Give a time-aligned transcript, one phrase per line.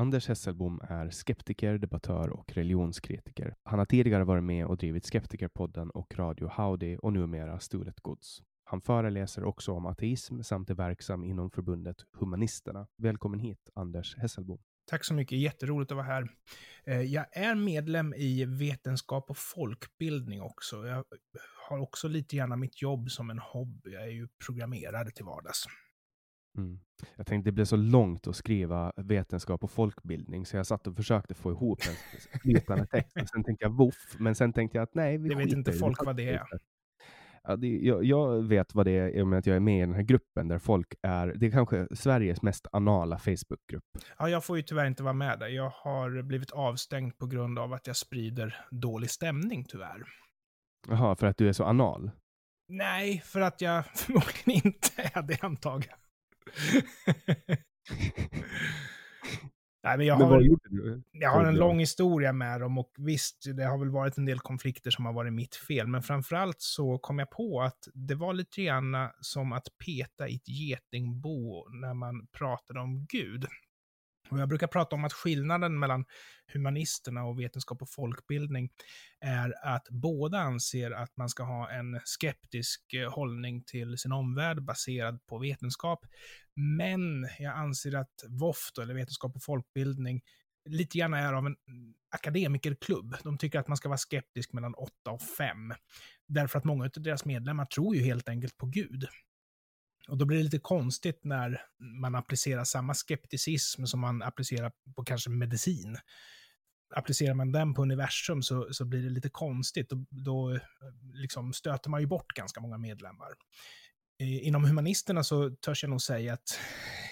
[0.00, 3.54] Anders Hesselbom är skeptiker, debattör och religionskritiker.
[3.62, 8.42] Han har tidigare varit med och drivit Skeptikerpodden och Radio Howdy och numera Stulet Gods.
[8.64, 12.86] Han föreläser också om ateism samt är verksam inom förbundet Humanisterna.
[12.98, 14.58] Välkommen hit, Anders Hesselbom.
[14.86, 16.28] Tack så mycket, jätteroligt att vara här.
[16.86, 20.86] Eh, jag är medlem i vetenskap och folkbildning också.
[20.86, 21.04] Jag
[21.68, 23.92] har också lite grann mitt jobb som en hobby.
[23.92, 25.66] Jag är ju programmerare till vardags.
[26.56, 26.78] Mm.
[27.16, 30.96] Jag tänkte det blev så långt att skriva vetenskap och folkbildning så jag satt och
[30.96, 33.16] försökte få ihop en flytande text.
[33.22, 35.72] Och sen tänkte jag voff, men sen tänkte jag att nej, vi Det vet inte
[35.72, 36.46] folk vad det är.
[37.42, 39.78] Ja, det, jag, jag vet vad det är i och med att jag är med
[39.78, 43.84] i den här gruppen där folk är, det är kanske Sveriges mest anala Facebookgrupp.
[44.18, 45.48] Ja, jag får ju tyvärr inte vara med där.
[45.48, 50.04] Jag har blivit avstängd på grund av att jag sprider dålig stämning, tyvärr.
[50.88, 52.10] Jaha, för att du är så anal?
[52.68, 56.07] Nej, för att jag förmodligen inte är det, antar jag.
[59.82, 61.02] Nej, men jag Men har, du?
[61.12, 64.38] jag har en lång historia med dem och visst, det har väl varit en del
[64.38, 68.34] konflikter som har varit mitt fel, men framförallt så kom jag på att det var
[68.34, 73.46] lite grann som att peta i ett getingbo när man pratade om Gud.
[74.30, 76.04] Och jag brukar prata om att skillnaden mellan
[76.52, 78.70] humanisterna och vetenskap och folkbildning
[79.20, 84.62] är att båda anser att man ska ha en skeptisk eh, hållning till sin omvärld
[84.62, 86.06] baserad på vetenskap.
[86.54, 90.22] Men jag anser att VOFT, eller vetenskap och folkbildning,
[90.68, 91.56] lite grann är av en
[92.10, 93.16] akademikerklubb.
[93.24, 95.74] De tycker att man ska vara skeptisk mellan 8 och 5.
[96.26, 99.08] Därför att många av deras medlemmar tror ju helt enkelt på Gud.
[100.08, 101.60] Och då blir det lite konstigt när
[102.00, 105.98] man applicerar samma skepticism som man applicerar på kanske medicin.
[106.94, 109.88] Applicerar man den på universum så, så blir det lite konstigt.
[109.90, 110.58] Då, då
[111.14, 113.28] liksom stöter man ju bort ganska många medlemmar.
[114.20, 116.58] Inom humanisterna så törs jag nog säga att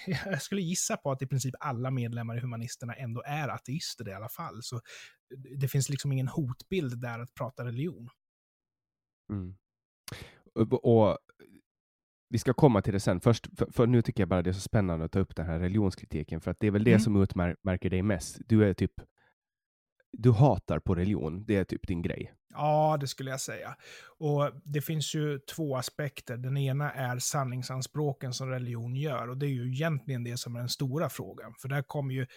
[0.25, 4.13] jag skulle gissa på att i princip alla medlemmar i humanisterna ändå är ateister i
[4.13, 4.63] alla fall.
[4.63, 4.81] Så
[5.59, 8.09] det finns liksom ingen hotbild där att prata religion.
[9.29, 9.55] Mm.
[10.83, 11.17] Och
[12.29, 13.21] vi ska komma till det sen.
[13.21, 15.45] Först, för, för nu tycker jag bara det är så spännande att ta upp den
[15.45, 16.99] här religionskritiken, för att det är väl det Mm.
[16.99, 18.37] som utmärker dig mest.
[18.45, 18.91] Du är typ,
[20.11, 22.33] du hatar på religion, det är typ din grej.
[22.53, 23.75] Ja, det skulle jag säga.
[24.19, 26.37] Och det finns ju två aspekter.
[26.37, 29.27] Den ena är sanningsanspråken som religion gör.
[29.29, 31.53] Och det är ju egentligen det som är den stora frågan.
[31.61, 32.27] För där kommer ju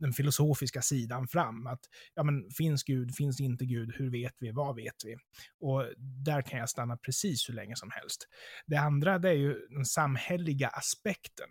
[0.00, 1.66] den filosofiska sidan fram.
[1.66, 1.80] Att,
[2.14, 5.16] ja men, finns Gud, finns inte Gud, hur vet vi, vad vet vi?
[5.60, 5.84] Och
[6.24, 8.28] där kan jag stanna precis hur länge som helst.
[8.66, 11.48] Det andra, det är ju den samhälleliga aspekten.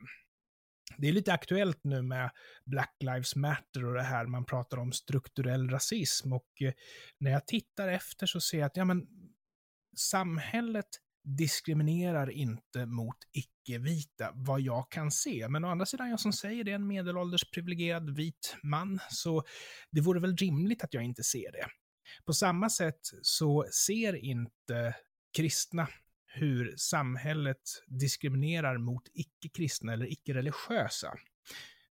[0.98, 2.30] Det är lite aktuellt nu med
[2.66, 6.34] Black Lives Matter och det här man pratar om strukturell rasism.
[6.34, 6.74] Och eh,
[7.20, 9.08] när jag tittar efter så ser jag att ja, men,
[9.98, 10.86] samhället
[11.38, 15.48] diskriminerar inte mot icke-vita, vad jag kan se.
[15.50, 19.44] Men å andra sidan, jag som säger det är en medelålders privilegierad vit man, så
[19.92, 21.68] det vore väl rimligt att jag inte ser det.
[22.26, 24.96] På samma sätt så ser inte
[25.38, 25.88] kristna
[26.28, 31.14] hur samhället diskriminerar mot icke-kristna eller icke-religiösa.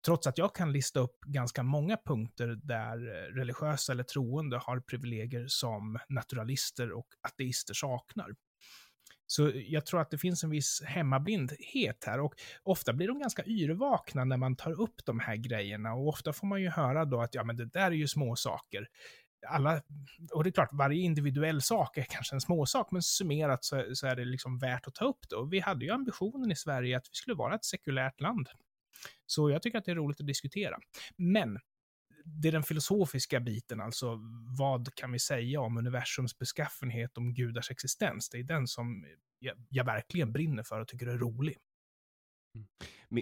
[0.06, 4.80] trots att jag kan lista upp ganska många punkter där eh, religiösa eller troende har
[4.80, 8.36] privilegier som naturalister och ateister saknar.
[9.32, 12.34] Så jag tror att det finns en viss hemmablindhet här och
[12.64, 16.48] ofta blir de ganska yrvakna när man tar upp de här grejerna och ofta får
[16.48, 18.88] man ju höra då att ja, men det där är ju små saker.
[19.48, 19.82] Alla,
[20.34, 24.08] och det är klart, varje individuell sak är kanske en småsak, men summerat så, så
[24.08, 25.36] är det liksom värt att ta upp det.
[25.36, 28.48] Och vi hade ju ambitionen i Sverige att vi skulle vara ett sekulärt land.
[29.26, 30.78] Så jag tycker att det är roligt att diskutera.
[31.18, 31.60] Men
[32.26, 34.20] det är den filosofiska biten, alltså
[34.58, 38.30] vad kan vi säga om universums beskaffenhet, om gudars existens?
[38.30, 39.06] Det är den som
[39.40, 41.58] jag, jag verkligen brinner för och tycker är rolig.
[42.56, 42.68] Mm.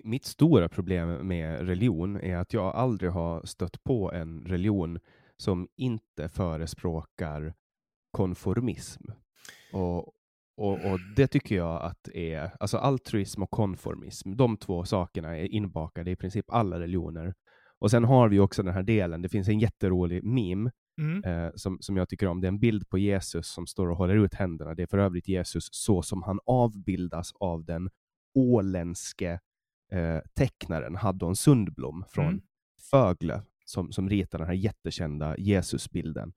[0.04, 5.00] Mitt stora problem med religion är att jag aldrig har stött på en religion
[5.38, 7.54] som inte förespråkar
[8.12, 9.04] konformism.
[9.74, 9.98] Och,
[10.57, 15.45] och, och, det tycker jag att är, alltså altruism och konformism, de två sakerna är
[15.45, 17.34] inbakade i princip alla religioner.
[17.80, 20.72] Och sen har vi också den här delen, det finns en jätterolig meme
[21.02, 21.24] mm.
[21.24, 22.42] eh, som, som jag tycker om.
[22.42, 24.76] Det är en bild på Jesus som står och håller ut händerna.
[24.76, 27.90] Det är för övrigt Jesus så som han avbildas av den
[28.34, 29.40] åländske
[29.92, 32.42] eh, tecknaren Haddon Sundblom från mm.
[32.92, 36.34] Fögle, som, som ritar den här jättekända Jesusbilden.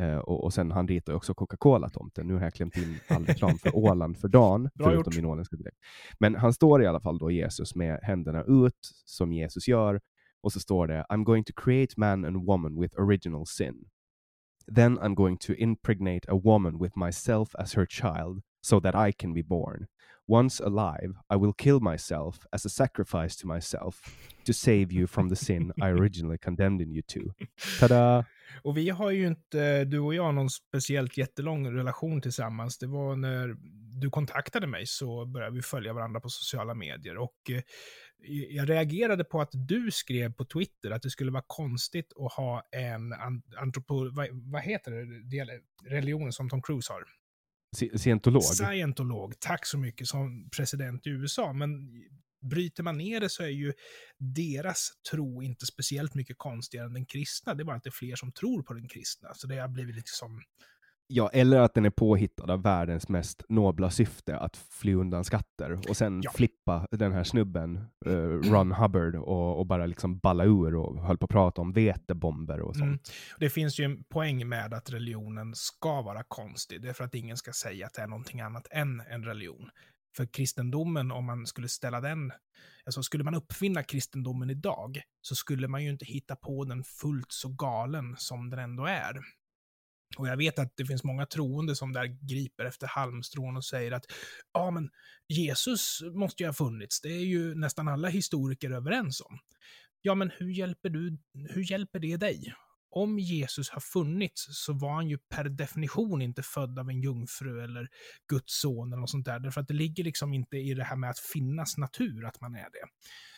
[0.00, 2.26] Uh, och, och, sen han ritar också Coca-Cola-tomten.
[2.26, 5.76] Nu har jag klämt in all reklam för Åland för dagen, förutom min åländska direkt.
[6.18, 10.00] Men han står i alla fall då Jesus med händerna ut, som Jesus gör,
[10.42, 13.74] och så står det I'm going to create man and woman with original sin.
[14.74, 19.12] Then I'm going to impregnate a woman with myself as her child so that I
[19.12, 19.86] can be born.
[20.28, 24.00] Once alive, I will kill myself as a sacrifice to myself
[24.44, 27.20] to save you from the sin I originally condemned in you to.
[27.80, 28.24] Tada!
[28.62, 32.78] Och vi har ju inte, du och jag, någon speciellt jättelång relation tillsammans.
[32.78, 33.56] Det var när
[34.00, 37.16] du kontaktade mig så började vi följa varandra på sociala medier.
[37.18, 37.62] Och eh,
[38.28, 42.68] jag reagerade på att du skrev på Twitter att det skulle vara konstigt att ha
[42.70, 43.12] en
[43.56, 44.10] antropo...
[44.10, 45.60] Vad, vad heter det?
[45.90, 47.04] Religionen som Tom Cruise har.
[47.98, 48.42] Scientolog?
[48.42, 51.52] Scientolog, tack så mycket, som president i USA.
[51.52, 51.90] Men
[52.42, 53.72] bryter man ner det så är ju
[54.18, 57.54] deras tro inte speciellt mycket konstigare än den kristna.
[57.54, 59.34] Det är bara att det är fler som tror på den kristna.
[59.34, 60.42] Så det har blivit liksom
[61.06, 65.80] Ja, eller att den är påhittad av världens mest nobla syfte, att fly undan skatter
[65.88, 66.32] och sen ja.
[66.34, 71.18] flippa den här snubben, uh, Ron Hubbard, och, och, bara liksom balla ur och höll
[71.18, 72.88] på att prata om vetebomber och sånt.
[72.88, 72.98] Mm.
[73.38, 77.14] Det finns ju en poäng med att religionen ska vara konstig, det är för att
[77.14, 79.70] ingen ska säga att det är någonting annat än en religion.
[80.16, 82.32] För kristendomen, om man skulle ställa den,
[82.86, 87.32] alltså skulle man uppfinna kristendomen idag, så skulle man ju inte hitta på den fullt
[87.32, 89.20] så galen som den ändå är.
[90.18, 93.92] Och jag vet att det finns många troende som där griper efter halmstrån och säger
[93.92, 94.04] att
[94.52, 94.90] ja, men
[95.28, 97.00] Jesus måste ju ha funnits.
[97.00, 99.38] Det är ju nästan alla historiker överens om.
[100.02, 101.18] Ja, men hur hjälper, du,
[101.48, 102.54] hur hjälper det dig?
[102.90, 107.64] Om Jesus har funnits så var han ju per definition inte född av en jungfru
[107.64, 107.88] eller
[108.28, 109.40] Guds son eller något sånt där.
[109.40, 112.54] Därför att det ligger liksom inte i det här med att finnas natur att man
[112.54, 112.88] är det.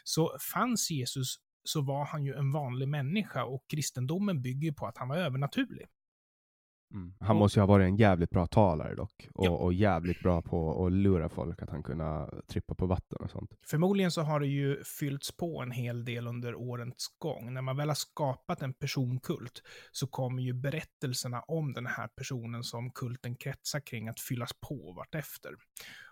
[0.04, 4.98] Så fanns Jesus så var han ju en vanlig människa och kristendomen bygger på att
[4.98, 5.86] han var övernaturlig.
[6.92, 7.14] Mm.
[7.20, 9.50] Han måste ju ha varit en jävligt bra talare dock, och, ja.
[9.50, 13.50] och, jävligt bra på att lura folk att han kunna trippa på vatten och sånt.
[13.66, 17.54] Förmodligen så har det ju fyllts på en hel del under årens gång.
[17.54, 19.62] När man väl har skapat en personkult
[19.92, 24.92] så kommer ju berättelserna om den här personen som kulten kretsar kring att fyllas på
[24.96, 25.54] vartefter.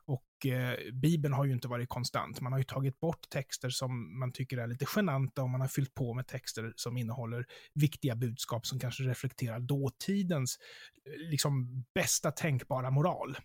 [0.07, 2.41] Och eh, Bibeln har ju inte varit konstant.
[2.41, 5.69] Man har ju tagit bort texter som man tycker är lite genanta och man har
[5.69, 10.59] fyllt på med texter som innehåller viktiga budskap som kanske reflekterar dåtidens
[11.07, 13.37] eh, liksom, bästa tänkbara moral.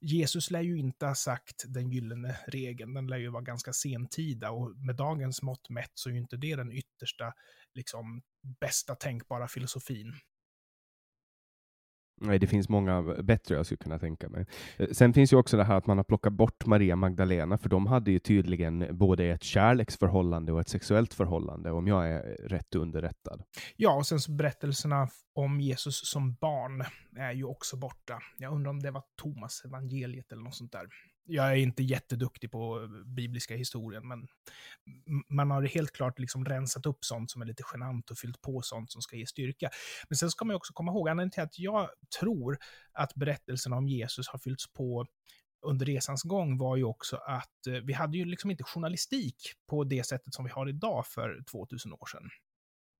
[0.00, 4.50] Jesus lär ju inte ha sagt den gyllene regeln, den lär ju vara ganska sentida
[4.50, 7.32] och med dagens mått mätt så är ju inte det den yttersta,
[7.74, 8.22] liksom,
[8.60, 10.14] bästa tänkbara filosofin.
[12.20, 14.46] Nej, det finns många bättre jag skulle kunna tänka mig.
[14.76, 17.68] Eh, sen finns ju också det här att man har plockat bort Maria Magdalena, för
[17.68, 22.74] de hade ju tydligen både ett kärleksförhållande och ett sexuellt förhållande, om jag är rätt
[22.74, 23.42] underrättad.
[23.76, 26.84] Ja, och sen så berättelserna om Jesus som barn
[27.16, 28.18] är ju också borta.
[28.38, 30.86] Jag undrar om det var Thomas evangeliet eller något sånt där
[31.24, 34.26] jag är inte jätteduktig på eh, bibliska historien, men
[35.28, 38.62] man har helt klart liksom rensat upp sånt som är lite genant och fyllt på
[38.62, 39.70] sånt som ska ge styrka.
[40.08, 41.90] Men sen ska man också komma ihåg, anledningen till att jag
[42.20, 42.58] tror
[42.92, 45.06] att berättelserna om Jesus har fyllts på
[45.64, 49.84] under resans gång var ju också att eh, vi hade ju liksom inte journalistik på
[49.84, 52.30] det sättet som vi har idag för 2000 år sedan.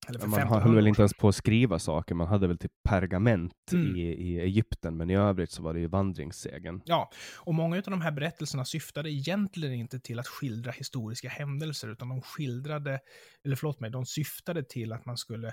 [0.08, 3.52] Man 1500 höll väl inte ens på att skriva saker, man hade väl typ pergament
[3.72, 3.96] Mm.
[3.96, 6.82] i, i Egypten, men i övrigt så var det ju vandringssegen.
[6.84, 11.88] Ja, och många av de här berättelserna syftade egentligen inte till att skildra historiska händelser,
[11.88, 13.00] utan de skildrade,
[13.44, 15.52] eller förlåt mig, de syftade till att man skulle eh,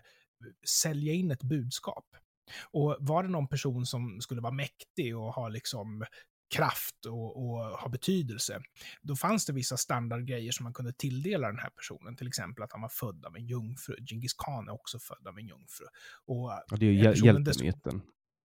[0.84, 2.06] sälja in ett budskap.
[2.72, 6.06] Och var det någon person som skulle vara mäktig och ha liksom
[6.56, 8.62] kraft och, och ha betydelse,
[9.02, 12.16] då fanns det vissa standardgrejer som man kunde tilldela den här personen.
[12.16, 13.96] Till exempel att han var född av en jungfru.
[14.06, 15.86] Genghis khan är också född av en jungfru.
[16.26, 18.02] Och Ja, det är ju dessutom- hjältemyten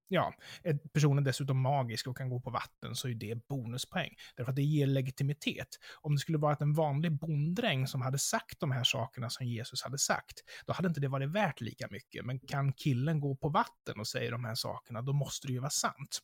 [0.09, 4.15] ja, är personen dessutom magisk och kan gå på vatten så är det bonuspoäng.
[4.37, 5.69] Därför att det ger legitimitet.
[6.01, 9.47] Om det skulle vara att en vanlig bonddräng som hade sagt de här sakerna som
[9.47, 12.25] Jesus hade sagt, då hade inte det varit värt lika mycket.
[12.25, 15.59] Men kan killen gå på vatten och säga de här sakerna, då måste det ju
[15.59, 16.19] vara sant.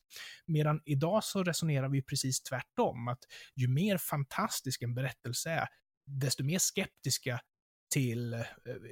[0.46, 3.24] Medan idag så resonerar vi precis tvärtom, att
[3.54, 5.68] ju mer fantastisk en berättelse är,
[6.06, 7.40] desto mer skeptiska
[7.92, 8.40] till eh,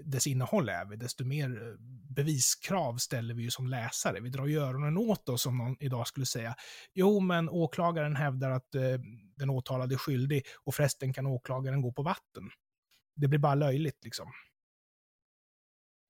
[0.04, 1.74] dess innehåll är vi, desto mer eh,
[2.16, 4.20] beviskrav ställer vi ju som läsare.
[4.20, 6.54] Vi drar ju öronen åt oss om någon idag skulle säga
[6.94, 8.82] jo, men åklagaren hävdar att eh,
[9.36, 12.50] den åtalade är skyldig och förresten kan åklagaren gå på vatten.
[13.16, 14.32] Det blir bara löjligt liksom.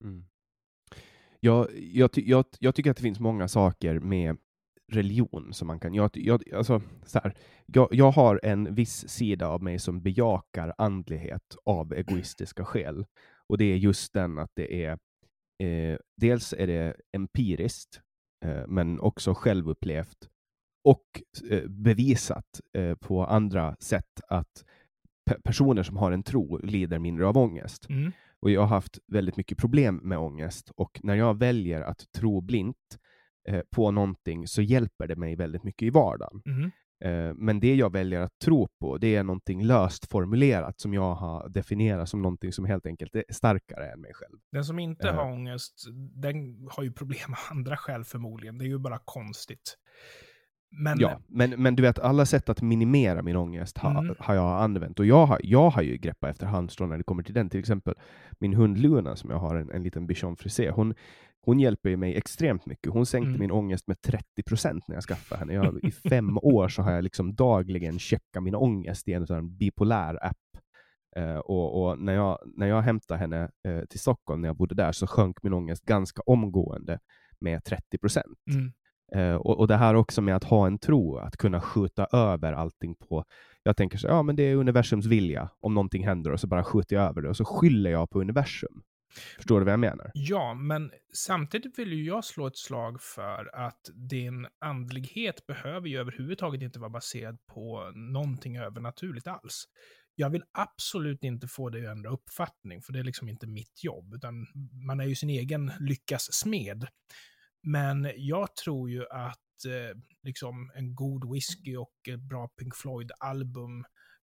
[0.04, 0.24] Mm.
[1.40, 4.36] Jag, jag, ty- jag, jag tycker att det finns många saker med
[4.90, 5.94] religion som man kan...
[5.94, 7.34] Jag, jag, alltså, så här,
[7.66, 13.06] jag, jag har en viss sida av mig som bejakar andlighet av egoistiska skäl.
[13.46, 14.98] Och det är just den att det är...
[15.62, 18.00] Eh, dels är det empiriskt,
[18.44, 20.28] eh, men också självupplevt
[20.88, 24.64] och eh, bevisat eh, på andra sätt att
[25.30, 27.88] pe- personer som har en tro lider mindre av ångest.
[27.88, 28.12] Mm.
[28.40, 32.40] Och jag har haft väldigt mycket problem med ångest och när jag väljer att tro
[32.40, 32.98] blint
[33.48, 36.42] eh, på någonting så hjälper det mig väldigt mycket i vardagen.
[36.46, 36.70] Mm.
[37.04, 41.14] Eh, men det jag väljer att tro på, det är någonting löst formulerat som jag
[41.14, 44.38] har definierat som någonting som helt enkelt är starkare än mig själv.
[44.52, 45.14] Den som inte Eh.
[45.14, 46.34] har ångest, den
[46.70, 48.58] har ju problem av andra skäl förmodligen.
[48.58, 49.76] Det är ju bara konstigt.
[50.72, 54.14] Men Ja, men, men du vet, alla sätt att minimera min ångest ha, Mm.
[54.18, 54.98] har jag använt.
[54.98, 57.50] Och jag har, jag har ju greppat efter halmstrån när det kommer till den.
[57.50, 57.94] Till exempel
[58.38, 60.94] min hund Luna, som jag har, en, en liten bichon frisé, hon,
[61.42, 62.92] hon hjälper ju mig extremt mycket.
[62.92, 63.40] Hon sänkte Mm.
[63.40, 65.52] min ångest med 30 procent när jag skaffade henne.
[65.54, 69.56] Jag, I fem år så har jag liksom dagligen checkat min ångest i en sån
[69.56, 70.36] bipolär app.
[71.16, 74.74] Eh, och, och när, jag, när jag hämtade henne eh, till Stockholm, när jag bodde
[74.74, 76.98] där, så sjönk min ångest ganska omgående
[77.40, 78.38] med 30 procent.
[78.54, 78.72] Mm.
[79.14, 82.52] Eh, och, och det här också med att ha en tro, att kunna skjuta över
[82.52, 83.24] allting på...
[83.62, 86.64] Jag tänker så ja men det är universums vilja om någonting händer och så bara
[86.64, 88.82] skjuter jag över det och så skyller jag på universum.
[89.36, 90.10] Förstår du vad jag menar?
[90.14, 95.98] Ja, men samtidigt vill ju jag slå ett slag för att din andlighet behöver ju
[95.98, 99.64] överhuvudtaget inte vara baserad på någonting övernaturligt alls.
[100.14, 103.84] Jag vill absolut inte få dig att ändra uppfattning, för det är liksom inte mitt
[103.84, 104.46] jobb, utan
[104.86, 106.86] man är ju sin egen lyckas smed.
[107.62, 113.84] Men jag tror ju att eh, liksom en god whisky och ett bra Pink Floyd-album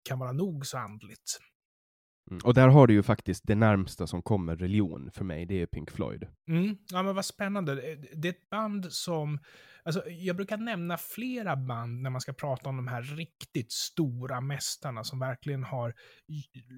[0.09, 1.39] kan vara nog så andligt.
[2.31, 2.41] Mm.
[2.45, 5.67] Och där har du ju faktiskt det närmsta som kommer religion för mig, det är
[5.67, 6.27] Pink Floyd.
[6.49, 6.77] Mm.
[6.93, 7.73] Ja, men vad spännande.
[7.73, 9.39] Eh, det är ett band som...
[9.85, 14.41] Alltså, jag brukar nämna flera band när man ska prata om de här riktigt stora
[14.41, 15.95] mästarna som verkligen har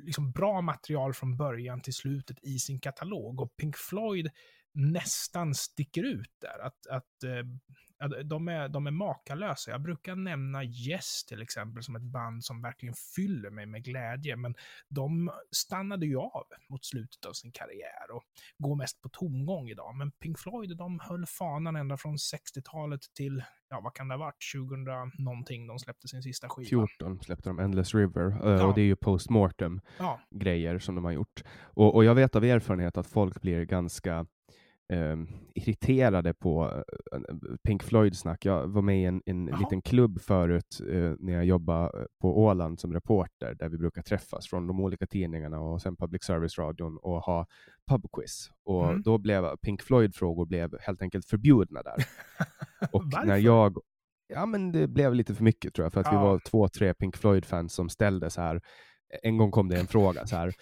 [0.05, 3.41] liksom bra material från början till slutet i sin katalog.
[3.41, 4.29] Och Pink Floyd
[4.75, 6.67] nästan sticker ut där.
[6.67, 7.47] Att, att, eh,
[8.03, 9.71] att de, är, de är makalösa.
[9.71, 14.37] Jag brukar nämna Yes till exempel som ett band som verkligen fyller mig med glädje.
[14.37, 14.55] Men
[14.89, 18.23] de stannade ju av mot slutet av sin karriär och
[18.59, 19.97] går mest på tomgång idag.
[19.97, 24.19] Men Pink Floyd, de höll fanan ända från 60-talet till, ja vad kan det ha
[24.19, 24.85] varit, 2000
[25.25, 26.69] någonting de släppte sin sista skiva.
[26.69, 28.67] 14 släppte de Endless River, eh, Ja.
[28.67, 31.43] och det är ju postmortem Ja, grejer som de har gjort.
[31.63, 34.27] Och, och jag vet av erfarenhet att folk blir ganska
[34.93, 35.17] eh,
[35.55, 36.83] irriterade på
[37.13, 37.21] eh,
[37.65, 38.45] Pink Floyd-snack.
[38.45, 42.81] Jag var med i en, en liten klubb förut eh, när jag jobbade på Åland
[42.81, 47.21] som reporter, där vi brukar träffas från de olika tidningarna och sen public service-radion och
[47.21, 47.47] ha
[47.91, 48.49] pubquiz.
[48.65, 49.03] Och Mm.
[49.03, 51.97] då blev Pink Floyd-frågor blev helt enkelt förbjudna där.
[52.93, 53.77] Och när jag
[54.35, 56.23] Ja, men det blev lite för mycket tror jag, för att vi Ja.
[56.23, 58.61] var två, tre Pink Floyd-fans som ställde så här.
[59.23, 60.55] En gång kom det en fråga så här.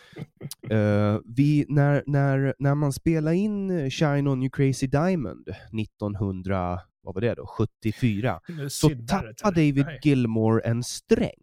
[0.70, 7.14] Eh, vi, när, när, när man spelade in Shine On You Crazy Diamond 1900, vad
[7.14, 9.34] var det då, 74, så tappade?
[9.44, 10.00] David Nej.
[10.02, 11.40] Gilmore en sträng.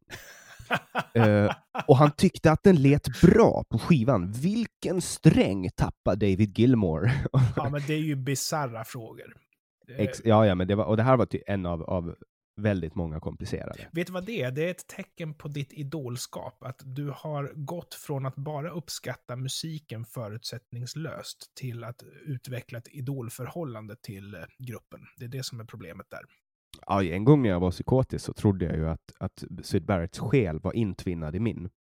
[1.13, 1.51] Eh,
[1.87, 4.31] och han tyckte att den lät bra på skivan.
[4.31, 7.11] Vilken sträng tappade David Gilmore?
[7.55, 9.35] ja, men det är ju bisarra frågor.
[9.89, 12.15] Eh, Ex- ja, ja, men det var, och det här var en av, av
[12.57, 13.87] väldigt många komplicerade.
[13.91, 14.51] Vet du vad det är?
[14.51, 16.63] Det är ett tecken på ditt idolskap.
[16.63, 23.95] Att du har gått från att bara uppskatta musiken förutsättningslöst till att utveckla ett idolförhållande
[23.95, 24.99] till eh, gruppen.
[25.17, 26.21] Det är det som är problemet där.
[26.85, 30.19] Ja, en gång när jag var psykotisk så trodde jag ju att, att Syd Barretts
[30.19, 31.69] själ var intvinnad i min.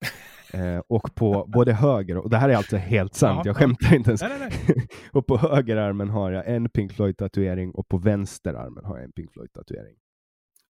[0.54, 3.58] Eh, och på både höger, och det här är alltså helt sant, Ja, jag ja.
[3.58, 4.22] skämtar inte ens.
[4.22, 4.86] Nej, nej.
[5.12, 9.32] och på högerarmen har jag en Pink Floyd-tatuering och på vänsterarmen har jag en Pink
[9.32, 9.96] Floyd-tatuering.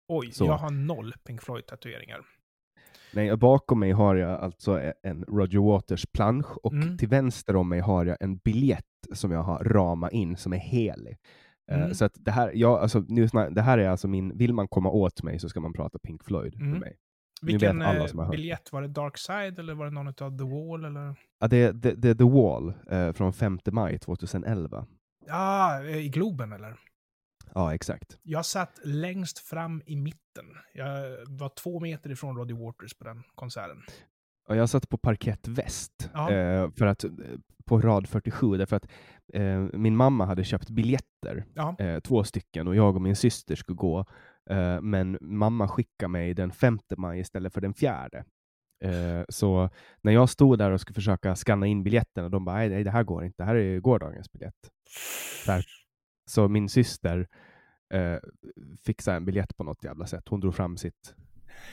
[0.07, 0.45] Oj, Så.
[0.45, 2.21] jag har noll Pink Floyd-tatueringar.
[3.13, 6.97] Nej, bakom mig har jag alltså en Roger Waters-plansch och Mm.
[6.97, 10.57] till vänster om mig har jag en biljett som jag har ramat in som är
[10.57, 11.17] helig.
[11.71, 11.93] Eh, Mm.
[11.93, 14.89] Så att det här, ja, alltså, nu, det här är alltså min, vill man komma
[14.89, 16.71] åt mig så ska man prata Pink Floyd Mm.
[16.71, 16.95] med mig.
[17.41, 18.71] Vilken alla eh, biljett?
[18.71, 20.85] Var det Dark Side eller var det någon av The Wall?
[20.85, 21.15] Eller?
[21.39, 24.85] Ja, det är det, det är The Wall eh, från 5 maj 2011.
[25.27, 26.75] Ja, eh, i Globen eller?
[27.55, 28.17] Ja, exakt.
[28.23, 30.45] Jag satt längst fram i mitten.
[30.73, 33.77] Jag var två meter ifrån Roddy Waters på den konserten.
[34.47, 36.31] Och jag satt på parkett väst Ja.
[36.31, 37.11] eh, för att, eh,
[37.65, 38.87] på rad 47, därför att
[39.33, 41.75] eh, min mamma hade köpt biljetter, Ja.
[41.79, 44.05] eh, två stycken, och jag och min syster skulle gå.
[44.49, 48.25] Eh, men mamma skickade mig den 5 maj istället för den fjärde.
[48.83, 49.69] Eh, så
[50.01, 52.91] när jag stod där och skulle försöka scanna in biljetterna, de bara, nej, nej det
[52.91, 54.71] här går inte, det här är gårdagens biljett.
[55.45, 55.65] Där.
[56.25, 57.27] Så min syster
[57.93, 58.17] eh,
[58.85, 60.23] fixade en biljett på något jävla sätt.
[60.29, 61.15] Hon drog fram sitt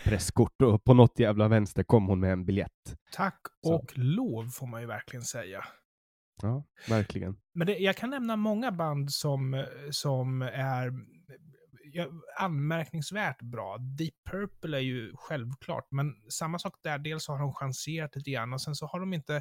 [0.04, 2.97] presskort och på något jävla vänster kom hon med en biljett.
[3.12, 3.75] Tack Så.
[3.75, 5.64] och lov får man ju verkligen säga.
[6.42, 7.37] Ja, verkligen.
[7.54, 10.92] Men det, jag kan nämna många band som, som är
[12.38, 13.78] anmärkningsvärt bra.
[13.78, 16.99] Deep Purple är ju självklart, men samma sak där.
[16.99, 19.37] Dels har de chanserat lite grann och sen så har de inte,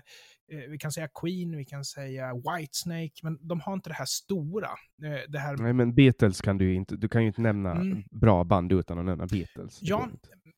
[0.52, 4.06] eh, vi kan säga Queen, vi kan säga Whitesnake, men de har inte det här
[4.06, 4.70] stora.
[5.04, 7.72] Eh, det här, Nej, men Beatles kan du ju inte, du kan ju inte nämna
[7.72, 8.04] Mm.
[8.12, 9.80] bra band utan att nämna Beatles.
[9.82, 10.10] Ja.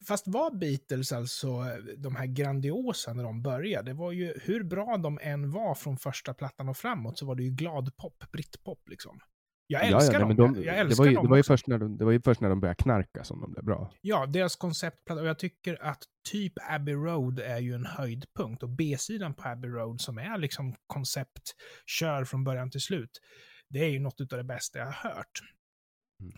[0.07, 1.63] Fast var Beatles alltså
[1.97, 3.91] de här grandiosa när de började?
[3.91, 7.35] Det var ju hur bra de än var från första plattan och framåt så var
[7.35, 9.19] det ju glad pop, brittpop liksom.
[9.71, 10.53] Jag älskar nej, men dem.
[10.53, 12.11] de, jag det, älskar var ju, dem det, var ju först när de, det var
[12.11, 13.93] ju först när de började knarka som de blev bra.
[14.01, 15.21] Ja, deras konceptplatta.
[15.21, 18.63] Och jag tycker att typ Abbey Road är ju en höjdpunkt.
[18.63, 21.55] Och B-sidan på Abbey Road som är liksom koncept,
[21.85, 23.19] kör från början till slut.
[23.69, 25.41] Det är ju något av det bästa jag har hört.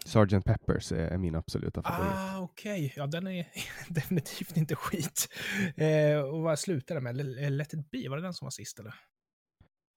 [0.06, 0.46] Sgt.
[0.46, 2.14] Peppers är, min absoluta favorit.
[2.16, 2.94] Ah, okej.
[2.96, 3.48] Ja, den är
[3.90, 5.28] definitivt inte skit.
[5.76, 7.16] Eh, och vad slutade det med?
[7.52, 8.94] Let it be, var det den som var sist eller?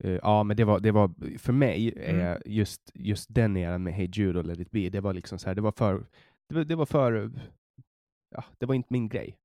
[0.05, 2.21] Eh, ja, men det var, det var för mig, Mm.
[2.21, 5.39] eh, just, just den eran med Hey Jude och Let it be, det var liksom
[5.39, 6.07] så här, det var för,
[6.49, 7.31] det var, det var för,
[8.35, 9.37] ja, det var inte min grej.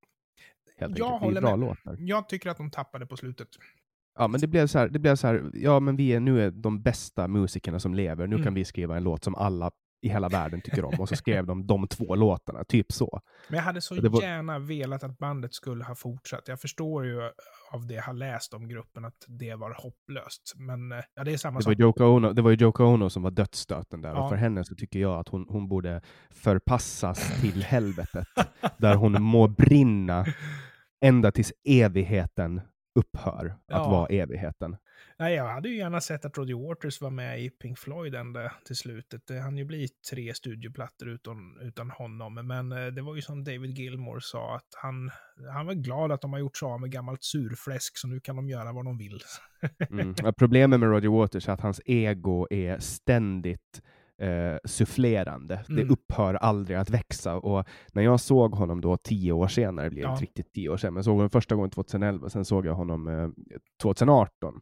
[0.78, 1.24] Helt Jag enkelt.
[1.24, 1.68] Håller bra med.
[1.68, 1.98] låtar.
[2.00, 3.48] Jag tycker att de tappade på slutet.
[4.20, 6.42] Ja, men det blev så här, det blev så här, ja men vi är nu
[6.42, 8.44] är de bästa musikerna som lever, nu Mm.
[8.44, 11.46] kan vi skriva en låt som alla i hela världen tycker om, och så skrev
[11.46, 13.22] de de två låtarna, typ så.
[13.48, 16.48] Men jag hade så var- gärna velat att bandet skulle ha fortsatt.
[16.48, 17.22] Jag förstår ju
[17.72, 20.54] av det jag har läst om gruppen att det var hopplöst.
[20.56, 21.80] Men eh, ja, det är samma Det var, sak.
[21.80, 24.24] Yoko Ono, det var ju Yoko Ono som var dödsstöten där, Ja.
[24.24, 28.28] och för henne så tycker jag att hon, hon borde förpassas till helvetet,
[28.78, 30.26] där hon må brinna
[31.06, 32.62] ända tills evigheten
[32.96, 33.90] upphör att Ja.
[33.90, 34.78] vara evigheten.
[35.20, 38.52] Nej, jag hade ju gärna sett att Roger Waters var med i Pink Floyd ända
[38.66, 39.28] till slutet.
[39.28, 42.34] Det hann ju bli tre studioplattor utan, utan honom.
[42.34, 45.12] Men eh, det var ju som David Gilmore sa, att han,
[45.54, 48.36] han var glad att de har gjort sig av med gammalt surfläsk, så nu kan
[48.36, 49.20] de göra vad de vill.
[49.90, 50.16] Mm.
[50.24, 53.82] Ja, Problemet med Roger Waters är att hans ego är ständigt
[54.22, 55.64] eh, sufflerande.
[55.68, 55.90] Det Mm.
[55.92, 57.36] upphör aldrig att växa.
[57.36, 60.12] Och när jag såg honom då tio år senare, det blir Ja.
[60.12, 62.74] inte riktigt tio år sedan, men jag såg honom första gången 2011, sen såg jag
[62.76, 63.30] honom eh,
[63.82, 64.60] 2018.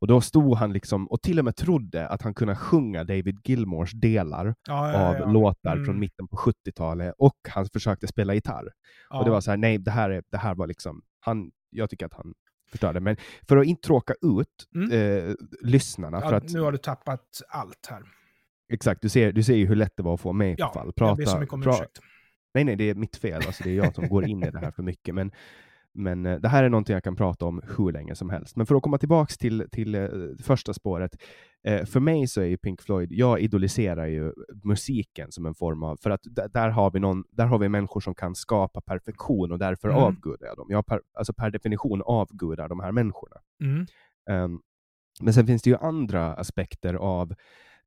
[0.00, 3.38] Och då stod han liksom och till och med trodde att han kunde sjunga David
[3.44, 5.26] Gilmores delar Ja, ja, av ja.
[5.26, 5.84] låtar Mm.
[5.84, 8.68] från mitten på 70-talet och han försökte spela gitarr.
[9.10, 11.90] Och det var så här, nej, det här, är, det här var liksom, han, jag
[11.90, 12.34] tycker att han
[12.70, 13.00] förstörde.
[13.00, 13.16] Men
[13.48, 14.90] för att inte tråka ut Mm.
[15.28, 18.02] eh, lyssnarna, för att Nu har du tappat allt här.
[18.68, 20.72] Exakt, du ser, du ser ju hur lätt det var att få mig Ja, på
[20.72, 20.92] fall.
[20.96, 21.98] jag ber så mycket om pra- ursäkt.
[22.54, 23.42] Nej, nej, det är mitt fel.
[23.46, 25.14] Alltså, det är jag som går in i det här för mycket.
[25.14, 25.30] Men,
[25.92, 28.56] men eh, det här är någonting jag kan prata om hur länge som helst.
[28.56, 30.08] Men för att komma tillbaks till, till eh,
[30.42, 31.16] första spåret.
[31.66, 34.32] Eh, för mig så är ju Pink Floyd, jag idoliserar ju
[34.64, 37.68] musiken som en form av, för att d- där har vi någon, där har vi
[37.68, 40.00] människor som kan skapa perfektion och därför Mm.
[40.02, 40.66] avgudar jag dem.
[40.70, 43.36] Jag per, alltså per definition avgudar de här människorna.
[43.62, 43.86] Mm.
[44.30, 44.60] Ehm,
[45.20, 47.34] men sen finns det ju andra aspekter av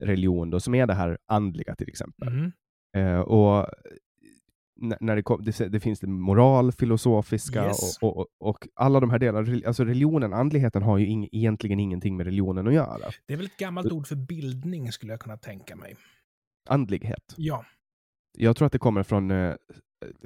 [0.02, 2.28] religion då, som är det här andliga till exempel.
[2.28, 2.52] Mm.
[2.98, 3.68] Eh, och
[5.00, 7.98] när det, kom, det, det finns det moral, filosofiska Yes.
[8.02, 9.62] och, och, och alla de här delarna.
[9.68, 13.12] Alltså religionen, andligheten har ju ing, egentligen ingenting med religionen att göra.
[13.28, 15.96] Det är väl ett gammalt ord för bildning, skulle jag kunna tänka mig.
[16.70, 17.34] Andlighet.
[17.38, 17.66] Ja.
[18.38, 19.56] Jag tror att det kommer från, eh,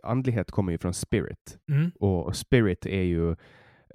[0.04, 1.58] andlighet kommer ju från spirit.
[1.72, 1.92] Mm.
[2.00, 3.36] Och spirit är ju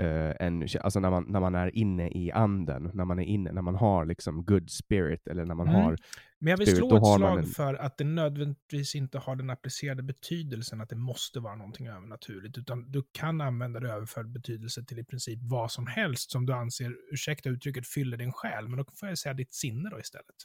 [0.01, 3.53] eh, en, alltså när man, när man är inne i anden, när man är inne,
[3.53, 5.83] när man har liksom good spirit, eller när man Mm.
[5.83, 5.97] har
[6.39, 9.51] Men jag vill Spirit, slå ett slag en- för att det nödvändigtvis inte har den
[9.51, 14.85] applicerade betydelsen att det måste vara någonting övernaturligt, utan du kan använda det överförd betydelse
[14.85, 18.79] till i princip vad som helst som du anser, ursäkta uttrycket, fyller din själ, men
[18.79, 20.37] då får jag säga ditt sinne då istället.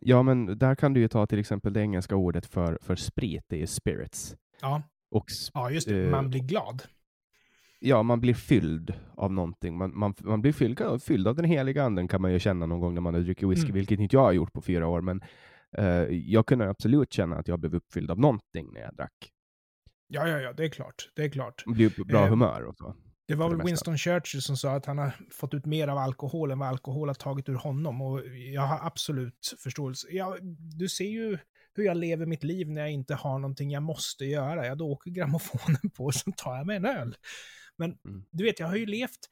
[0.00, 3.44] Ja, men där kan du ju ta till exempel det engelska ordet för, för sprit,
[3.48, 4.36] det är spirits.
[4.60, 5.24] Ja, Och
[5.54, 6.82] ja just det, Eh, man blir glad.
[7.82, 9.76] Ja, man blir fylld av någonting.
[9.76, 12.80] Man, man, man blir fylld, fylld av den heliga anden kan man ju känna någon
[12.80, 13.74] gång när man har druckit whisky, Mm.
[13.74, 15.00] vilket inte jag har gjort på fyra år.
[15.00, 15.20] Men
[15.78, 19.32] eh, jag kunde absolut känna att jag blev uppfylld av någonting när jag drack.
[20.08, 21.10] Ja, ja, ja, det är klart.
[21.16, 21.64] Det är klart.
[21.66, 22.94] Blev på bra Eh, humör och så.
[23.28, 23.66] Det var det väl mesta.
[23.66, 27.08] Winston Churchill som sa att han har fått ut mer av alkohol än vad alkohol
[27.08, 28.02] har tagit ur honom.
[28.02, 28.20] Och
[28.54, 30.06] jag har absolut förståelse.
[30.10, 30.36] Ja,
[30.78, 31.38] du ser ju
[31.74, 34.66] hur jag lever mitt liv när jag inte har någonting jag måste göra.
[34.66, 37.14] Ja, då åker grammofonen på och så tar jag mig en öl.
[37.82, 38.24] Men Mm.
[38.30, 39.28] du vet, jag har ju levt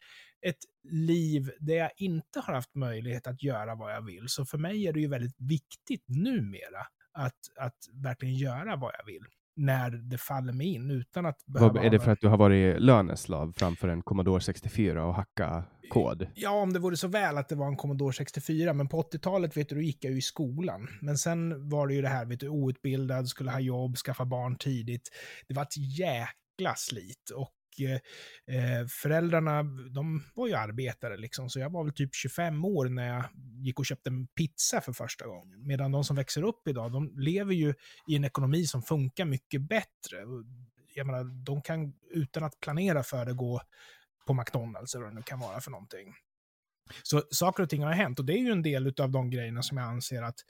[0.47, 0.59] ett
[0.91, 4.25] liv där jag inte har haft möjlighet att göra vad jag vill.
[4.29, 9.07] Så för mig är det ju väldigt viktigt numera att, att verkligen göra vad jag
[9.07, 9.25] vill.
[9.57, 11.73] När det faller mig in utan att behöva...
[11.73, 15.65] Vad, är det för att du har varit löneslav framför en Commodore 64 och hacka
[15.91, 16.27] kod?
[16.35, 19.57] Ja, om det vore så väl att det var en Commodore 64, men på 80-talet
[19.57, 20.89] vet du, då gick jag ju i skolan.
[21.01, 24.57] Men sen var det ju det här, vet du, outbildad, skulle ha jobb, skaffa barn
[24.57, 25.09] tidigt.
[25.49, 29.63] Det var ett jäkla slit och eh, föräldrarna,
[29.95, 33.25] de var ju arbetare liksom, så jag var väl typ 25 år när jag
[33.65, 35.67] gick och köpte en pizza för första gången.
[35.67, 37.75] Medan de som växer upp idag, de lever ju
[38.09, 40.17] i en ekonomi som funkar mycket bättre.
[40.95, 43.61] Jag menar, de kan utan att planera för det gå
[44.27, 46.15] på McDonalds eller vad det nu kan vara för någonting.
[47.03, 49.63] Så saker och ting har hänt och det är ju en del av de grejerna
[49.63, 50.41] som jag anser att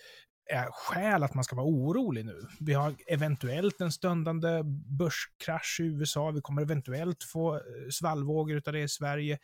[0.50, 2.46] är skäl att man ska vara orolig nu.
[2.60, 4.62] Vi har eventuellt en stundande
[4.98, 6.30] börskrasch i USA.
[6.30, 7.60] Vi kommer eventuellt få eh,
[7.90, 9.38] svallvågor av det i Sverige.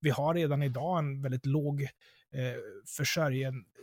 [0.00, 3.08] Vi har redan idag en väldigt låg eh,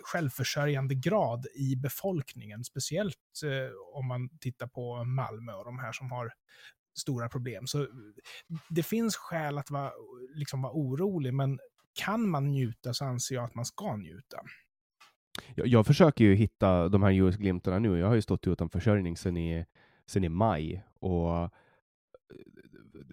[0.04, 6.12] självförsörjande grad i befolkningen, speciellt eh, om man tittar på Malmö och de här som
[6.12, 6.34] har
[7.00, 7.68] stora problem.
[7.68, 7.88] Så
[8.70, 9.92] det finns skäl att vara,
[10.36, 11.60] liksom vara orolig, men
[11.94, 14.38] kan man njuta så anser jag att man ska njuta.
[15.56, 18.00] Jag, jag försöker ju hitta de här ljusglimtarna nu.
[18.00, 19.66] Jag har ju stått utan försörjning sedan i,
[20.06, 20.84] sedan i maj.
[21.00, 21.50] Och eh,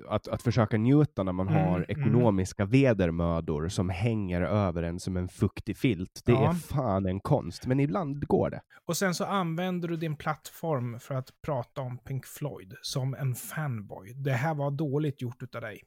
[0.09, 1.87] att, att försöka njuta när man Mm, har mm.
[1.89, 6.49] ekonomiska vedermödor som hänger över en som en fuktig filt, det Ja.
[6.49, 7.67] är fan en konst.
[7.67, 8.61] Men ibland går det.
[8.87, 13.35] Och sen så använder du din plattform för att prata om Pink Floyd som en
[13.35, 14.13] fanboy.
[14.15, 15.83] Det här var dåligt gjort utav dig.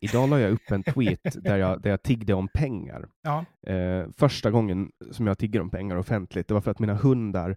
[0.00, 3.08] Idag la jag upp en tweet där jag, där jag tiggde om pengar.
[3.22, 6.94] Ja, Eh, första gången som jag tigger om pengar offentligt, det var för att mina
[6.94, 7.56] hundar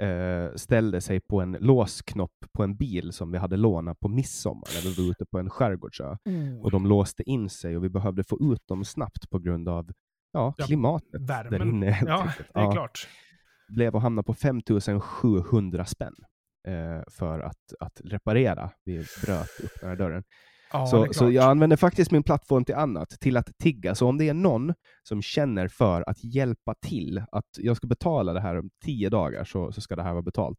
[0.00, 4.68] eh, ställde sig på en låsknopp på en bil som vi hade lånat på midsommar
[4.74, 6.16] när vi var ute på en skärgårdsö.
[6.62, 9.90] Och de låste in sig och vi behövde få ut dem snabbt på grund av
[10.32, 11.68] ja, Ja, klimatet där värmen.
[11.68, 11.90] inne.
[11.90, 13.08] helt Ja, det är Ja, klart.
[13.68, 16.14] Blev att hamna på 5700 spänn
[16.68, 18.70] eh, för att, att reparera.
[18.84, 20.22] Vi bröt upp den här dörren.
[20.72, 23.94] Ja, Så, så jag använder faktiskt min plattform till annat, till att tigga.
[23.94, 28.32] Så om det är någon som känner för att hjälpa till, att jag ska betala
[28.32, 30.58] det här om tio dagar, så, så ska det här vara betalt.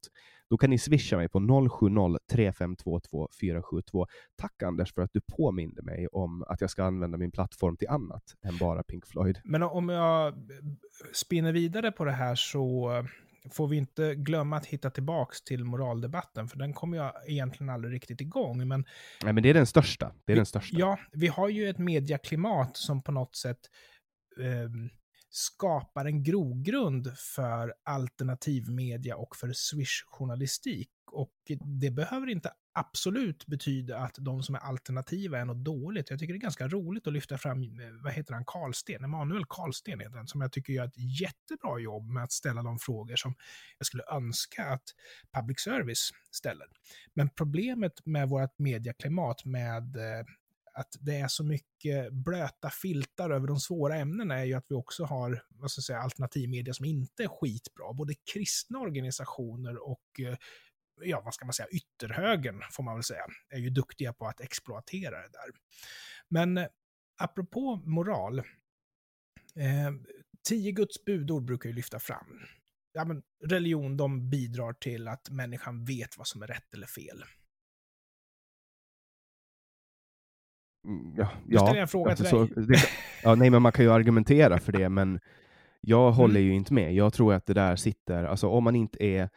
[0.50, 4.08] Då kan ni swisha mig på 070 3522 472.
[4.36, 7.88] Tack Anders för att du påminde mig om att jag ska använda min plattform till
[7.88, 9.40] annat än bara Pink Floyd.
[9.44, 10.34] Men om jag
[11.14, 12.92] spinner vidare på det här så
[13.52, 17.94] får vi inte glömma att hitta tillbaks till moraldebatten, för den kommer jag egentligen aldrig
[17.94, 18.68] riktigt igång.
[18.68, 18.86] Men
[19.24, 20.14] Nej, men det är den största.
[20.26, 20.78] Det är den största.
[20.80, 23.60] Ja, vi har ju ett mediaklimat som på något sätt
[24.42, 24.90] ehm,
[25.30, 30.90] skapar en grogrund för alternativmedia och för Swish-journalistik.
[31.12, 31.34] Och
[31.80, 36.10] det behöver inte absolut betyda att de som är alternativa är något dåligt.
[36.10, 37.68] Jag tycker det är ganska roligt att lyfta fram, eh,
[38.04, 42.10] vad heter han, Karlsten, Emanuel Karlsten heter han, som jag tycker gör ett jättebra jobb
[42.10, 43.36] med att ställa de frågor som
[43.78, 44.84] jag skulle önska att
[45.34, 46.68] public service ställer.
[47.14, 50.26] Men problemet med vårt medieklimat med eh,
[50.74, 54.76] att det är så mycket blöta filtar över de svåra ämnena är ju att vi
[54.76, 57.94] också har vad ska jag säga, alternativmedia som inte är skitbra.
[57.94, 60.38] Både kristna organisationer och eh,
[61.02, 64.42] ja, vad ska man säga, ytterhögern får man väl säga, är ju duktiga på att
[64.42, 65.52] exploatera det där.
[66.30, 66.68] Men eh,
[67.22, 69.92] apropå moral, eh,
[70.50, 72.40] tio Guds budord brukar ju lyfta fram.
[72.94, 77.24] Ja, men religion, de bidrar till att människan vet vad som är rätt eller fel.
[80.88, 82.66] Mm, Ja, Nu ställer jag en fråga till så- dig.
[82.68, 82.78] det,
[83.24, 85.20] ja, nej, men man kan ju argumentera för det, men
[85.82, 86.48] jag håller Mm.
[86.50, 86.94] ju inte med.
[86.94, 89.30] Jag tror att det där sitter, alltså om man inte är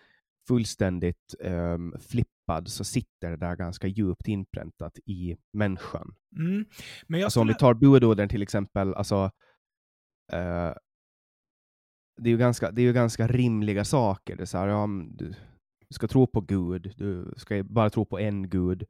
[0.48, 6.14] fullständigt um, flippad så sitter det där ganska djupt inpräntat i människan.
[6.36, 6.64] Mm.
[7.06, 9.30] Men Alltså om vi tar budorden till exempel, alltså,
[10.32, 10.72] eh,
[12.16, 14.36] det, är ju ganska, det är ju ganska rimliga saker.
[14.36, 15.34] Det är så här, ja, du,
[15.88, 18.84] du ska tro på Gud, du ska bara tro på en Gud.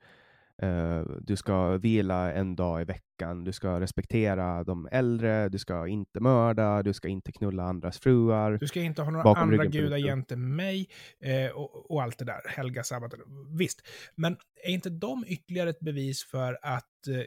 [0.63, 5.87] Eh, du ska vila en dag i veckan, du ska respektera de äldre, du ska
[5.87, 8.59] inte mörda, du ska inte knulla andras fruar.
[8.61, 10.89] Du ska inte ha några andra gudar jämte mig
[11.21, 12.41] eh, och, och allt det där.
[12.49, 13.21] Helga sabbaten.
[13.59, 13.83] Visst,
[14.15, 17.23] men är inte de ytterligare ett bevis för att eh,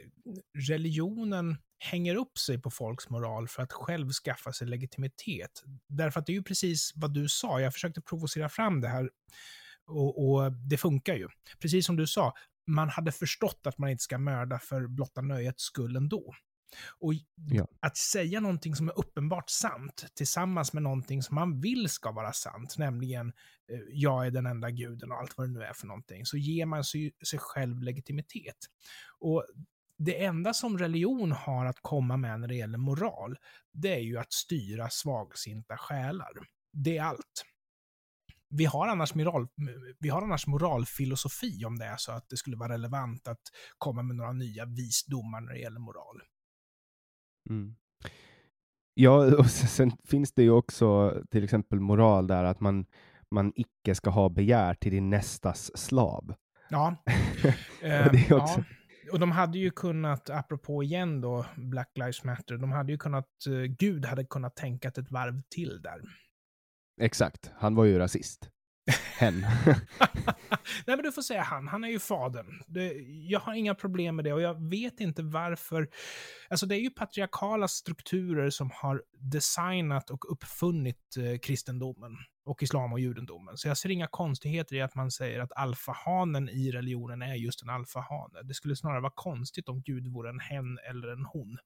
[0.68, 5.62] religionen hänger upp sig på folks moral för att själv skaffa sig legitimitet?
[5.88, 7.60] Därför att det är ju precis vad du sa.
[7.60, 9.10] Jag försökte provocera fram det här
[9.90, 11.28] och, och det funkar ju.
[11.58, 12.34] Precis som du sa,
[12.74, 16.34] man hade förstått att man inte ska mörda för blotta nöjets skull ändå.
[16.98, 17.68] Och Ja.
[17.80, 22.32] att säga någonting som är uppenbart sant tillsammans med någonting som man vill ska vara
[22.32, 23.28] sant, nämligen
[23.72, 26.36] eh, jag är den enda guden och allt vad det nu är för någonting, så
[26.36, 28.56] ger man sig, sig själv legitimitet.
[29.18, 29.46] Och
[29.98, 33.36] det enda som religion har att komma med när det gäller moral,
[33.72, 36.32] det är ju att styra svagsinta själar.
[36.72, 37.44] Det är allt.
[38.50, 39.48] Vi har, annars moral,
[39.98, 43.40] vi har annars moralfilosofi om det är så att det skulle vara relevant att
[43.78, 46.20] komma med några nya visdomar när det gäller moral.
[47.50, 47.76] Mm.
[48.94, 52.86] Ja, och sen finns det ju också till exempel moral där att man,
[53.30, 56.34] man icke ska ha begär till din nästas slav.
[56.70, 56.96] Ja.
[57.82, 58.64] Och det är också- ja.
[59.12, 63.26] Och de hade ju kunnat, apropå igen då, Black Lives Matter, de hade ju kunnat,
[63.46, 66.00] eh, Gud hade kunnat tänka ett varv till där.
[67.00, 68.50] Exakt, han var ju rasist.
[69.18, 69.40] Hen.
[70.86, 71.68] Nej, men du får säga han.
[71.68, 72.62] Han är ju fadern.
[72.66, 75.88] Det, jag har inga problem med det och jag vet inte varför.
[76.48, 82.12] Alltså det är ju patriarkala strukturer som har designat och uppfunnit eh, kristendomen
[82.44, 83.56] och islam och judendomen.
[83.56, 87.62] Så jag ser inga konstigheter i att man säger att alfahanen i religionen är just
[87.62, 88.42] en alfahane.
[88.42, 91.58] Det skulle snarare vara konstigt om Gud vore en hen eller en hon.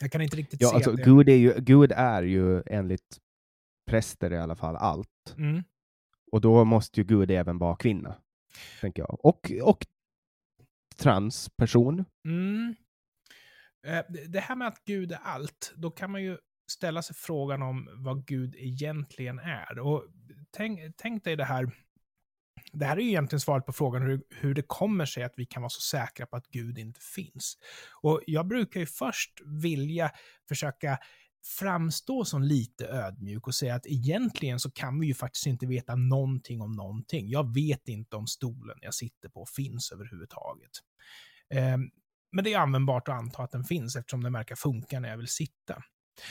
[0.00, 1.02] Jag kan inte riktigt ja, se alltså, det...
[1.02, 3.20] Gud, är ju, Gud är ju enligt
[3.86, 5.34] präster i alla fall allt.
[5.38, 5.62] Mm.
[6.32, 8.14] Och då måste ju Gud även vara kvinna.
[8.80, 9.24] Tänker jag.
[9.24, 9.86] Och, och
[10.96, 12.04] transperson.
[12.24, 12.74] Mm.
[13.86, 16.38] Eh, det- Det här med att Gud är allt, då kan man ju
[16.70, 19.78] ställa sig frågan om vad Gud egentligen är.
[19.78, 20.04] Och
[20.50, 21.70] tänk, tänk dig det här,
[22.72, 25.46] det här är ju egentligen svaret på frågan hur, hur det kommer sig att vi
[25.46, 27.58] kan vara så säkra på att Gud inte finns.
[28.02, 30.10] Och jag brukar ju först vilja
[30.48, 30.98] försöka
[31.44, 35.94] framstå som lite ödmjuk och säga att egentligen så kan vi ju faktiskt inte veta
[35.94, 37.28] någonting om någonting.
[37.28, 40.70] Jag vet inte om stolen jag sitter på finns överhuvudtaget.
[41.50, 41.90] Ehm,
[42.32, 45.16] men det är användbart att anta att den finns eftersom den verkar funka när jag
[45.16, 45.82] vill sitta.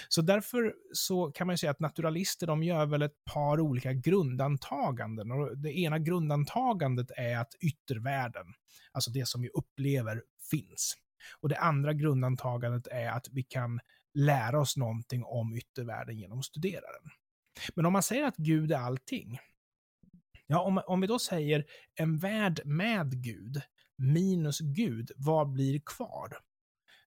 [0.07, 3.93] Så därför så kan man ju säga att naturalister de gör väl ett par olika
[3.93, 5.31] grundantaganden.
[5.31, 8.45] Och det ena grundantagandet är att yttervärlden,
[8.91, 10.97] alltså det som vi upplever, finns.
[11.41, 13.79] Och det andra grundantagandet är att vi kan
[14.13, 17.11] lära oss någonting om yttervärlden genom att studera den.
[17.75, 19.39] Men om man säger att Gud är allting,
[20.47, 23.61] ja, om, om vi då säger en värld med Gud
[23.97, 26.37] minus Gud, vad blir kvar?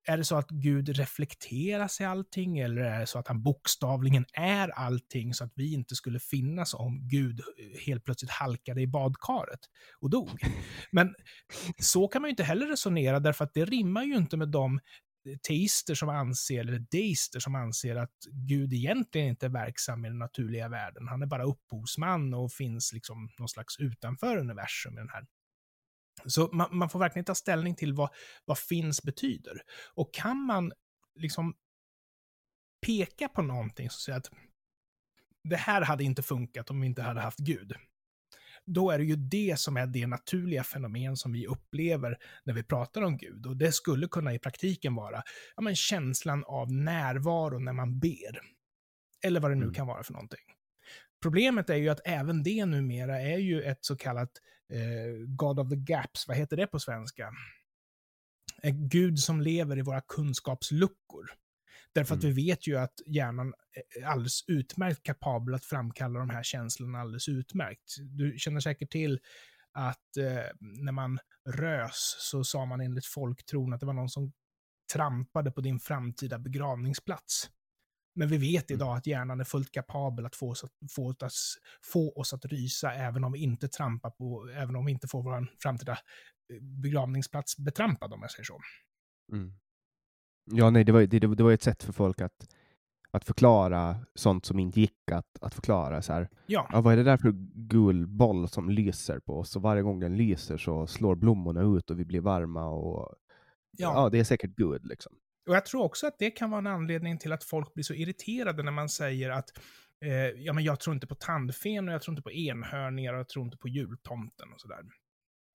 [0.07, 4.25] Är det så att Gud reflekteras i allting eller är det så att han bokstavligen
[4.33, 7.41] är allting så att vi inte skulle finnas om Gud
[7.85, 9.59] helt plötsligt halkade i badkaret
[9.99, 10.41] och dog?
[10.91, 11.15] Men
[11.77, 14.79] så kan man ju inte heller resonera därför att det rimmar ju inte med de
[15.47, 20.19] teister som anser, eller deister som anser att Gud egentligen inte är verksam i den
[20.19, 21.07] naturliga världen.
[21.07, 25.25] Han är bara upphovsman och finns liksom någon slags utanför universum i den här
[26.25, 28.09] så man, man får verkligen ta ställning till vad,
[28.45, 29.61] vad finns betyder.
[29.93, 30.71] Och kan man
[31.15, 31.55] liksom
[32.85, 34.31] peka på någonting som säger att
[35.43, 37.73] det här hade inte funkat om vi inte hade haft Gud.
[38.65, 42.63] Då är det ju det som är det naturliga fenomen som vi upplever när vi
[42.63, 43.45] pratar om Gud.
[43.45, 45.23] Och det skulle kunna i praktiken vara
[45.55, 48.41] ja, men känslan av närvaro när man ber.
[49.23, 49.73] Eller vad det nu Mm.
[49.73, 50.39] kan vara för någonting.
[51.21, 54.31] Problemet är ju att även det numera är ju ett så kallat
[54.73, 57.31] eh, God of the Gaps, vad heter det på svenska?
[58.61, 61.25] En gud som lever i våra kunskapsluckor.
[61.95, 62.35] Därför att Mm.
[62.35, 63.53] vi vet ju att hjärnan
[63.99, 67.95] är alldeles utmärkt kapabel att framkalla de här känslorna alldeles utmärkt.
[67.99, 69.19] Du känner säkert till
[69.71, 74.33] att eh, när man rös så sa man enligt folktron att det var någon som
[74.93, 77.49] trampade på din framtida begravningsplats.
[78.15, 81.57] Men vi vet idag att hjärnan är fullt kapabel att få oss att, få oss,
[81.83, 85.23] få oss att rysa även om vi inte trampar på, även om vi inte får
[85.23, 88.59] vår framtida eh, begravningsplats betrampad om jag säger så.
[89.31, 89.53] Mm.
[90.45, 92.47] Ja, nej, det var, det, det var ett sätt för folk att,
[93.11, 96.01] att förklara sånt som inte gick att, att förklara.
[96.01, 99.55] Så här, Ja, ja, vad är det där för gul boll som lyser på oss?
[99.55, 102.65] Och varje gång den lyser så slår blommorna ut och vi blir varma.
[102.65, 103.15] Och,
[103.77, 103.93] ja.
[103.93, 104.09] ja.
[104.09, 104.85] det är säkert Gud.
[104.85, 105.13] Liksom.
[105.49, 107.93] Och jag tror också att det kan vara en anledning till att folk blir så
[107.93, 109.49] irriterade när man säger att
[110.05, 113.19] eh, ja, men jag tror inte på tandfen och jag tror inte på enhörningar och
[113.19, 114.79] jag tror inte på jultomten och sådär.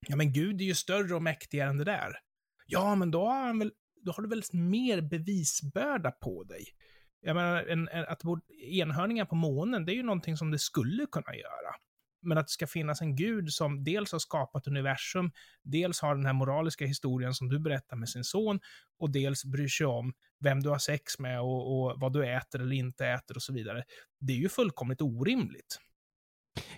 [0.09, 2.13] Ja, men Gud är ju större och mäktigare än det där.
[2.67, 6.65] Ja, men då har, han väl, då har du väl mer bevisbörda på dig.
[7.21, 8.23] Jag menar, en, en, att
[8.71, 11.75] enhörningar på månen, det är ju någonting som det skulle kunna göra.
[12.23, 15.31] Men att det ska finnas en gud som dels har skapat universum,
[15.63, 18.61] dels har den här moraliska historien som du berättar med sin son,
[18.99, 22.61] och dels bryr sig om vem du har sex med och, och vad du äter
[22.61, 23.85] eller inte äter och så vidare.
[24.21, 25.79] Det är ju fullkomligt orimligt.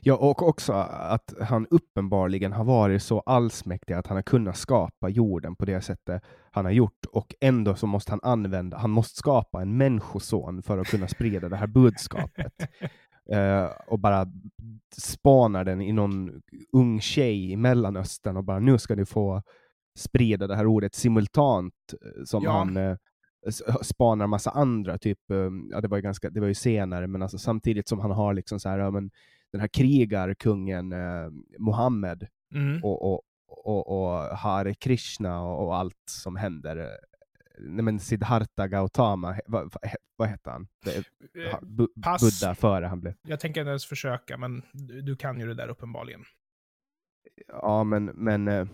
[0.00, 5.08] Ja, och också att han uppenbarligen har varit så allsmäktig att han har kunnat skapa
[5.08, 9.18] jorden på det sättet han har gjort, och ändå så måste han använda, han måste
[9.18, 12.52] skapa en människoson för att kunna sprida det här budskapet.
[13.32, 14.26] Uh, och bara
[14.96, 19.42] spanar den i någon ung tjej i Mellanöstern och bara nu ska du få
[19.98, 22.50] sprida det här ordet simultant eh, som Ja.
[22.52, 22.96] han uh,
[23.82, 25.18] spanar massa andra, typ,
[25.70, 28.34] ja det var ju ganska, det var ju senare, men alltså samtidigt som han har
[28.34, 29.10] liksom så här, ja, men
[29.52, 32.84] den här krigarkungen uh, Mohammed Mm.
[32.84, 36.76] och, och, och, och Hare Krishna och, och allt som händer.
[36.76, 36.86] eh,
[37.58, 40.68] Nej, men Siddhartha Gautama, vad, vad, vad hette han?
[40.86, 42.40] Eh, Bu, pass.
[42.40, 43.14] Buddha före han blev...
[43.22, 46.24] Jag tänker inte ens försöka, men du, du kan ju det där uppenbarligen.
[47.46, 48.66] Ja, men, men eh,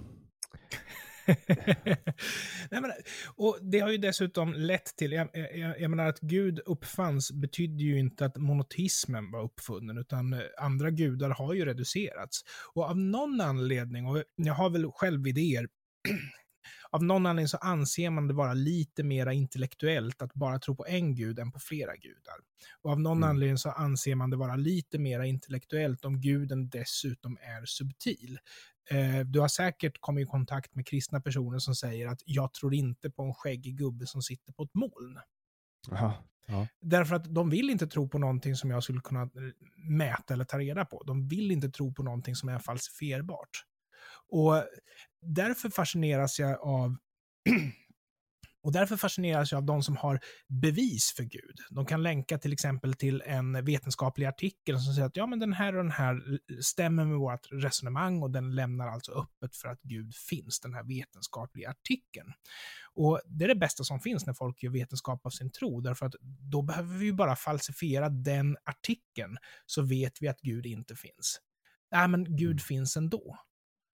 [2.70, 2.92] Nej, men,
[3.36, 7.82] och det har ju dessutom lett till, jag, jag, jag menar att Gud uppfanns betydde
[7.82, 12.40] ju inte att monoteismen var uppfunnen, utan eh, andra gudar har ju reducerats.
[12.74, 15.68] Och av någon anledning, och jag har väl själv idéer,
[16.90, 20.86] av någon anledning så anser man det vara lite mera intellektuellt att bara tro på
[20.86, 22.36] en gud än på flera gudar.
[22.82, 23.28] Och av någon Mm.
[23.30, 28.38] anledning så anser man det vara lite mera intellektuellt om guden dessutom är subtil.
[28.90, 32.74] Eh, du har säkert kommit i kontakt med kristna personer som säger att jag tror
[32.74, 35.18] inte på en skäggig gubbe som sitter på ett moln.
[35.92, 36.24] aha,
[36.80, 39.30] Därför att de vill inte tro på någonting som jag skulle kunna
[39.76, 41.02] mäta eller ta reda på.
[41.06, 43.64] De vill inte tro på någonting som är falsifierbart.
[44.30, 44.54] Och
[45.20, 46.96] därför fascineras jag av
[48.62, 51.58] och därför fascineras jag av de som har bevis för Gud.
[51.70, 55.52] De kan länka till exempel till en vetenskaplig artikel som säger att ja, men den
[55.52, 59.82] här och den här stämmer med vårt resonemang och den lämnar alltså öppet för att
[59.82, 62.32] Gud finns, den här vetenskapliga artikeln.
[62.94, 66.06] Och det är det bästa som finns när folk gör vetenskap av sin tro, därför
[66.06, 66.14] att
[66.50, 71.40] då behöver vi bara falsifiera den artikeln, så vet vi att Gud inte finns.
[71.90, 72.58] Nej, men Gud Mm.
[72.58, 73.38] finns ändå.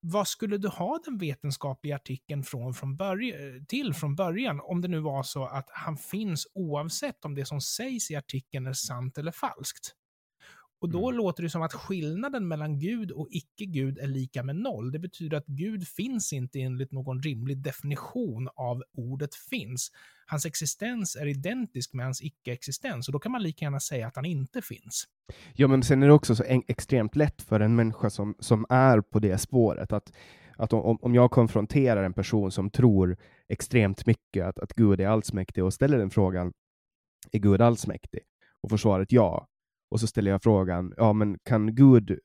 [0.05, 4.87] Vad skulle du ha den vetenskapliga artikeln från, från början, till från början, om det
[4.87, 9.17] nu var så att han finns oavsett om det som sägs i artikeln är sant
[9.17, 9.95] eller falskt?
[10.83, 11.17] Och då Mm.
[11.17, 14.91] låter det som att skillnaden mellan Gud och icke-Gud är lika med noll.
[14.91, 19.91] Det betyder att Gud finns inte enligt någon rimlig definition av ordet finns.
[20.25, 24.15] Hans existens är identisk med hans icke-existens och då kan man lika gärna säga att
[24.15, 25.07] han inte finns.
[25.53, 29.01] Ja, men sen är det också så extremt lätt för en människa som, som är
[29.01, 30.13] på det spåret att,
[30.57, 33.17] att om, om jag konfronterar en person som tror
[33.49, 36.53] extremt mycket att, att Gud är allsmäktig och ställer den frågan,
[37.31, 38.21] är Gud allsmäktig?
[38.61, 39.47] Och får svaret ja.
[39.93, 42.19] Och så ställer jag frågan, ja men kan Gud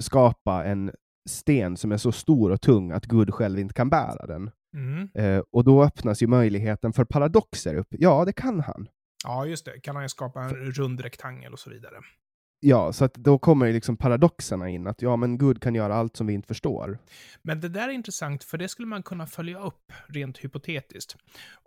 [0.00, 0.92] skapa en
[1.28, 4.50] sten som är så stor och tung att Gud själv inte kan bära den?
[4.76, 5.08] Mm.
[5.14, 7.86] Eh, och då öppnas ju möjligheten för paradoxer upp.
[7.90, 8.88] Ja, det kan han.
[9.24, 9.80] Ja, just det.
[9.80, 11.96] Kan han ju skapa en rund rektangel och så vidare.
[12.60, 15.94] Ja, så att då kommer ju liksom paradoxerna in, att ja, men Gud kan göra
[15.94, 16.98] allt som vi inte förstår.
[17.42, 21.16] Men det där är intressant, för det skulle man kunna följa upp rent hypotetiskt.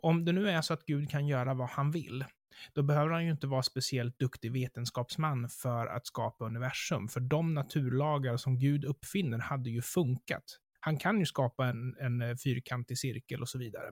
[0.01, 2.25] Om det nu är så att Gud kan göra vad han vill,
[2.73, 7.53] då behöver han ju inte vara speciellt duktig vetenskapsman för att skapa universum, för de
[7.53, 10.43] naturlagar som Gud uppfinner hade ju funkat.
[10.79, 13.91] Han kan ju skapa en, en eh, fyrkantig cirkel och så vidare.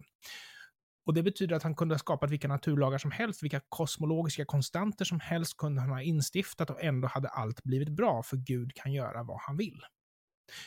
[1.05, 5.05] Och det betyder att han kunde ha skapat vilka naturlagar som helst, vilka kosmologiska konstanter
[5.05, 8.93] som helst kunde han ha instiftat och ändå hade allt blivit bra, för Gud kan
[8.93, 9.81] göra vad han vill.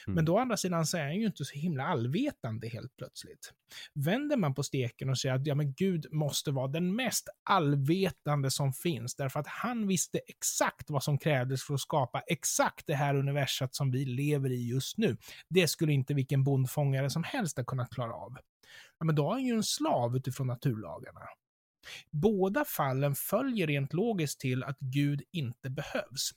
[0.06, 0.14] Mm.
[0.14, 3.52] Men då å andra sidan så är han ju inte så himla allvetande helt plötsligt.
[3.94, 8.50] Vänder man på steken och säger att ja, men Gud måste vara den mest allvetande
[8.50, 12.94] som finns, därför att han visste exakt vad som krävdes för att skapa exakt det
[12.94, 15.16] här universat som vi lever i just nu.
[15.48, 18.36] Det skulle inte vilken bondfångare som helst ha kunnat klara av.
[18.98, 21.20] Ja, men då är han ju en slav utifrån naturlagarna.
[22.10, 26.30] Båda fallen följer rent logiskt till att Gud inte behövs.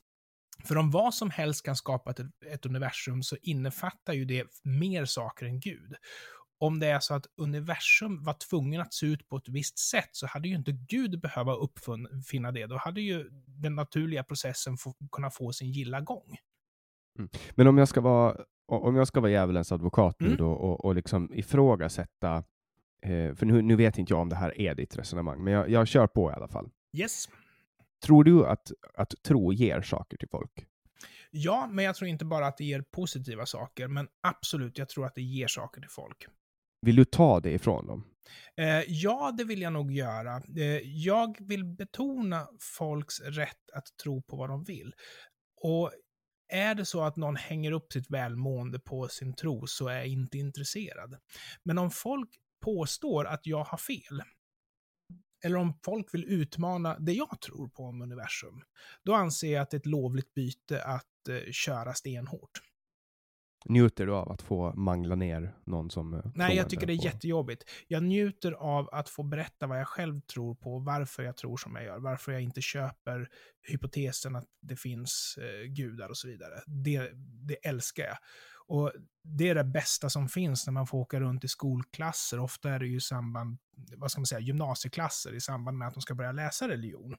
[0.63, 2.19] För om vad som helst kan skapa ett,
[2.51, 5.95] ett universum så innefattar ju det mer saker än Gud.
[6.57, 10.09] om det är så att universum var tvungen att se ut på ett visst sätt
[10.11, 12.65] så hade ju inte Gud behöva uppfinna det.
[12.65, 16.37] Då hade ju den naturliga processen få, kunna få sin gilla gång.
[17.19, 17.29] Mm.
[17.55, 18.35] Men om jag ska vara,
[18.67, 20.37] om jag ska vara djävulens advokat nu Mm.
[20.37, 22.43] då och, och liksom ifrågasätta,
[23.01, 25.69] eh, för nu, nu vet inte jag om det här är ditt resonemang, men jag,
[25.69, 26.69] jag kör på i alla fall.
[26.97, 27.29] Yes.
[28.05, 30.67] Tror du att, att tro ger saker till folk?
[31.31, 35.05] Ja, men jag tror inte bara att det ger positiva saker, men absolut, jag tror
[35.05, 36.27] att det ger saker till folk.
[36.81, 38.03] Vill du ta det ifrån dem?
[38.57, 40.43] Eh, ja, det vill jag nog göra.
[40.57, 42.47] Eh, jag vill betona
[42.77, 44.93] folks rätt att tro på vad de vill.
[45.61, 45.91] Och
[46.53, 50.07] är det så att någon hänger upp sitt välmående på sin tro så är jag
[50.07, 51.17] inte intresserad.
[51.63, 52.29] Men om folk
[52.65, 54.21] påstår att jag har fel,
[55.45, 58.61] eller om folk vill utmana det jag tror på om universum,
[59.03, 62.61] då anser jag att det är ett lovligt byte att eh, köra stenhårt.
[63.69, 66.97] Njuter du av att få mangla ner någon som eh, Nej, jag tycker det är
[66.97, 67.63] på- jättejobbigt.
[67.87, 71.75] Jag njuter av att få berätta vad jag själv tror på, varför jag tror som
[71.75, 73.29] jag gör, varför jag inte köper
[73.61, 76.61] hypotesen att det finns eh, gudar och så vidare.
[76.67, 77.11] Det,
[77.47, 78.17] det älskar jag.
[78.67, 78.91] Och
[79.23, 82.39] det är det bästa som finns när man får åka runt i skolklasser.
[82.39, 83.57] Ofta är det ju i samband,
[83.97, 87.15] vad ska man säga, gymnasieklasser i samband med att de ska börja läsa religion.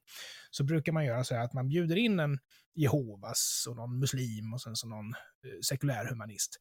[0.51, 2.39] Så brukar man göra så här att man bjuder in en
[2.75, 6.61] Jehovas och någon muslim och sen så någon eh, sekulär humanist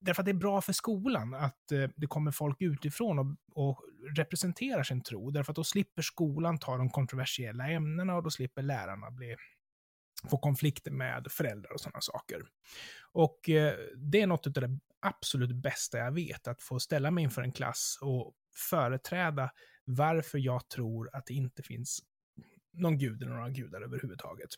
[0.00, 3.84] därför att det är bra för skolan att eh, det kommer folk utifrån och, och
[4.16, 5.30] representerar sin tro.
[5.30, 9.36] Därför att då slipper skolan ta de kontroversiella ämnena och då slipper lärarna bli,
[10.30, 12.42] få konflikter med föräldrar och sådana saker.
[13.12, 17.24] Och eh, det är något av det absolut bästa jag vet, att få ställa mig
[17.24, 18.34] inför en klass och
[18.70, 19.50] företräda
[19.84, 22.00] varför jag tror att det inte finns
[22.72, 24.50] någon gud eller några gudar överhuvudtaget.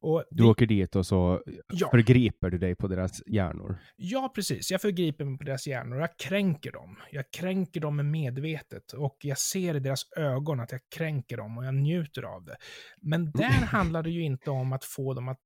[0.00, 1.42] Och Du det- åker dit och så
[1.72, 1.90] Ja.
[1.90, 3.78] förgriper du dig på deras hjärnor.
[3.96, 4.70] Ja, precis.
[4.70, 6.00] Jag förgriper mig på deras hjärnor.
[6.00, 6.96] Jag kränker dem.
[7.12, 8.92] Jag kränker dem med medvetet.
[8.92, 12.56] Och jag ser i deras ögon att jag kränker dem och jag njuter av det.
[13.00, 15.40] Men där handlar det ju inte om att få dem att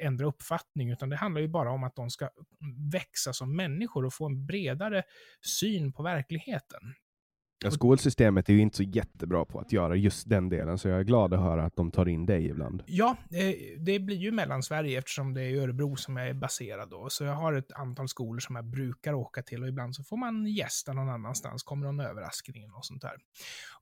[0.00, 2.28] eh, ändra uppfattning, utan det handlar ju bara om att de ska
[2.92, 5.02] växa som människor och få en bredare
[5.60, 6.80] syn på verkligheten.
[7.64, 11.00] Ja, skolsystemet är ju inte så jättebra på att göra just den delen, så jag
[11.00, 12.82] är glad att höra att de tar in dig ibland.
[12.86, 17.06] Ja, eh, det blir ju Mellansverige eftersom det är Örebro som jag är baserad då.
[17.10, 20.16] Så jag har ett antal skolor som jag brukar åka till och ibland så får
[20.16, 23.16] man gästa någon annanstans, kommer någon överraskning och sånt där.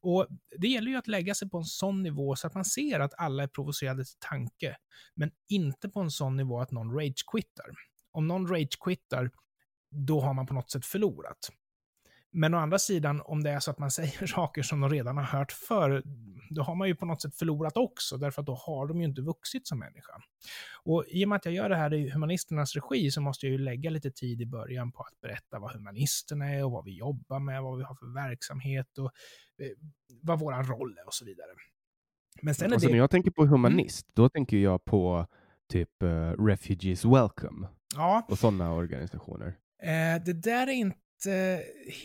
[0.00, 0.26] Och
[0.58, 3.14] det gäller ju att lägga sig på en sån nivå så att man ser att
[3.16, 4.76] alla är provocerade till tanke,
[5.14, 7.70] men inte på en sån nivå att någon rage-quittar.
[8.12, 9.30] Om någon rage-quittar,
[9.90, 11.48] då har man på något sätt förlorat.
[12.32, 15.16] Men å andra sidan, om det är så att man säger saker som de redan
[15.16, 16.02] har hört förr,
[16.50, 19.04] då har man ju på något sätt förlorat också, därför att då har de ju
[19.06, 20.12] inte vuxit som människa.
[20.84, 23.52] Och i och med att jag gör det här i humanisternas regi så måste jag
[23.52, 26.96] ju lägga lite tid i början på att berätta vad humanisterna är och vad vi
[26.96, 29.10] jobbar med, vad vi har för verksamhet och
[29.58, 29.70] eh,
[30.22, 31.48] vad vår roll är och så vidare.
[32.42, 32.92] Men sen är Alltså, det...
[32.92, 35.26] när jag tänker på humanist, då tänker jag på
[35.72, 39.58] typ eh, Refugees Welcome Ja, och sådana organisationer.
[39.82, 41.01] Eh, det där är inte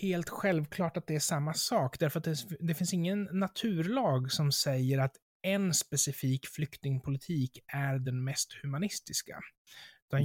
[0.02, 4.52] helt självklart att det är samma sak, därför att det, det finns ingen naturlag som
[4.52, 9.40] säger att en specifik flyktingpolitik är den mest humanistiska.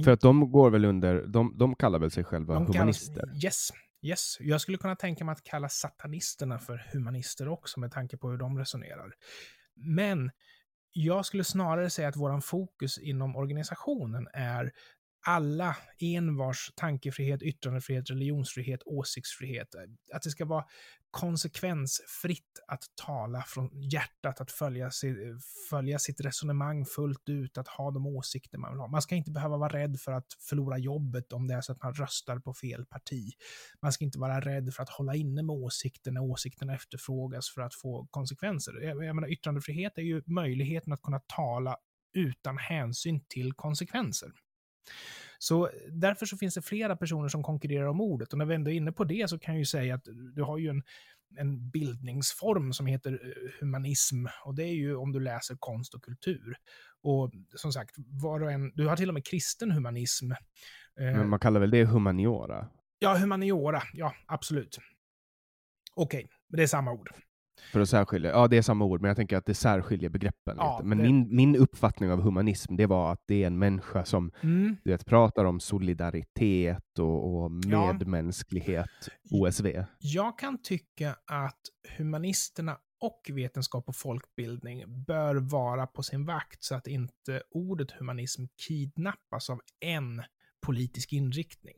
[0.03, 3.45] För att de går väl under, de, de kallar väl sig själva de kallas- humanister?
[3.45, 3.69] Yes,
[4.01, 4.37] yes.
[4.39, 8.37] Jag skulle kunna tänka mig att kalla satanisterna för humanister också, med tanke på hur
[8.37, 9.13] de resonerar.
[9.75, 10.31] Men
[10.91, 14.71] jag skulle snarare säga att våran fokus inom organisationen är
[15.23, 19.75] alla envars tankefrihet, yttrandefrihet, religionsfrihet, åsiktsfrihet.
[20.13, 20.65] Att det ska vara
[21.11, 25.15] konsekvensfritt att tala från hjärtat, att följa, si,
[25.69, 28.87] följa sitt resonemang fullt ut, att ha de åsikter man vill ha.
[28.87, 31.83] Man ska inte behöva vara rädd för att förlora jobbet om det är så att
[31.83, 33.31] man röstar på fel parti.
[33.81, 37.61] Man ska inte vara rädd för att hålla inne med åsikter när åsikterna efterfrågas för
[37.61, 38.81] att få konsekvenser.
[38.81, 41.77] Jag, jag menar, yttrandefrihet är ju möjligheten att kunna tala
[42.13, 44.31] utan hänsyn till konsekvenser.
[45.37, 48.33] Så därför så finns det flera personer som konkurrerar om ordet.
[48.33, 50.41] Och när vi ändå är inne på det så kan jag ju säga att du
[50.41, 50.83] har ju en,
[51.37, 54.25] en bildningsform som heter eh, humanism.
[54.45, 56.55] Och det är ju om du läser konst och kultur.
[57.01, 60.31] Och som sagt, var och en, du har till och med kristen humanism.
[60.31, 60.37] Eh,
[60.97, 62.67] Men man kallar väl det humaniora?
[62.99, 63.83] Ja, humaniora.
[63.93, 64.77] Ja, absolut.
[65.95, 67.09] Okej, men det är samma ord.
[67.71, 70.55] För att särskilja, ja det är samma ord, men jag tänker att det särskiljer begreppen
[70.57, 70.87] Ja, lite.
[70.87, 74.31] Men det- min, min uppfattning av humanism, det var att det är en människa som
[74.41, 74.75] Mm.
[74.83, 77.93] du vet, pratar om solidaritet och, och Ja.
[77.93, 78.89] medmänsklighet,
[79.31, 79.85] OSV.
[79.99, 81.59] Jag kan tycka att
[81.97, 88.43] humanisterna och vetenskap och folkbildning bör vara på sin vakt så att inte ordet humanism
[88.67, 90.23] kidnappas av en
[90.65, 91.75] politisk inriktning.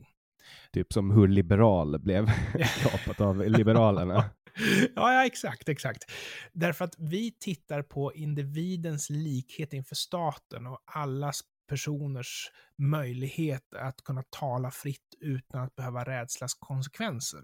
[0.72, 2.26] Typ som hur liberal blev
[2.84, 4.24] kapat av Liberalerna.
[4.96, 6.12] ja, ja, exakt, exakt.
[6.54, 14.24] Därför att vi tittar på individens likhet inför staten och allas personers möjlighet att kunna
[14.30, 17.44] tala fritt utan att behöva rädslas konsekvenser.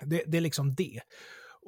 [0.00, 1.00] Det, det är liksom det.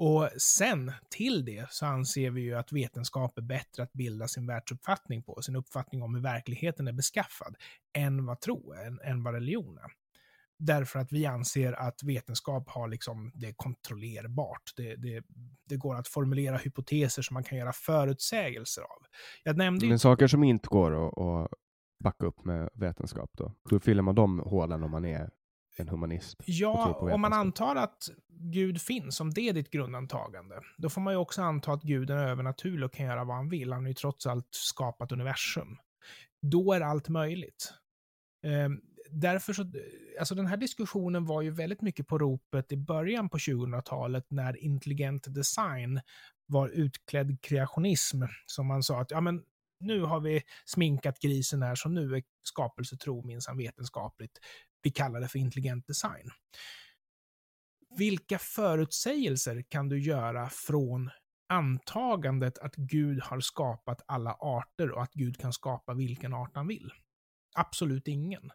[0.01, 4.47] Och sen till det så anser vi ju att vetenskap är bättre att bilda sin
[4.47, 7.57] världsuppfattning på, sin uppfattning om hur verkligheten är beskaffad,
[7.97, 9.93] än vad tro än, än vad religion är.
[10.59, 14.73] Därför att vi anser att vetenskap har liksom, det är kontrollerbart.
[14.77, 15.25] Det, det,
[15.69, 19.07] det går att formulera hypoteser som man kan göra förutsägelser av.
[19.43, 19.87] Jag nämnde.
[19.87, 21.59] Men saker som inte går att, att
[22.05, 23.55] backa upp med vetenskap då?
[23.71, 25.31] Hur fyller man de hålen om man är
[25.77, 26.37] en humanist?
[26.45, 31.13] Ja, om man antar att Gud finns, om det är ditt grundantagande, då får man
[31.13, 33.73] ju också anta att Gud är övernaturlig och kan göra vad han vill.
[33.73, 35.77] Han har ju trots allt skapat universum.
[36.43, 37.73] Då är allt möjligt.
[39.11, 39.73] Därför så,
[40.19, 44.65] alltså den här diskussionen var ju väldigt mycket på ropet i början på 2000-talet när
[44.65, 46.01] intelligent design
[46.47, 48.23] var utklädd kreationism.
[48.47, 49.43] Som man sa att ja, men
[49.81, 54.39] nu har vi sminkat grisen här, så nu är skapelsetro minsann vetenskapligt.
[54.83, 56.31] Vi kallar det för intelligent design.
[57.97, 61.11] Vilka förutsägelser kan du göra från
[61.49, 66.67] antagandet att Gud har skapat alla arter och att Gud kan skapa vilken art han
[66.67, 66.91] vill?
[67.55, 68.51] Absolut ingen.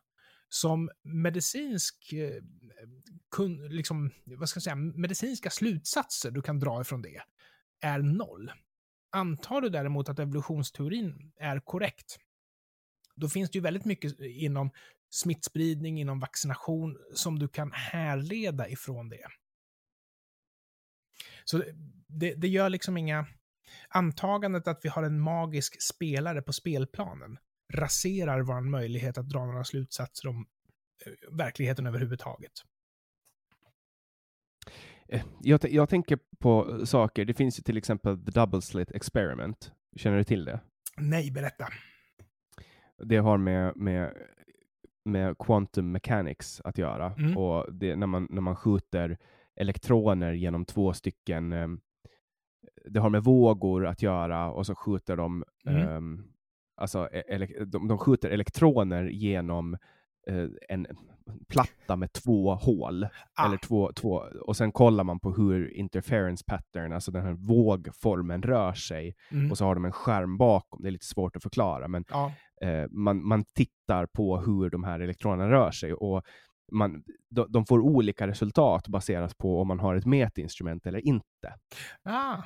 [0.54, 2.44] Som medicinsk, eh,
[3.32, 7.22] kun, liksom, vad ska jag säga, medicinska slutsatser du kan dra ifrån det
[7.82, 8.52] är noll.
[9.12, 12.20] Antar du däremot att evolutionsteorin är korrekt,
[13.16, 14.72] då finns det ju väldigt mycket inom
[15.10, 19.28] smittspridning, inom vaccination som du kan härleda ifrån det.
[21.46, 21.64] Så
[22.08, 23.28] det, det gör liksom inga...
[23.90, 27.38] Antagandet att vi har en magisk spelare på spelplanen
[27.74, 30.46] raserar vår möjlighet att dra några slutsatser om
[31.06, 32.52] eh, verkligheten överhuvudtaget.
[35.08, 39.72] Eh, jag, jag, tänker på saker, det finns ju till exempel The Double Slit Experiment.
[39.96, 40.60] Känner du till det?
[40.98, 41.68] Nej, berätta.
[43.04, 44.14] Det har med, med,
[45.06, 47.14] med quantum mechanics att göra.
[47.14, 47.38] Mm.
[47.38, 49.18] Och det, när, man, när man skjuter
[49.56, 51.50] elektroner genom två stycken,
[52.86, 55.88] det har med vågor att göra och så skjuter de, mm.
[55.88, 56.33] um,
[56.84, 59.78] alltså ele, de, de skjuter elektroner genom
[60.30, 60.88] uh, en
[61.48, 63.08] platta med två hål.
[63.34, 63.46] Ah.
[63.46, 68.42] Eller två, två, och sen kollar man på hur interference pattern, alltså den här vågformen
[68.44, 69.16] rör sig.
[69.32, 69.52] Mm.
[69.52, 71.88] Och så har de en skärm bakom, det är lite svårt att förklara.
[71.88, 72.32] Men ah.
[72.62, 75.94] eh, man, man tittar på hur de här elektronerna rör sig.
[75.94, 76.24] Och
[76.74, 81.54] man, de, de, får olika resultat baserat på om man har ett mätinstrument eller inte.
[82.04, 82.38] Ah.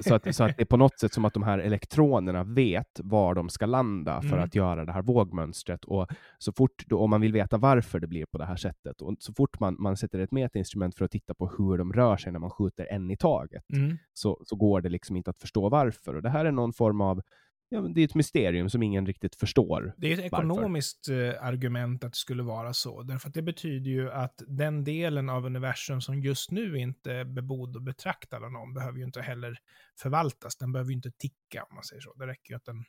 [0.00, 3.00] så, att, så att det är på något sätt som att de här elektronerna vet
[3.04, 4.44] var de ska landa för mm.
[4.44, 5.84] att göra det här vågmönstret.
[5.84, 9.02] Och så fort, då, om man vill veta varför det blir på det här sättet,
[9.02, 12.16] och så fort man, man sätter ett mätinstrument för att titta på hur de rör
[12.16, 13.98] sig när man skjuter en i taget, mm.
[14.12, 16.14] så, så går det liksom inte att förstå varför.
[16.14, 17.22] Och det här är någon form av
[17.68, 19.94] ja, det är ett mysterium som ingen riktigt förstår.
[19.96, 21.34] Det är ett ekonomiskt varför.
[21.34, 23.02] Eh, argument att det skulle vara så.
[23.02, 27.24] Därför att det betyder ju att den delen av universum som just nu inte är
[27.24, 29.58] bebodd och betraktad av någon behöver ju inte heller
[30.00, 30.56] förvaltas.
[30.56, 32.14] Den behöver ju inte ticka om man säger så.
[32.14, 32.84] Det räcker ju att den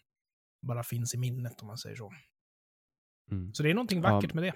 [0.62, 2.12] bara finns i minnet om man säger så.
[3.32, 3.54] Mm.
[3.54, 4.42] Så det är någonting vackert ja.
[4.42, 4.54] med det.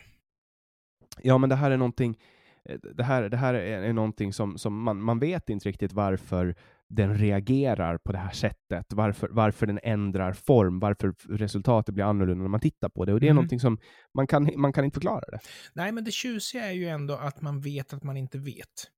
[1.22, 2.18] Ja, men det här är någonting
[2.66, 5.94] eh, det här, det här är, är någonting som, som man, man vet inte riktigt
[5.94, 6.56] varför
[6.96, 12.42] den reagerar på det här sättet, varför, varför den ändrar form, varför resultatet blir annorlunda
[12.42, 13.14] när man tittar på det.
[13.14, 13.36] Och det är mm.
[13.36, 13.78] någonting som
[14.14, 15.40] man kan, man kan inte förklara det.
[15.74, 18.92] Nej, men det tjusiga är ju ändå att man vet att man inte vet.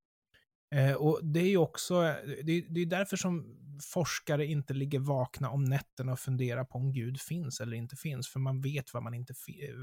[0.75, 2.01] Eh, och det är ju också,
[2.43, 3.57] det är, det är därför som
[3.93, 8.29] forskare inte ligger vakna om nätterna och funderar på om Gud finns eller inte finns,
[8.29, 9.33] för man vet vad man inte,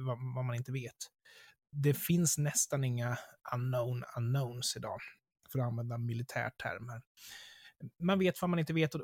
[0.07, 0.97] vad, vad man inte vet.
[1.73, 3.19] Det finns nästan inga
[3.55, 4.99] unknown unknowns idag,
[5.53, 7.03] för att använda militärtermer
[8.03, 8.95] man vet vad man inte vet.
[8.95, 9.01] Och,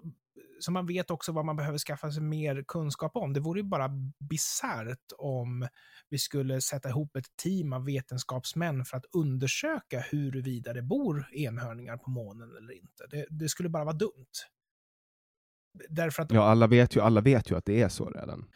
[0.60, 3.32] så man vet också vad man behöver skaffa sig mer kunskap om.
[3.32, 3.90] Det vore ju bara
[4.30, 5.68] bisarrt om
[6.08, 11.96] vi skulle sätta ihop ett team av vetenskapsmän för att undersöka huruvida det bor enhörningar
[11.96, 13.06] på månen eller inte.
[13.10, 14.32] Det, det skulle bara vara dumt.
[15.88, 16.32] Därför att...
[16.32, 18.48] Ja, alla vet, ju, alla vet ju att det är så redan.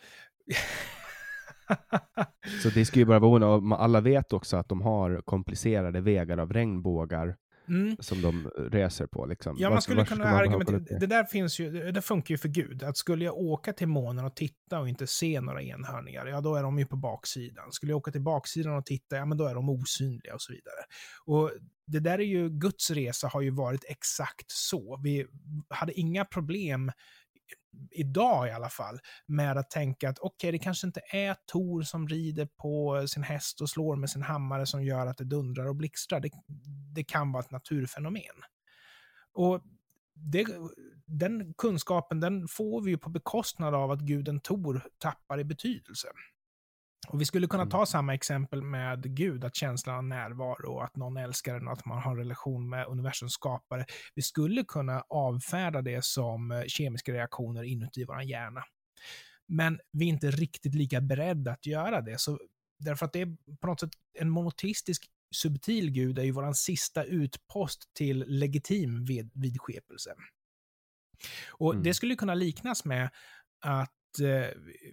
[2.62, 3.78] så det skulle ju bara vara onödigt.
[3.78, 7.36] Alla vet också att de har komplicerade vägar av regnbågar
[7.70, 7.96] mm.
[8.00, 9.26] som de reser på.
[9.26, 9.56] Liksom.
[9.58, 12.82] Ja, man skulle kunna argumentera, det där finns ju, det funkar ju för Gud.
[12.82, 16.54] Att skulle jag åka till månen och titta och inte se några enhörningar, ja då
[16.54, 17.72] är de ju på baksidan.
[17.72, 20.52] Skulle jag åka till baksidan och titta, ja men då är de osynliga och så
[20.52, 20.84] vidare.
[21.24, 21.50] Och
[21.86, 25.00] det där är ju, Guds resa har ju varit exakt så.
[25.04, 25.26] Vi
[25.68, 26.92] hade inga problem
[27.90, 31.82] idag i alla fall, med att tänka att okej, okay, det kanske inte är Tor
[31.82, 35.68] som rider på sin häst och slår med sin hammare som gör att det dundrar
[35.68, 36.20] och blixtrar.
[36.20, 36.30] Det,
[36.94, 38.42] det kan vara ett naturfenomen.
[39.32, 39.60] Och
[40.14, 40.46] det,
[41.06, 46.08] den kunskapen den får vi ju på bekostnad av att guden Tor tappar i betydelse.
[47.08, 47.70] Och vi skulle kunna Mm.
[47.70, 51.72] ta samma exempel med Gud, att känslan av närvaro och att någon älskar en och
[51.72, 53.86] att man har en relation med universums skapare.
[54.14, 58.64] Vi skulle kunna avfärda det som eh, kemiska reaktioner inuti vår hjärna.
[59.46, 62.20] Men vi är inte riktigt lika beredda att göra det.
[62.20, 62.38] Så,
[62.78, 67.04] därför att det är på något sätt en monoteistisk subtil gud är ju vår sista
[67.04, 70.14] utpost till legitim vid, vidskepelse.
[71.50, 71.82] Och Mm.
[71.82, 73.10] det skulle kunna liknas med
[73.60, 74.50] att eh,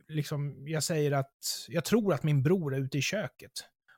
[0.07, 3.51] liksom, jag säger att jag tror att min bror är ute i köket.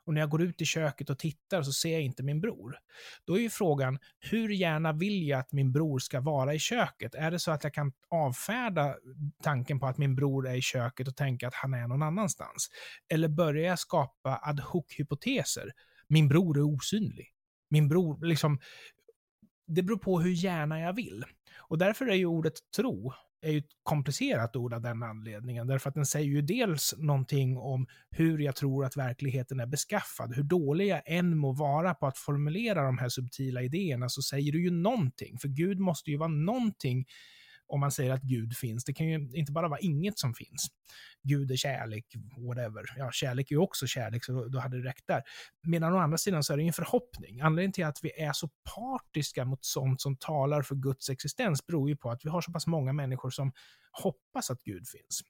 [0.04, 2.76] Och när jag går ut i köket och tittar så ser jag inte min bror.
[3.24, 7.14] Då är ju frågan, hur gärna vill jag att min bror ska vara i köket?
[7.14, 8.96] Är det så att jag kan avfärda
[9.42, 12.70] tanken på att min bror är i köket och tänka att han är någon annanstans?
[13.08, 15.70] Eller börjar jag skapa ad hoc-hypoteser?
[16.08, 17.28] Min bror är osynlig.
[17.68, 18.60] Min bror, liksom,
[19.66, 21.24] det beror på hur gärna jag vill.
[21.58, 23.12] Och därför är ju ordet tro
[23.42, 25.66] är ju ett komplicerat ord av den anledningen.
[25.66, 30.34] Därför att den säger ju dels någonting om hur jag tror att verkligheten är beskaffad.
[30.34, 34.52] Hur dålig jag än må vara på att formulera de här subtila idéerna så säger
[34.52, 35.38] du ju någonting.
[35.38, 37.06] För Gud måste ju vara någonting
[37.70, 38.84] om man säger att Gud finns.
[38.84, 40.66] Det kan ju inte bara vara inget som finns.
[41.22, 42.04] Gud är kärlek,
[42.48, 42.82] whatever.
[42.96, 45.22] Ja, kärlek är ju också kärlek, så då, då hade det räckt där.
[45.66, 47.40] Medan å andra sidan så är det ju en förhoppning.
[47.40, 51.88] Anledningen till att vi är så partiska mot sånt som talar för Guds existens beror
[51.88, 53.52] ju på att vi har så pass många människor som
[54.02, 55.20] hoppas att Gud finns.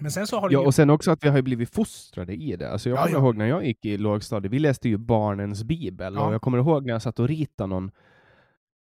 [0.00, 0.66] Men sen så har Ja, ju...
[0.66, 2.70] och sen också att vi har blivit fostrade i det.
[2.70, 3.22] Alltså jag Ja, kommer ja.
[3.24, 6.26] ihåg när jag gick i lågstadiet, vi läste ju barnens bibel, Ja.
[6.26, 7.90] och jag kommer ihåg när jag satt och ritade någon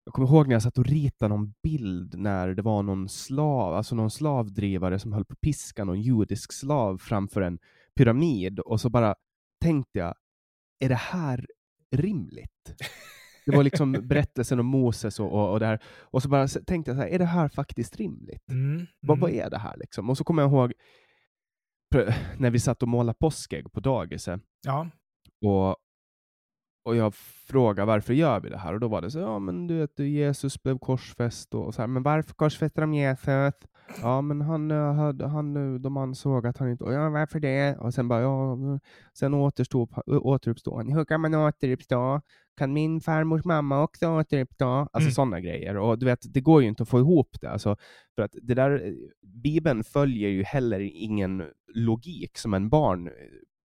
[0.07, 3.75] jag kommer ihåg när jag satt och ritade någon bild när det var någon slav,
[3.75, 7.59] alltså någon slavdrivare som höll på att piska någon judisk slav framför en
[7.97, 9.15] pyramid och så bara
[9.61, 10.15] tänkte jag,
[10.81, 11.47] är det här
[11.91, 12.75] rimligt?
[13.47, 15.83] Det var liksom berättelsen om Moses och, och, och det här.
[16.01, 18.51] Och så bara tänkte jag så här, är det här faktiskt rimligt?
[18.51, 19.47] Mm, Vad, vad mm.
[19.47, 20.11] är det här liksom?
[20.11, 20.73] Och så kommer jag ihåg
[22.39, 24.91] när vi satt och målade påskägg på dagiset Ja,
[25.45, 25.77] och,
[26.87, 27.15] och jag
[27.49, 28.75] frågade varför gör vi det här?
[28.75, 31.87] Och då var det så, ja men du vet, Jesus blev korsfäst och så här,
[31.87, 33.55] men varför korsfäste de Jesus?
[34.03, 37.41] Ja men han, eh, hade, han, eh, de ansåg att han inte, och ja varför
[37.41, 37.77] det?
[37.77, 38.59] Och sen bara, ja,
[39.15, 40.93] sen återstod, återuppstod han.
[40.93, 42.21] Hur kan man återuppstå?
[42.59, 44.65] Kan min farmors mamma också återuppstå?
[44.67, 45.11] Alltså Mm.
[45.13, 45.77] sådana grejer.
[45.77, 47.51] Och du vet, det går ju inte att få ihop det.
[47.51, 47.77] Alltså,
[48.15, 48.93] för att det där, eh,
[49.43, 53.11] Bibeln följer ju heller ingen logik som en barn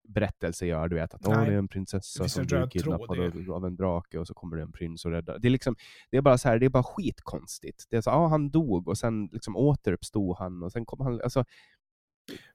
[0.08, 3.52] berättelse gör, du vet att åh, det är en prinsessa som en blir kidnappad av,
[3.52, 5.40] av en drake och så kommer det en prins och räddar.
[5.40, 5.76] Det är liksom,
[6.12, 7.84] det är bara så här, det är bara skitkonstigt.
[7.90, 11.22] Det är så, ja han dog och sen liksom återuppstod han och sen kom han,
[11.22, 11.46] alltså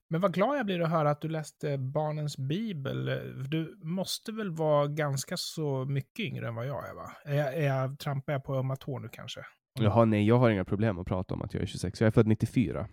[0.08, 3.04] Men vad glad jag blir att höra att du läste Barnens Bibel.
[3.48, 7.12] Du måste väl vara ganska så mycket yngre än vad jag är, va?
[7.24, 9.40] Är jag, är jag, trampar jag på ömma tår nu kanske?
[9.78, 12.00] Jaha, nej, jag har inga problem att prata om att jag är 26.
[12.00, 12.88] Jag är född 94.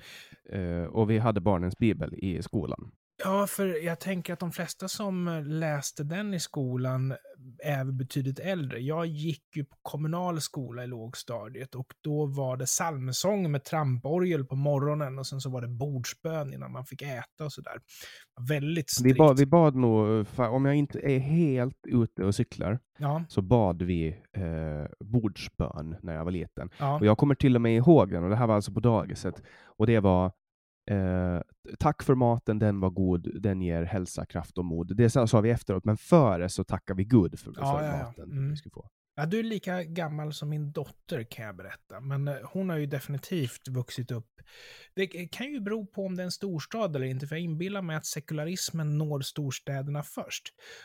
[0.50, 2.92] Eh, och vi hade barnens bibel i skolan.
[3.24, 7.16] Ja, för jag tänker att de flesta som läste den i skolan
[7.64, 8.80] är betydligt äldre.
[8.80, 14.46] Jag gick ju på kommunal skola i lågstadiet och då var det psalmsång med tramporgel
[14.46, 17.74] på morgonen och sen så var det bordsbön innan man fick äta och sådär.
[18.50, 19.18] Väldigt Vi strikt.
[19.18, 23.42] bad, vi bad nog, för om jag inte är helt ute och cyklar, Ja, så
[23.42, 24.08] bad vi
[24.38, 26.70] eh, bordsbön när jag var liten.
[26.80, 27.00] ja.
[27.00, 29.42] Och jag kommer till och med ihåg den, och det här var alltså på dagiset.
[29.78, 30.32] Och det var
[30.88, 31.42] eh,
[31.80, 34.98] Tack för maten, den var god, den ger hälsa, kraft och mod.
[34.98, 38.04] Det sa vi efteråt, men före så tackar vi Gud för, Ja, för ja, ja.
[38.06, 38.50] maten Mm.
[38.50, 38.90] vi skulle få.
[39.20, 42.78] Ja, du är lika gammal som min dotter kan jag berätta, men eh, hon har
[42.78, 44.42] ju definitivt vuxit upp.
[44.96, 47.82] Det kan ju bero på om det är en storstad eller inte, för jag inbillar
[47.82, 50.44] mig att sekularismen når storstäderna först.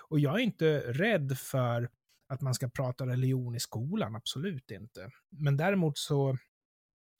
[0.08, 1.88] Och jag är inte rädd för
[2.28, 5.10] att man ska prata religion i skolan, absolut inte.
[5.30, 6.36] Men däremot så,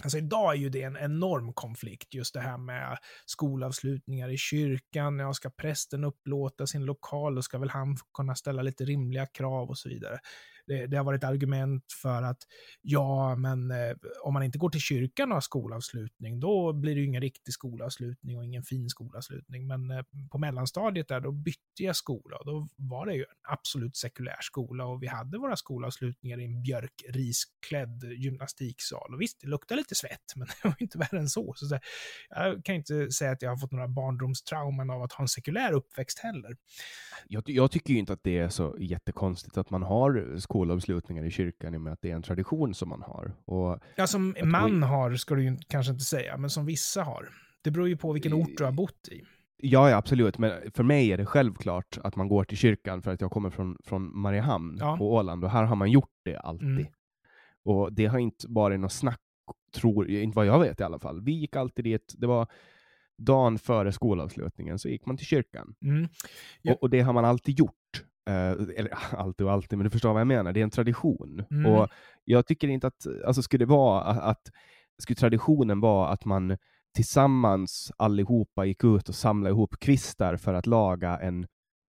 [0.02, 5.18] alltså idag är ju det en enorm konflikt, just det här med skolavslutningar i kyrkan,
[5.18, 9.68] ja, ska prästen upplåta sin lokal, då ska väl han kunna ställa lite rimliga krav
[9.68, 10.18] och så vidare
[10.66, 12.38] det, det har varit argument för att
[12.82, 17.00] ja, men eh, om man inte går till kyrkan och har skolavslutning, då blir det
[17.00, 19.66] ju ingen riktig skolavslutning och ingen fin skolavslutning.
[19.66, 23.52] Men eh, på mellanstadiet där, då bytte jag skola och då var det ju en
[23.52, 29.14] absolut sekulär skola och vi hade våra skolavslutningar i en björkrisklädd gymnastiksal.
[29.14, 31.54] Och visst, det luktade lite svett, men det var inte värre än så.
[31.56, 31.78] så, så
[32.28, 35.72] jag kan inte säga att jag har fått några barndomstrauman av att ha en sekulär
[35.72, 36.56] uppväxt heller.
[37.28, 41.30] Jag, jag tycker ju inte att det är så jättekonstigt att man har skolavslutningar i
[41.30, 43.32] kyrkan i och med att det är en tradition som man har.
[43.44, 47.28] Och Ja, som man har ska du ju kanske inte säga, men som vissa har.
[47.62, 49.22] Det beror ju på vilken ort du har bott i.
[49.56, 50.38] Ja, ja, absolut.
[50.38, 53.50] Men för mig är det självklart att man går till kyrkan för att jag kommer
[53.50, 54.96] från, från Mariehamn Ja.
[54.96, 56.68] på Åland och här har man gjort det alltid.
[56.68, 56.86] Mm.
[57.64, 59.20] Och det har inte varit något snack,
[59.74, 61.20] tror inte vad jag vet i alla fall.
[61.20, 62.46] Vi gick alltid dit, det var
[63.18, 65.74] dagen före skolavslutningen så gick man till kyrkan.
[65.84, 66.08] Mm.
[66.62, 66.72] Ja.
[66.72, 67.74] Och, och det har man alltid gjort.
[68.30, 70.52] Eh, eller alltid och alltid, men du förstår vad jag menar.
[70.52, 71.44] Det är en tradition.
[71.50, 71.66] Mm.
[71.66, 71.88] Och
[72.24, 74.42] jag tycker inte att, alltså skulle det vara att
[74.98, 76.56] skulle traditionen vara att man
[76.94, 81.46] tillsammans allihopa gick ut och samlade ihop kvistar för att laga en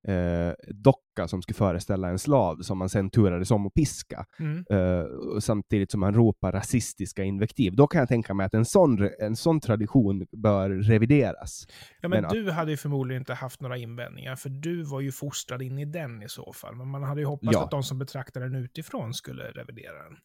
[0.08, 4.26] eh, docka som skulle föreställa en slav som man sen turades om och piska.
[4.40, 4.66] Mm.
[4.70, 5.06] eh,
[5.40, 7.76] samtidigt som man ropar rasistiska invektiv.
[7.76, 11.66] Då kan jag tänka mig att en sån, en sån tradition bör revideras.
[12.02, 15.02] Ja, men, Men att- du hade ju förmodligen inte haft några invändningar, för du var
[15.02, 16.76] ju fostrad in i den i så fall.
[16.76, 17.64] Men man hade ju hoppats Ja.
[17.64, 20.18] att de som betraktar den utifrån skulle revidera den.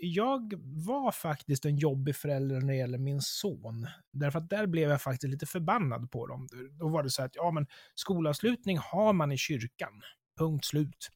[0.00, 0.54] Jag
[0.86, 3.86] var faktiskt en jobbig förälder när det gäller min son.
[4.12, 6.48] Därför att där blev jag faktiskt lite förbannad på dem.
[6.78, 10.02] Då var det så att, ja men skolavslutning har man i kyrkan.
[10.38, 11.10] Punkt slut.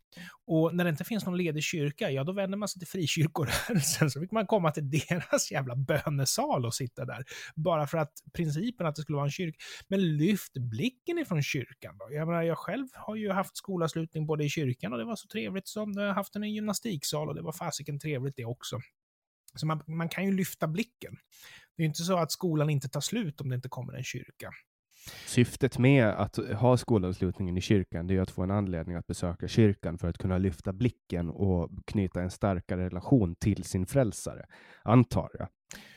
[0.46, 4.10] Och när det inte finns någon ledig kyrka, ja då vänder man sig till frikyrkorörelsen.
[4.10, 7.24] Så fick man komma till deras jävla bönesal och sitta där.
[7.54, 9.58] Bara för att principen att det skulle vara en kyrka.
[9.88, 12.14] Men lyft blicken ifrån kyrkan då.
[12.14, 15.28] Jag menar, jag själv har ju haft skolavslutning både i kyrkan och det var så
[15.28, 18.44] trevligt som jag har haft den i en gymnastiksal och det var fasiken trevligt det
[18.44, 18.80] också.
[19.54, 21.16] Så man, man kan ju lyfta blicken.
[21.76, 24.04] Det är ju inte så att skolan inte tar slut om det inte kommer en
[24.04, 24.50] kyrka.
[25.26, 29.06] Syftet med att ha skolavslutningen i kyrkan det är ju att få en anledning att
[29.06, 34.46] besöka kyrkan för att kunna lyfta blicken och knyta en starkare relation till sin frälsare,
[34.82, 35.48] antar jag.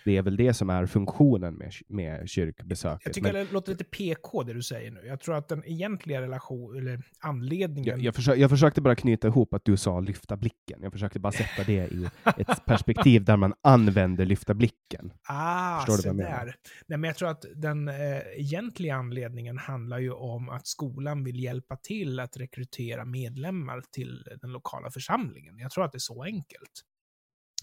[0.05, 3.01] Det är väl det som är funktionen med, med kyrkbesöket.
[3.05, 5.01] Jag tycker Men det låter lite PK det du säger nu.
[5.07, 7.89] Jag tror att den egentliga relation, eller anledningen...
[7.89, 10.79] jag, jag, försö- jag försökte bara knyta ihop att du sa lyfta blicken.
[10.81, 15.13] Jag försökte bara sätta det i ett perspektiv där man använder lyfta blicken.
[15.29, 16.45] Ah, Förstår du vad jag menar?
[16.45, 16.55] där.
[16.87, 17.95] Nej, men jag tror att den eh,
[18.35, 24.51] egentliga anledningen handlar ju om att skolan vill hjälpa till att rekrytera medlemmar till den
[24.51, 25.57] lokala församlingen.
[25.59, 26.71] Jag tror att det är så enkelt.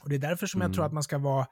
[0.02, 0.74] Och det är därför som jag Mm.
[0.74, 1.46] tror att man ska vara...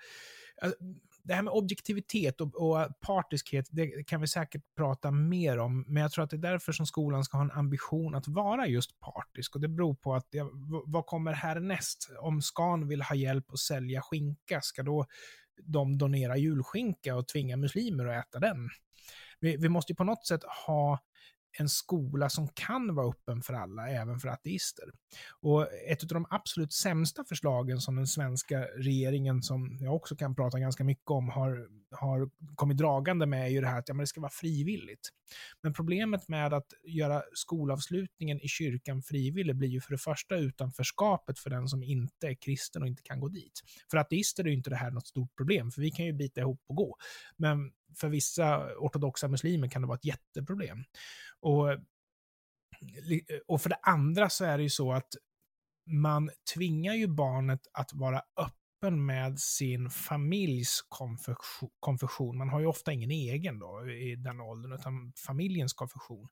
[0.60, 0.78] Alltså,
[1.22, 6.02] det här med objektivitet och, och partiskhet, det kan vi säkert prata mer om, men
[6.02, 9.00] jag tror att det är därför som skolan ska ha en ambition att vara just
[9.00, 9.54] partisk.
[9.54, 10.46] Och det beror på att, det,
[10.86, 12.10] vad kommer härnäst?
[12.20, 15.06] Om Scan vill ha hjälp att sälja skinka, ska då
[15.62, 18.68] de donera julskinka och tvinga muslimer att äta den?
[19.40, 20.98] Vi, vi måste ju på något sätt ha
[21.58, 24.84] en skola som kan vara öppen för alla, även för ateister.
[25.40, 30.34] Och ett av de absolut sämsta förslagen som den svenska regeringen, som jag också kan
[30.34, 33.94] prata ganska mycket om, har, har kommit dragande med är ju det här att ja,
[33.94, 35.08] men det ska vara frivilligt.
[35.62, 41.38] Men problemet med att göra skolavslutningen i kyrkan frivillig blir ju för det första utanförskapet
[41.38, 43.60] för den som inte är kristen och inte kan gå dit.
[43.90, 46.40] För ateister är ju inte det här något stort problem, för vi kan ju bita
[46.40, 46.96] ihop och gå.
[47.36, 50.84] Men för vissa ortodoxa muslimer kan det vara ett jätteproblem.
[51.42, 51.68] Och,
[53.46, 55.08] och för det andra så är det ju så att
[55.86, 61.70] man tvingar ju barnet att vara öppen med sin familjs konfession.
[61.80, 62.38] konfession.
[62.38, 66.28] Man har ju ofta ingen egen då i den åldern, utan familjens konfession.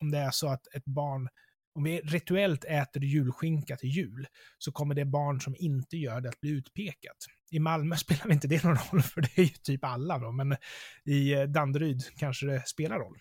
[0.00, 1.28] Om det är så att ett barn,
[1.74, 4.26] om vi rituellt äter julskinka till jul,
[4.58, 7.16] så kommer det barn som inte gör det att bli utpekat.
[7.50, 10.56] I Malmö spelar inte det någon roll, för det är ju typ alla då, men
[11.04, 13.18] i Danderyd kanske det spelar roll.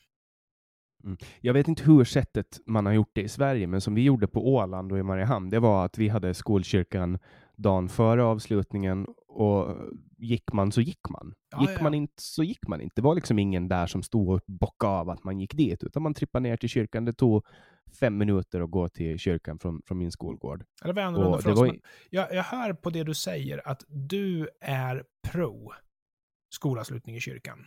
[1.41, 4.27] Jag vet inte hur sättet man har gjort det i Sverige, men som vi gjorde
[4.27, 7.19] på Åland och i Mariehamn, det var att vi hade skolkyrkan
[7.55, 9.77] dagen före avslutningen och
[10.17, 11.33] gick man så gick man.
[11.51, 11.83] Ja, gick ja.
[11.83, 12.93] man inte så gick man inte.
[12.95, 16.03] Det var liksom ingen där som stod och bockade av att man gick dit, utan
[16.03, 17.05] man trippade ner till kyrkan.
[17.05, 17.45] Det tog
[17.99, 20.63] fem minuter att gå till kyrkan från, från min skolgård.
[20.81, 21.59] Ja, Det var annorlunda Och för oss.
[21.59, 21.79] var
[22.09, 25.71] Jag, jag hör på det du säger att du är pro
[26.49, 27.65] skolavslutning i kyrkan.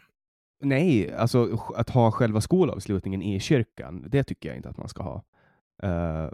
[0.62, 5.02] Nej, alltså att ha själva skolavslutningen i kyrkan, det tycker jag inte att man ska
[5.02, 5.24] ha.
[5.82, 6.30] Eh,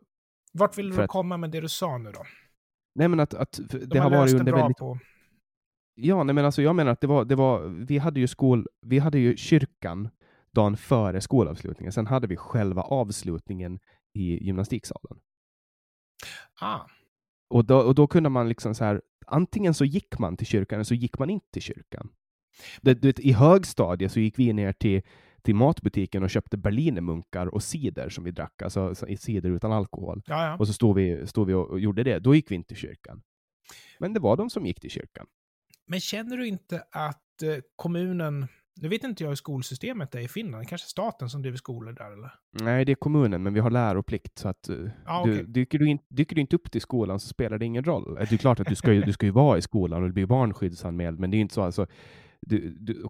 [0.53, 2.23] Vart vill du att- komma med det du sa nu då?
[2.95, 4.99] nej, men att, att De det har varit under bra väldigt på...
[5.95, 8.67] Ja, nej men alltså jag menar att det var, det var, vi hade ju skol,
[8.83, 10.09] vi hade ju kyrkan
[10.53, 11.93] dagen före skolavslutningen.
[11.93, 13.79] Sen hade vi själva avslutningen
[14.15, 15.19] i gymnastiksalen.
[16.61, 16.81] Ah,
[17.49, 20.77] Och då, och då kunde man liksom så här, antingen så gick man till kyrkan
[20.77, 22.09] eller så gick man inte till kyrkan.
[22.81, 25.03] Det, du vet, I högstadiet så gick vi ner till,
[25.43, 30.23] till matbutiken och köpte berlinermunkar och cider som vi drack, alltså så- cider utan alkohol.
[30.27, 30.57] ja, ja.
[30.57, 32.19] Och så stod vi, stod vi och, gjorde det.
[32.19, 33.23] Då gick vi inte till kyrkan.
[33.99, 35.27] Men det var de som gick till kyrkan.
[35.87, 38.47] Men känner du inte att eh, kommunen,
[38.81, 40.69] Nu vet inte jag hur skolsystemet är i Finland.
[40.69, 42.31] Kanske staten som driver skolor där eller?
[42.53, 44.39] Nej, det är kommunen, men vi har läroplikt.
[44.39, 47.29] Så att, uh, Ah, du, dyker, du in, dyker du inte upp till skolan så
[47.29, 48.15] spelar det ingen roll.
[48.15, 50.13] Det är klart att du ska ju, du ska ju vara i skolan och du
[50.15, 51.63] blir barnskyddsanmäld, men det är inte så.
[51.63, 51.87] Alltså,
[52.41, 53.09] du, du,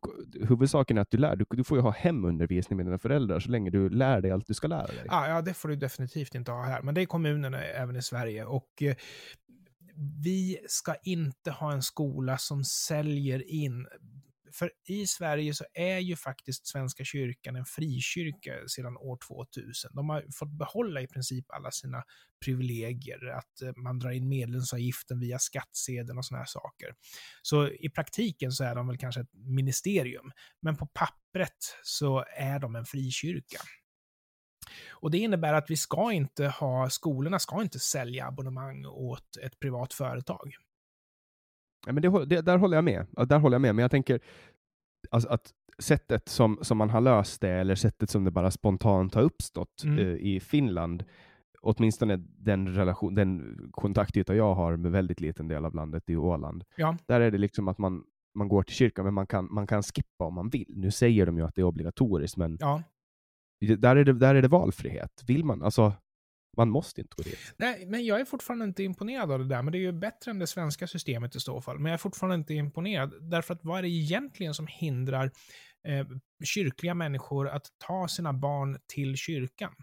[0.49, 1.37] huvudsaken är att du lär.
[1.37, 4.47] Du, du får ju ha hemundervisning med dina föräldrar så länge du lär dig allt
[4.47, 5.07] du ska lära dig.
[5.09, 6.83] Ah, ja, det får du definitivt inte ha här.
[6.83, 8.45] Men det är kommunerna eh, även i Sverige.
[8.45, 8.95] Och eh,
[10.25, 13.87] vi ska inte ha en skola som säljer in.
[14.53, 19.91] För i Sverige så är ju faktiskt Svenska kyrkan en frikyrka sedan år 2000.
[19.95, 22.03] De har fått behålla i princip alla sina
[22.45, 26.95] privilegier, att eh, man drar in medlemsavgiften via skattsedeln och sådana här saker.
[27.43, 30.33] Så i praktiken så är de väl kanske ett ministerium,
[30.63, 33.59] men på pappret så är de en frikyrka.
[34.91, 39.61] Och det innebär att vi ska inte ha, skolorna ska inte sälja abonnemang åt ett
[39.61, 40.55] privat företag.
[41.89, 43.07] Ja, men det, det, där håller jag med.
[43.29, 43.75] Där håller jag med.
[43.75, 44.21] Men jag tänker
[45.11, 49.15] alltså, att sättet som, som man har löst det, eller sättet som det bara spontant
[49.15, 49.99] har uppstått Mm.
[49.99, 51.05] eh, i Finland,
[51.63, 56.65] åtminstone den, relation, den kontaktyta jag har med väldigt liten del av landet i Åland,
[56.77, 56.97] Ja.
[57.07, 59.83] där är det liksom att man, man går till kyrkan, men man kan, man kan
[59.83, 60.73] skippa om man vill.
[60.77, 62.83] Nu säger de ju att det är obligatoriskt, men Ja.
[63.79, 65.23] där, är det, där är det valfrihet.
[65.27, 65.93] Vill man, alltså,
[66.59, 67.39] man måste inte gå dit.
[67.57, 70.31] Nej, men jag är fortfarande inte imponerad av det där, men det är ju bättre
[70.31, 71.79] än det svenska systemet i så fall.
[71.79, 75.31] Men jag är fortfarande inte imponerad, därför att vad är det egentligen som hindrar
[75.89, 76.07] eh,
[76.45, 79.75] kyrkliga människor att ta sina barn till kyrkan?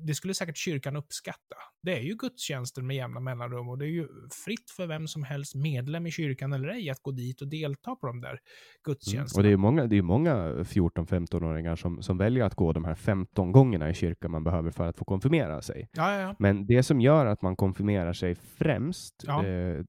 [0.00, 1.56] Det skulle säkert kyrkan uppskatta.
[1.82, 4.08] Det är ju gudstjänster med jämna mellanrum och det är ju
[4.44, 7.96] fritt för vem som helst, medlem i kyrkan eller ej, att gå dit och delta
[7.96, 8.38] på de där Mm.
[8.84, 9.40] gudstjänsterna.
[9.40, 12.94] Och det är många, det är många 14-15-åringar som, som väljer att gå de här
[12.94, 15.88] 15 gångerna i kyrkan man behöver för att få konfirmera sig.
[15.92, 16.36] Ja, ja, ja.
[16.38, 19.84] Men det som gör att man konfirmerar sig främst, eh,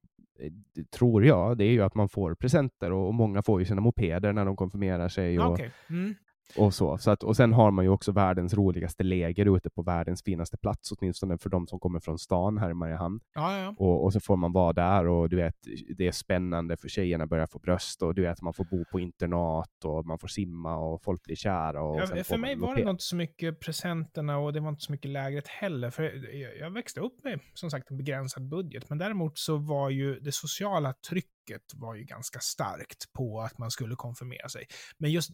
[0.98, 4.34] tror jag, det är ju att man får presenter och, många får ju sina mopeder
[4.34, 5.40] när de konfirmerar sig.
[5.40, 5.72] Och, okej.
[5.90, 6.16] Mm.
[6.58, 6.98] Och så.
[6.98, 10.58] så att, och sen har man ju också världens roligaste läger ute på världens finaste
[10.58, 13.20] plats, åtminstone för de som kommer från stan här i Mariehamn.
[13.36, 13.76] Ja, ja.
[13.78, 15.56] Och, och så får man vara där och du vet,
[15.98, 19.00] det är spännande för tjejerna börjar få bröst och du vet, man får bo på
[19.00, 21.84] internat och man får simma och folk blir kära.
[21.84, 24.82] Och Ja, för mig var det nog inte så mycket presenterna och det var inte
[24.82, 25.90] så mycket lägret heller.
[25.90, 26.04] För
[26.36, 28.90] jag, jag växte upp med som sagt en begränsad budget.
[28.90, 31.35] Men däremot så var ju det sociala trycket
[31.76, 34.66] var ju ganska starkt på att man skulle konfirmera sig.
[34.98, 35.32] Men just,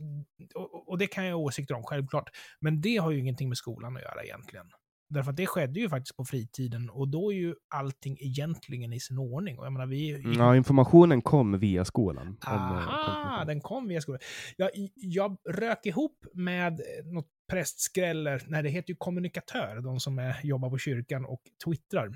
[0.56, 2.30] och, och det kan jag ha åsikter om, självklart.
[2.60, 4.66] Men det har ju ingenting med skolan att göra egentligen.
[5.10, 9.00] Därför att det skedde ju faktiskt på fritiden och då är ju allting egentligen i
[9.00, 9.60] sin ordning.
[9.60, 12.38] Och jag menar, vi, Mm, Ja, informationen kom via skolan.
[12.48, 14.20] eh, Aha, den kom via skolan.
[14.58, 20.40] Jag, jag rök ihop med något prästskräller, nej det heter ju kommunikatör, de som är,
[20.44, 22.10] jobbar på kyrkan och twittrar.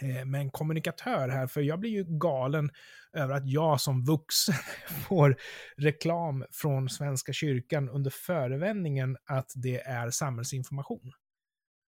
[0.00, 2.70] Eh, med en kommunikatör här, för jag blir ju galen
[3.12, 4.54] över att jag som vuxen
[5.08, 5.36] får
[5.76, 11.12] reklam från Svenska kyrkan under förevändningen att det är samhällsinformation.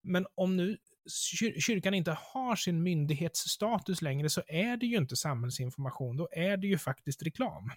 [0.02, 0.76] Men om nu
[1.58, 6.66] kyrkan inte har sin myndighetsstatus längre så är det ju inte samhällsinformation, då är det
[6.66, 7.70] ju faktiskt reklam.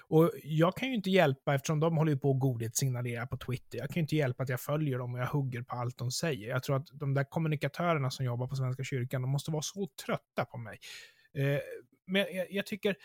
[0.00, 3.88] Och jag kan ju inte hjälpa, eftersom de håller på att godhetssignalera på Twitter, jag
[3.88, 6.48] kan ju inte hjälpa att jag följer dem och jag hugger på allt de säger.
[6.48, 9.88] Jag tror att de där kommunikatörerna som jobbar på Svenska kyrkan, de måste vara så
[10.06, 10.78] trötta på mig.
[11.34, 11.60] Eh,
[12.06, 12.96] men jag, jag tycker,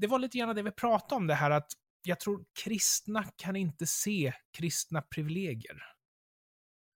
[0.00, 3.56] det var lite grann det vi pratade om, det här att jag tror kristna kan
[3.56, 5.82] inte se kristna privilegier.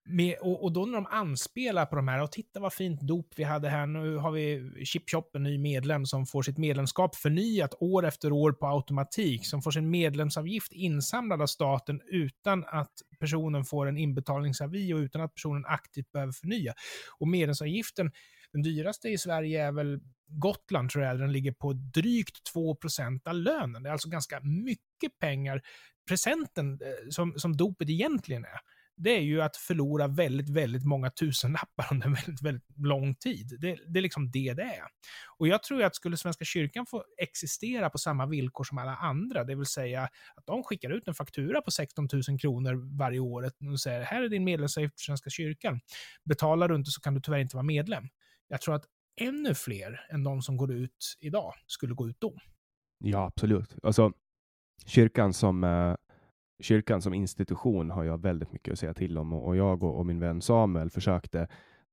[0.06, 3.32] Med, och, och då när de anspelar på de här, och titta vad fint dop
[3.36, 7.16] vi hade här, nu har vi Chip Chop, en ny medlem som får sitt medlemskap
[7.16, 12.92] förnyat år efter år på automatik, som får sin medlemsavgift insamlad av staten utan att
[13.20, 16.74] personen får en inbetalningsavi och utan att personen aktivt behöver förnya.
[17.18, 18.10] Och medlemsavgiften,
[18.52, 23.34] den dyraste i Sverige är väl Gotland tror jag, den ligger på drygt 2% av
[23.34, 23.82] lönen.
[23.82, 25.62] Det är alltså ganska mycket pengar.
[26.08, 28.58] Presenten eh, som, som dopet egentligen är,
[28.96, 33.56] det är ju att förlora väldigt, väldigt många tusenlappar under en väldigt, väldigt lång tid.
[33.60, 34.84] Det, det är liksom det det är.
[35.38, 38.96] Och jag tror ju att skulle Svenska kyrkan få existera på samma villkor som alla
[38.96, 40.02] andra, det vill säga
[40.36, 44.22] att de skickar ut en faktura på 16 000 kronor varje år och säger här
[44.22, 45.80] är din medlemsavgift för Svenska kyrkan.
[46.24, 48.04] Betalar du inte så kan du tyvärr inte vara medlem.
[48.48, 48.84] Jag tror att
[49.20, 52.38] ännu fler än de som går ut idag skulle gå ut då.
[52.98, 53.76] Ja, absolut.
[53.82, 54.12] Alltså,
[54.86, 55.94] kyrkan som, eh,
[56.62, 60.06] kyrkan som institution har jag väldigt mycket att säga till om och, jag och, och
[60.06, 61.48] min vän Samuel försökte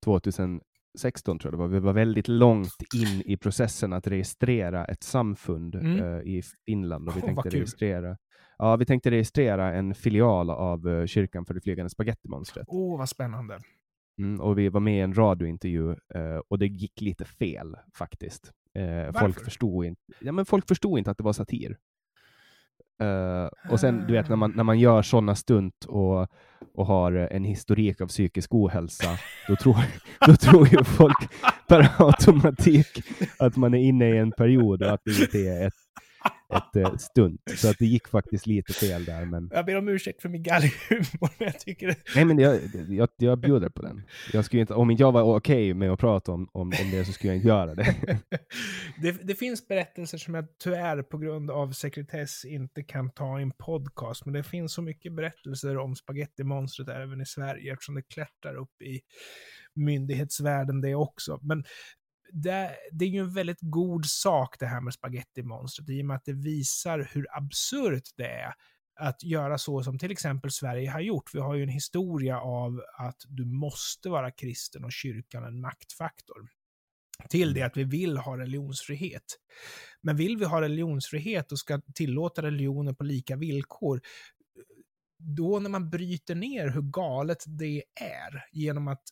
[0.06, 1.68] 2016 tror jag det var.
[1.68, 5.98] Vi var väldigt långt in i processen att registrera ett samfund Mm.
[6.00, 7.60] eh, i Finland och vi tänkte kul.
[7.60, 8.18] registrera
[8.58, 12.66] Ja, vi tänkte registrera en filial av eh, kyrkan för det flygande spagettimonstret.
[12.70, 13.60] Åh, vad spännande.
[14.20, 18.52] Mm, och vi var med i en radiointervju eh, och det gick lite fel faktiskt.
[19.20, 21.78] Folk, förstod inte, ja, men folk förstod inte att det var satir.
[23.02, 26.28] Uh, och sen, du vet, när man, när man gör sådana stunt och,
[26.76, 29.76] och har en historik av psykisk ohälsa, då tror,
[30.28, 31.30] då tror ju folk
[31.68, 33.04] per automatik
[33.40, 35.74] att man är inne i en period och att det inte är ett
[36.54, 37.42] ett eh, stunt.
[37.56, 39.26] Så att det gick faktiskt lite fel där.
[39.26, 39.50] Men...
[39.54, 41.96] Jag ber om ursäkt för min galghumor, men jag tycker det...
[42.16, 42.60] Nej, men jag,
[42.90, 44.04] jag, jag bjuder på den.
[44.34, 46.92] Jag skulle inte, om inte jag var okej okay med att prata om, om, om
[46.92, 47.96] det så skulle jag inte göra det.
[49.02, 49.12] det.
[49.12, 53.52] Det finns berättelser som jag tyvärr på grund av sekretess inte kan ta i en
[53.52, 58.56] podcast, men det finns så mycket berättelser om spagettimonstret även i Sverige eftersom det klättrar
[58.56, 59.02] upp i
[59.76, 61.40] myndighetsvärlden det också.
[61.42, 61.64] Men
[62.32, 66.16] det, det, är ju en väldigt god sak det här med spagettimonstret, i och med
[66.16, 68.54] att det visar hur absurt det är
[69.00, 71.34] att göra så som till exempel Sverige har gjort.
[71.34, 76.50] Vi har ju en historia av att du måste vara kristen och kyrkan en maktfaktor.
[77.30, 77.68] Till det mm.
[77.68, 79.24] att vi vill ha religionsfrihet.
[80.02, 84.02] Men vill vi ha religionsfrihet och ska tillåta religioner på lika villkor,
[85.20, 89.04] då när man bryter ner hur galet det är genom att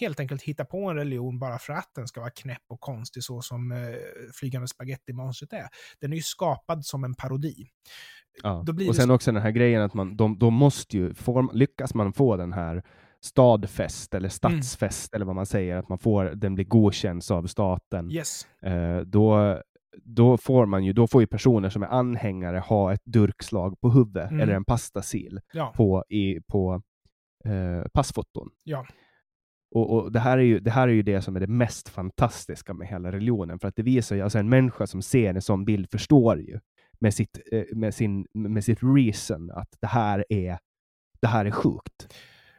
[0.00, 3.24] helt enkelt hitta på en religion bara för att den ska vara knäpp och konstig
[3.24, 3.78] så som eh,
[4.34, 5.68] Flygande Spagettimonstret är.
[6.00, 7.68] Den är ju skapad som en parodi.
[8.42, 8.64] Ja.
[8.88, 12.12] och sen också den här grejen att man, de, de måste ju, får, lyckas man
[12.12, 12.82] få den här
[13.24, 14.30] stadfest eller mm.
[14.30, 15.16] stadsfest mm.
[15.16, 18.46] eller vad man säger, att man får, den blir godkänd av staten, yes.
[18.62, 19.58] eh, då,
[20.04, 23.90] då får man ju, då får ju personer som är anhängare ha ett durkslag på
[23.90, 24.40] huvudet mm.
[24.40, 25.72] eller en pastasil ja.
[25.76, 26.82] på, i, på
[27.44, 28.50] eh, passfoton.
[28.64, 28.86] Ja.
[29.74, 31.88] Och, och, det, här är ju, det här är ju det som är det mest
[31.88, 35.42] fantastiska med hela religionen, för att det visar ju, alltså en människa som ser en
[35.42, 36.60] sån bild förstår ju
[37.00, 40.58] med sitt, eh, med sin, med sitt reason att det här är,
[41.20, 42.14] det här är sjukt.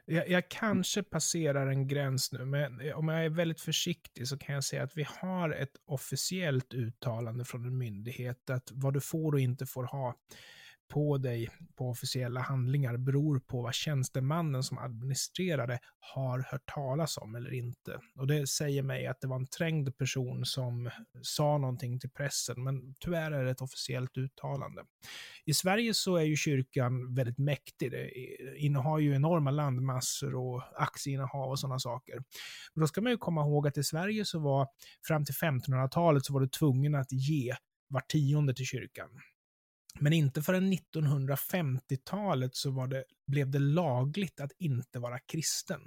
[0.05, 4.55] Jag, jag, kanske passerar en gräns nu, men om jag är väldigt försiktig så kan
[4.55, 9.33] jag säga att vi har ett officiellt uttalande från en myndighet att vad du får
[9.33, 10.15] och inte får ha
[10.93, 17.35] på dig på officiella handlingar beror på vad tjänstemannen som administrerade har hört talas om
[17.35, 17.99] eller inte.
[18.15, 20.89] Och det säger mig att det var en trängd person som
[21.21, 24.83] sa någonting till pressen, men tyvärr är det ett officiellt uttalande.
[25.45, 27.91] I Sverige så är ju kyrkan väldigt mäktig.
[27.91, 28.11] Det
[28.57, 32.15] innehar ju enorma landmassor och aktieinnehav och sådana saker.
[32.73, 34.67] Men då ska man ju komma ihåg att i Sverige så var
[35.07, 37.55] fram till 1500-talet så var du tvungen att ge
[37.87, 39.09] var tionde till kyrkan.
[39.99, 45.81] Men inte förrän 1950-talet så var det, blev det lagligt att inte vara kristen.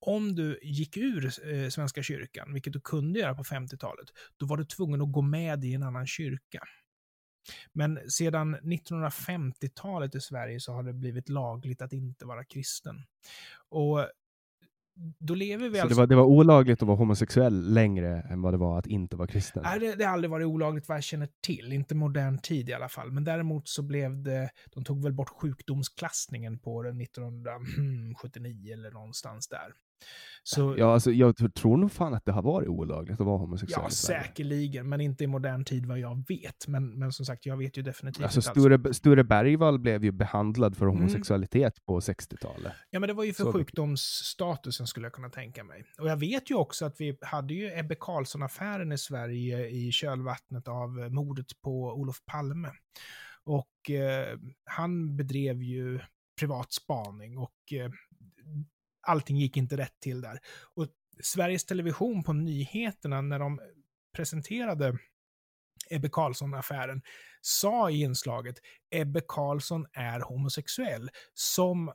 [0.00, 4.56] Om du gick ur eh, Svenska kyrkan, vilket du kunde göra på 50-talet, då var
[4.56, 6.60] du tvungen att gå med i en annan kyrka.
[7.72, 13.04] Men sedan 1950-talet i Sverige så har det blivit lagligt att inte vara kristen.
[13.68, 14.08] Och
[15.18, 15.94] då lever vi så alltså...
[15.94, 19.16] det, var, det var olagligt att vara homosexuell längre än vad det var att inte
[19.16, 19.62] vara kristen?
[19.62, 21.72] Nej, det, det har aldrig varit olagligt vad jag känner till.
[21.72, 23.12] Inte modern tid i alla fall.
[23.12, 29.48] Men däremot så blev det, de tog väl bort sjukdomsklassningen på det 1979 eller någonstans
[29.48, 29.72] där.
[30.42, 33.82] Så, ja, alltså, jag tror nog fan att det har varit olagligt att vara homosexuell
[33.84, 36.68] Ja, säkerligen, men inte i modern tid vad jag vet.
[36.68, 38.96] Men, men som sagt, jag vet ju definitivt alltså, inte Sture, alls.
[38.96, 40.96] Sture Bergvall blev ju behandlad för mm.
[40.96, 41.84] homosexualitet mm.
[41.86, 42.72] på 60-talet.
[42.90, 45.84] Ja, men det var ju för Så sjukdomsstatusen skulle jag kunna tänka mig.
[45.98, 50.68] Och jag vet ju också att vi hade ju Ebbe Carlsson-affären i Sverige i kölvattnet
[50.68, 52.70] av mordet på Olof Palme.
[53.44, 56.00] Och eh, han bedrev ju
[56.40, 57.90] privat spaning och eh,
[59.08, 60.38] allting gick inte rätt till där.
[60.74, 60.86] Och
[61.22, 63.60] Sveriges Television på nyheterna när de
[64.16, 64.98] presenterade
[65.90, 67.02] Ebbe Carlsson-affären
[67.40, 68.56] sa i inslaget
[68.90, 71.92] Ebbe Carlsson är homosexuell som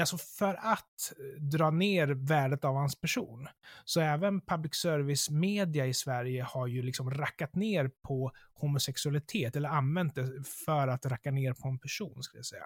[0.00, 3.48] alltså för att eh, dra ner värdet av hans person.
[3.84, 10.14] Så även public service-media i Sverige har ju liksom rackat ner på homosexualitet, eller använt
[10.14, 12.64] det för att racka ner på en person, skulle jag säga.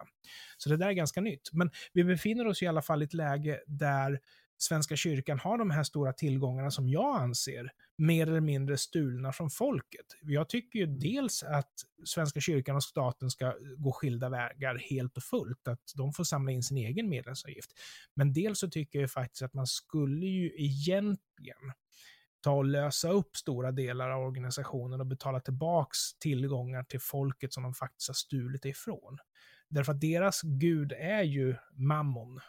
[0.57, 1.53] Så det där är ganska nytt.
[1.53, 4.21] Men vi befinner oss i alla fall i ett läge där
[4.59, 9.51] Svenska kyrkan har de här stora tillgångarna som jag anser mer eller mindre stulna från
[9.51, 10.07] folket.
[10.23, 11.73] Jag tycker ju dels att
[12.05, 16.53] Svenska kyrkan och staten ska gå skilda vägar helt och fullt, att de får samla
[16.53, 17.71] in sin egen medlemsavgift.
[18.15, 21.73] Men dels så tycker jag faktiskt att man skulle ju egentligen
[22.43, 27.63] ta och lösa upp stora delar av organisationen och betala tillbaks tillgångar till folket som
[27.63, 29.19] de faktiskt har stulit ifrån.
[29.69, 32.41] Därför att deras gud är ju mammon,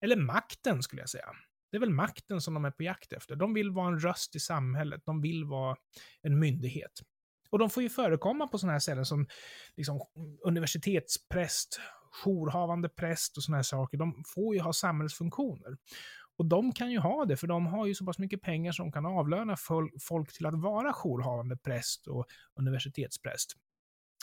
[0.00, 1.28] eller makten skulle jag säga.
[1.70, 3.36] Det är väl makten som de är på jakt efter.
[3.36, 5.02] De vill vara en röst i samhället.
[5.04, 5.76] De vill vara
[6.22, 6.92] en myndighet.
[7.50, 9.26] Och de får ju förekomma på sådana här ställen som
[9.76, 10.00] liksom,
[10.44, 11.80] universitetspräst,
[12.24, 13.98] jourhavande präst och sådana här saker.
[13.98, 15.76] De får ju ha samhällsfunktioner.
[16.36, 18.92] Och de kan ju ha det, för de har ju så pass mycket pengar som
[18.92, 19.56] kan avlöna
[20.00, 23.52] folk till att vara jourhavande präst och universitetspräst.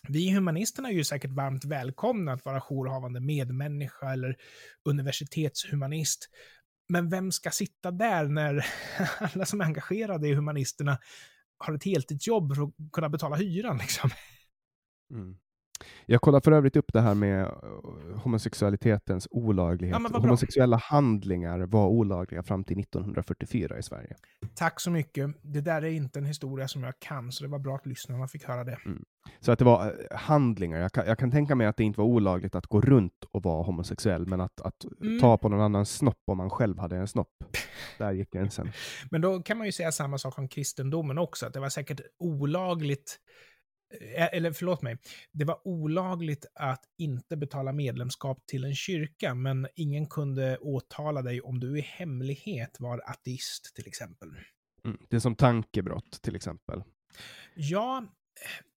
[0.08, 4.38] Vi humanisterna är ju säkert varmt välkomna att vara jourhavande medmänniska eller
[4.84, 6.30] universitetshumanist.
[6.90, 8.66] Men vem ska sitta där när
[9.20, 10.98] alla som är engagerade i humanisterna
[11.58, 14.10] har ett heltidsjobb för att kunna betala hyran liksom?
[15.12, 15.38] Mm.
[16.06, 17.50] Jag kollar för övrigt upp det här med eh,
[18.24, 19.98] homosexualitetens olaglighet.
[20.12, 24.16] Ja, Homosexuella handlingar var olagliga fram till 1944 i Sverige.
[24.56, 25.30] Tack så mycket.
[25.42, 28.28] Det där är inte en historia som jag kan, så det var bra att lyssnarna
[28.28, 28.78] fick höra det.
[28.86, 29.06] Mm.
[29.40, 30.80] Så att det var eh, handlingar.
[30.80, 33.44] Jag kan, jag kan, tänka mig att det inte var olagligt att gå runt och
[33.44, 35.20] vara homosexuell, men att, att mm.
[35.20, 37.34] ta på någon annans snopp om man själv hade en snopp.
[37.98, 38.72] Där gick gränsen.
[39.12, 42.02] Men då kan man ju säga samma sak om kristendomen också, att det var säkert
[42.20, 43.20] olagligt
[44.16, 44.98] eller förlåt mig,
[45.32, 51.42] det var olagligt att inte betala medlemskap till en kyrka, men ingen kunde åtala dig
[51.42, 54.30] om du i hemlighet var ateist till exempel.
[54.86, 56.84] Mm, det är som tankebrott till exempel.
[57.56, 58.06] Ja,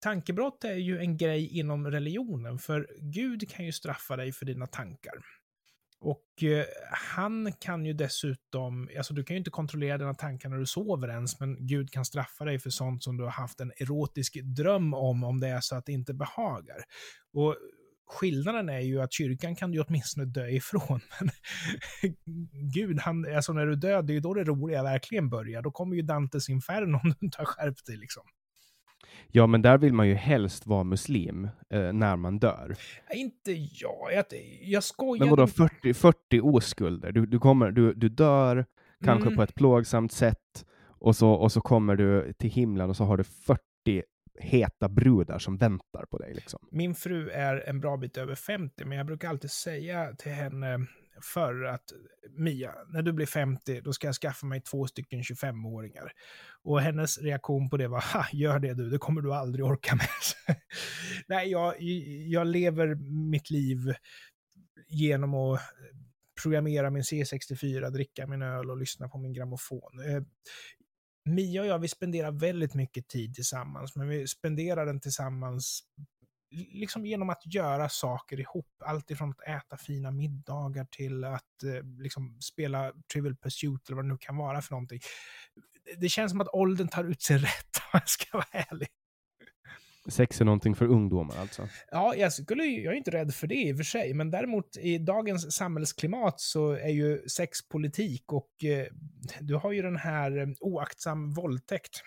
[0.03, 4.67] tankebrott är ju en grej inom religionen, för Gud kan ju straffa dig för dina
[4.67, 5.13] tankar.
[5.99, 10.57] Och eh, han kan ju dessutom, alltså du kan ju inte kontrollera dina tankar när
[10.57, 13.71] du sover ens, men Gud kan straffa dig för sånt som du har haft en
[13.77, 16.77] erotisk dröm om, om det är så att det inte behagar.
[17.33, 17.55] Och
[18.07, 21.29] skillnaden är ju att kyrkan kan du åtminstone dö ifrån, men
[22.73, 25.61] Gud, han, alltså när du dör, det är ju då det roliga verkligen börjar.
[25.61, 28.23] Då kommer ju Dantes inferno om du inte har skärpt dig liksom.
[29.31, 32.75] Ja, men där vill man ju helst vara muslim eh, när man dör.
[33.13, 34.13] Inte jag.
[34.13, 34.25] Jag,
[34.61, 35.19] jag skojar.
[35.19, 37.11] Men vadå 40, 40 oskulder?
[37.11, 38.65] Du, du, kommer, du, du dör
[39.03, 39.35] kanske mm.
[39.35, 43.17] på ett plågsamt sätt och så, och så kommer du till himlen och så har
[43.17, 43.61] du 40
[44.39, 46.33] heta brudar som väntar på dig.
[46.33, 46.67] Liksom.
[46.71, 50.85] Min fru är en bra bit över 50, men jag brukar alltid säga till henne
[51.21, 51.97] för att eh,
[52.31, 56.11] Mia, när du blir 50, då ska jag skaffa mig två stycken 25-åringar.
[56.63, 59.95] Och hennes reaktion på det var, ha, gör det du, det kommer du aldrig orka
[59.95, 60.07] med.
[61.27, 61.81] Nej, jag,
[62.27, 62.95] jag lever
[63.29, 63.77] mitt liv
[64.87, 65.97] genom att eh,
[66.43, 69.99] programmera min C64, dricka min öl och lyssna på min grammofon.
[70.05, 70.23] Eh,
[71.27, 75.83] Mia och jag, vi spenderar väldigt mycket tid tillsammans, men vi spenderar den tillsammans
[76.51, 78.67] liksom genom att göra saker ihop.
[78.85, 84.05] Allt ifrån att äta fina middagar till att eh, liksom spela Trivial Pursuit eller vad
[84.05, 84.99] det nu kan vara för någonting.
[85.97, 88.87] Det känns som att åldern tar ut sig rätt om jag ska vara ärlig.
[90.09, 91.67] Sex är någonting för ungdomar alltså?
[91.91, 94.77] Ja, jag, skulle, jag är inte rädd för det i och för sig, men däremot
[94.77, 98.87] i dagens samhällsklimat så är ju sex politik och eh,
[99.41, 102.01] du har ju den här eh, oaktsam våldtäkt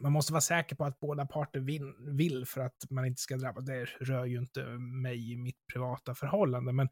[0.00, 1.60] man måste vara säker på att båda parter
[2.16, 3.64] vill för att man inte ska drabbas.
[3.64, 6.88] Det rör ju inte mig i mitt privata förhållande, men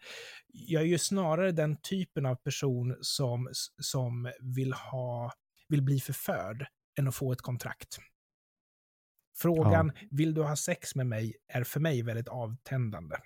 [0.53, 3.49] jag är ju snarare den typen av person som,
[3.83, 5.33] som vill, ha,
[5.69, 6.67] vill bli förförd
[6.99, 7.99] än att få ett kontrakt.
[9.39, 10.09] Frågan, ja.
[10.11, 13.17] vill du ha sex med mig, är för mig väldigt avtändande.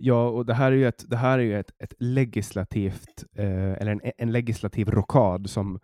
[0.00, 3.72] Ja, och det här är ju ett, det här är ju ett, ett legislativt, eh,
[3.72, 5.80] eller en, en legislativ rockad som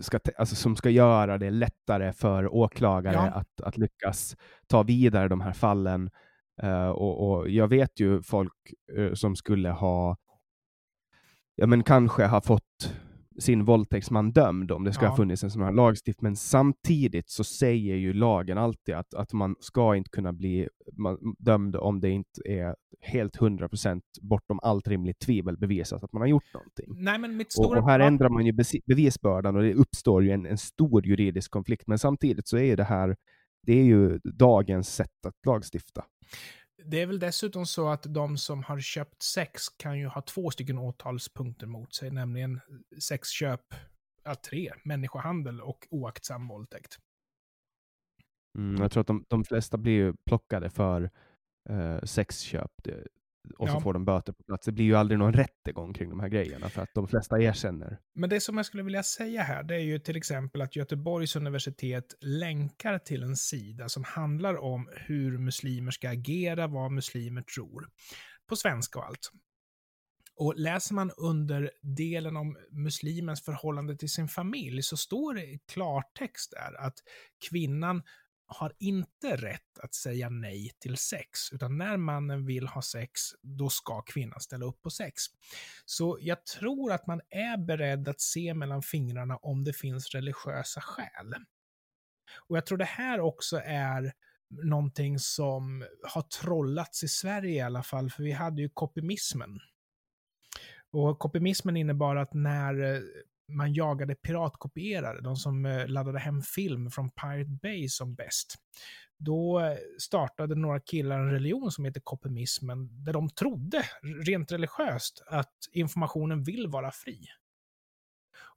[0.00, 3.30] ska, alltså, som ska göra det lättare för åklagare ja.
[3.30, 4.36] att, att lyckas
[4.66, 6.10] ta vidare de här fallen.
[6.62, 8.52] Uh, och, och, jag vet ju folk
[8.98, 10.16] uh, som skulle ha,
[11.54, 12.61] ja men kanske ha fått
[13.38, 15.08] sin våldtäktsman dömd om det ska ja.
[15.08, 16.28] ha funnits en sån här lagstiftning.
[16.28, 20.68] Men samtidigt så säger ju lagen alltid att, att man ska inte kunna bli
[21.38, 26.28] dömd om det inte är helt 100% bortom allt rimligt tvivel bevisat att man har
[26.28, 27.04] gjort någonting.
[27.04, 27.78] Nej, men mitt stora...
[27.78, 28.52] och, och här ändrar man ju
[28.86, 31.86] bevisbördan och det uppstår ju en, en stor juridisk konflikt.
[31.86, 33.16] Men samtidigt så är ju det här,
[33.66, 36.04] det är ju dagens sätt att lagstifta.
[36.84, 40.50] Det är väl dessutom så att de som har köpt sex kan ju ha två
[40.50, 42.60] stycken åtalspunkter mot sig, nämligen
[42.98, 43.74] sexköp,
[44.24, 46.98] ja, tre, människohandel och oaktsam våldtäkt.
[48.58, 51.10] Mm, jag tror att de, de flesta blir ju plockade för
[51.68, 52.72] eh, sexköp
[53.58, 53.80] och så ja.
[53.80, 54.66] får de böter på plats.
[54.66, 57.98] Det blir ju aldrig någon rättegång kring de här grejerna för att de flesta erkänner.
[58.14, 61.36] Men det som jag skulle vilja säga här, det är ju till exempel att Göteborgs
[61.36, 67.88] universitet länkar till en sida som handlar om hur muslimer ska agera, vad muslimer tror.
[68.48, 69.30] På svenska och allt.
[70.36, 75.60] Och läser man under delen om muslimens förhållande till sin familj så står det i
[75.72, 76.94] klartext där att
[77.50, 78.02] kvinnan
[78.52, 83.68] har inte rätt att säga nej till sex, utan när mannen vill ha sex, då
[83.68, 85.22] ska kvinnan ställa upp på sex.
[85.84, 90.80] Så jag tror att man är beredd att se mellan fingrarna om det finns religiösa
[90.80, 91.34] skäl.
[92.48, 94.12] Och jag tror det här också är
[94.62, 99.58] någonting som har trollats i Sverige i alla fall, för vi hade ju kopimismen.
[100.90, 103.00] Och kopimismen innebar att när eh,
[103.56, 108.54] man jagade piratkopierare, de som eh, laddade hem film från Pirate Bay som bäst.
[109.18, 113.84] Då eh, startade några killar en religion som heter kopimismen, där de trodde,
[114.26, 117.26] rent religiöst, att informationen vill vara fri.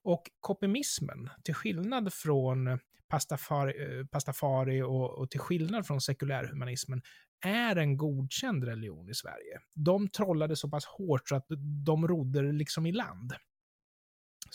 [0.04, 2.78] Och kopimismen, till skillnad från eh,
[3.08, 7.02] pastafari, pastafari och, och till skillnad från sekulärhumanismen,
[7.46, 9.60] är en godkänd religion i Sverige.
[9.74, 11.46] De trollade så pass hårt så att
[11.86, 13.34] de rodde liksom i land.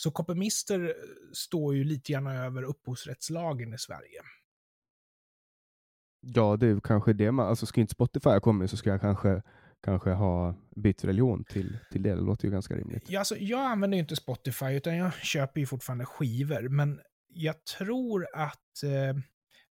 [0.01, 0.93] Så kopimister eh,
[1.33, 4.21] står ju lite grann över upphovsrättslagen i Sverige.
[6.21, 9.01] Ja, det är kanske det man, alltså skulle inte Spotify ha kommit så skulle jag
[9.01, 9.43] kanske,
[9.83, 12.15] kanske ha bytt religion till, till det.
[12.15, 13.11] Det låter ju ganska rimligt.
[13.11, 17.65] Ja, alltså, jag använder ju inte Spotify, utan jag köper ju fortfarande skivor, men jag
[17.65, 19.23] tror att eh,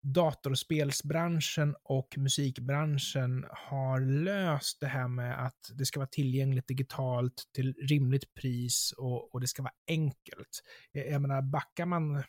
[0.01, 7.73] datorspelsbranschen och musikbranschen har löst det här med att det ska vara tillgängligt digitalt till
[7.73, 10.63] rimligt pris och, och det ska vara enkelt.
[10.91, 12.23] Jag menar, backar man,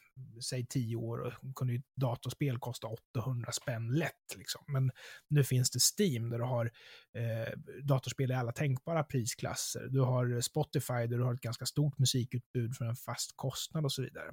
[0.51, 4.37] säg tio år, kunde ju datorspel kosta 800 spänn lätt.
[4.37, 4.63] Liksom.
[4.67, 4.91] Men
[5.29, 6.71] nu finns det Steam där du har
[7.15, 9.89] eh, datorspel i alla tänkbara prisklasser.
[9.91, 13.93] Du har Spotify där du har ett ganska stort musikutbud för en fast kostnad och
[13.93, 14.31] så vidare.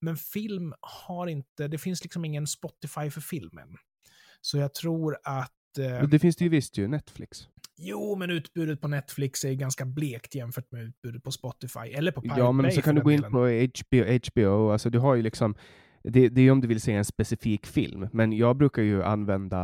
[0.00, 3.68] Men film har inte, det finns liksom ingen Spotify för filmen.
[4.40, 5.78] Så jag tror att...
[5.78, 7.48] Eh, det finns det ju visst ju, Netflix.
[7.76, 12.20] Jo, men utbudet på Netflix är ganska blekt jämfört med utbudet på Spotify, eller på
[12.20, 15.14] Pirate Ja, men Bay så kan du gå in på HBO, HBO, alltså du har
[15.14, 15.54] ju liksom,
[16.04, 19.58] det, det är om du vill se en specifik film, men jag brukar ju använda,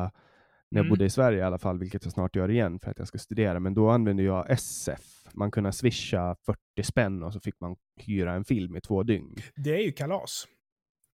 [0.70, 0.88] när jag Mm.
[0.88, 3.18] bodde i Sverige i alla fall, vilket jag snart gör igen för att jag ska
[3.18, 5.00] studera, men då använde jag SF.
[5.36, 9.36] Man kunde swisha 40 spänn och så fick man hyra en film i två dygn.
[9.56, 10.46] Det är ju kalas.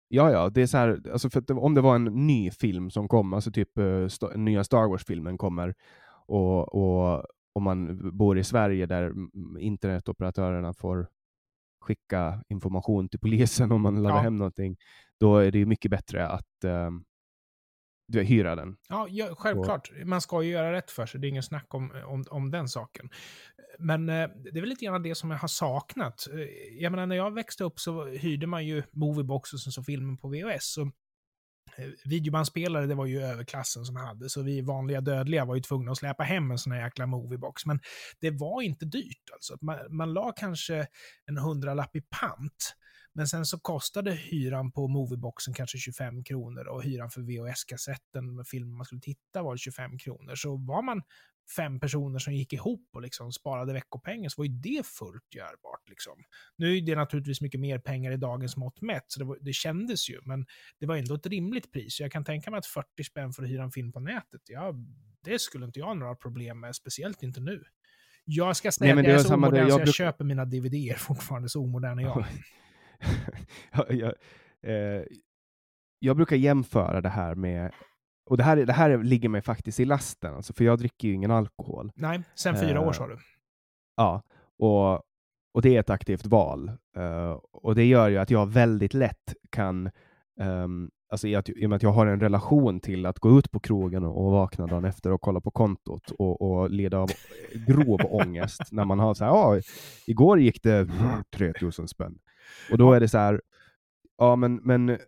[0.09, 3.09] Ja, ja, det är så här, alltså för om det var en ny film som
[3.09, 5.75] kom, alltså typ uh, sta- nya Star Wars-filmen kommer,
[6.27, 9.13] och, och om man bor i Sverige där
[9.59, 11.09] internetoperatörerna får
[11.81, 14.23] skicka information till polisen om man laddar Ja.
[14.23, 14.77] hem någonting,
[15.21, 17.05] då är det ju mycket bättre att um,
[18.13, 18.77] du hyra den.
[18.89, 19.91] Ja, ja, självklart.
[20.05, 21.21] Man ska ju göra rätt för sig.
[21.21, 23.11] Det är ingen snack om, om, om den saken.
[23.79, 26.27] Men eh, det är väl lite grann det som jag har saknat.
[26.33, 26.39] Eh,
[26.83, 30.17] Jag menar, när jag växte upp så hyrde man ju Moviebox och sen så filmen
[30.17, 30.77] på VHS.
[30.79, 30.87] Och
[31.77, 35.93] eh, videobandspelare, det var ju överklassen som hade, så vi vanliga dödliga var ju tvungna
[35.93, 37.67] att släpa hem en sån här jäkla Moviebox.
[37.67, 37.81] Men
[38.21, 39.57] det var inte dyrt alltså.
[39.61, 40.87] Man, man la kanske
[41.27, 42.77] en hundralapp i pant.
[43.13, 48.47] Men sen så kostade hyran på Movieboxen kanske 25 kronor och hyran för VHS-kassetten med
[48.49, 50.35] filmen man skulle titta var 25 kronor.
[50.35, 51.03] Så var man
[51.57, 55.89] fem personer som gick ihop och liksom sparade veckopengar så var ju det fullt görbart.
[55.89, 56.13] Liksom.
[56.57, 59.53] Nu är det naturligtvis mycket mer pengar i dagens mått mätt, så det, var, det
[59.53, 60.47] kändes ju, men
[60.81, 61.97] det var ändå ett rimligt pris.
[61.97, 64.41] Så jag kan tänka mig att 40 spänn för att hyra en film på nätet,
[64.47, 64.75] ja,
[65.25, 67.65] det skulle inte jag ha några problem med, speciellt inte nu.
[68.25, 69.95] Jag ska säga Nej, men att det jag är så omodern så Jag jag bruk-
[69.95, 72.25] köper mina DVD fortfarande, så omodern är jag.
[73.73, 74.13] Ja, jag,
[74.63, 75.03] eh,
[75.99, 77.73] jag brukar jämföra det här med,
[78.27, 81.15] och det här, det här ligger mig faktiskt i lasten, alltså, för jag dricker ju
[81.15, 81.93] ingen alkohol.
[81.95, 83.19] Nej, sen fyra år Eh, sa du.
[83.97, 84.23] Ja,
[84.59, 84.95] och,
[85.55, 86.69] och det är ett aktivt val.
[86.97, 89.91] Eh, och det gör ju att jag väldigt lätt kan,
[90.41, 93.39] ehm, alltså i, att, i och med att jag har en relation till att gå
[93.39, 96.99] ut på krogen och, och vakna dagen efter och kolla på kontot och, och leda
[96.99, 97.11] av
[97.67, 99.61] grov ångest när man har så här, ja,
[100.07, 100.89] igår gick det
[101.37, 102.19] 3000 spänn.
[102.71, 103.41] Och då är det så här,
[104.19, 104.99] ja men, men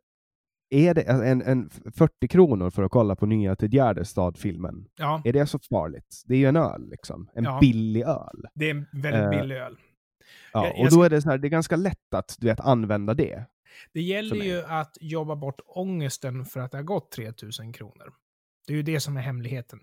[0.70, 4.86] är det en, en 40 kronor för att kolla på nya Ted Gärdestad-filmen?
[4.96, 6.22] Ja, Är det så farligt?
[6.26, 7.58] Det är ju en öl liksom, en Ja.
[7.60, 8.46] billig öl.
[8.54, 9.76] det är en väldigt eh, billig öl.
[10.52, 12.60] Ja, Jag- och då är det så här, det är ganska lätt att du vet,
[12.60, 13.44] använda det.
[13.92, 18.12] Det gäller ju att jobba bort ångesten för att det har gått 3000 kronor.
[18.66, 19.80] Det är ju det som är hemligheten.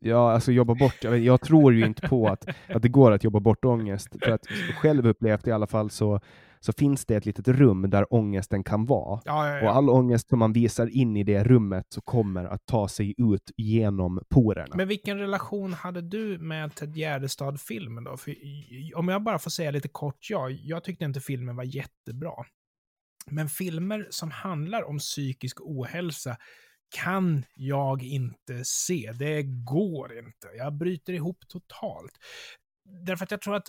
[0.00, 1.04] Ja, alltså jobba bort.
[1.04, 4.08] Jag, jag tror ju inte på att, att det går att jobba bort ångest.
[4.22, 6.20] För att själv upplevt i alla fall så,
[6.60, 9.20] så finns det ett litet rum där ångesten kan vara.
[9.24, 9.70] Ja, ja, Och ja.
[9.70, 13.50] all ångest som man visar in i det rummet så kommer att ta sig ut
[13.56, 14.76] genom porerna.
[14.76, 18.16] Men vilken relation hade du med Ted Gärdestad-filmen då?
[18.16, 18.34] För,
[18.94, 22.34] om jag bara får säga lite kort, ja, jag tyckte inte filmen var jättebra.
[23.26, 26.36] Men filmer som handlar om psykisk ohälsa
[26.90, 29.12] kan jag inte se.
[29.18, 30.48] Det går inte.
[30.56, 32.12] Jag bryter ihop totalt.
[32.84, 33.68] Därför att jag tror att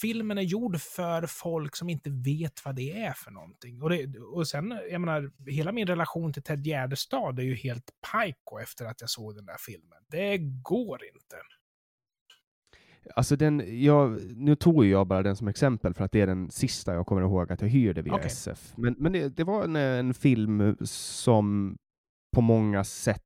[0.00, 3.82] filmen är gjord för folk som inte vet vad det är för någonting.
[3.82, 7.90] Och, det, och sen, jag menar, hela min relation till Ted Gärdestad är ju helt
[8.12, 9.98] pajko efter att jag såg den där filmen.
[10.08, 11.36] Det går inte.
[13.16, 16.50] Alltså den, jag, nu tog jag bara den som exempel för att det är den
[16.50, 18.26] sista jag kommer ihåg att jag hyrde via Okej.
[18.26, 18.72] SF.
[18.76, 21.76] Men, men det, det var en, en film som
[22.34, 23.20] på många sätt,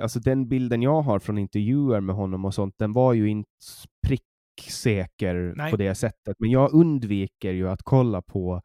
[0.00, 3.48] alltså den bilden jag har från intervjuer med honom och sånt, den var ju inte
[4.06, 5.70] pricksäker Nej.
[5.70, 6.36] på det sättet.
[6.38, 8.62] Men jag undviker ju att kolla på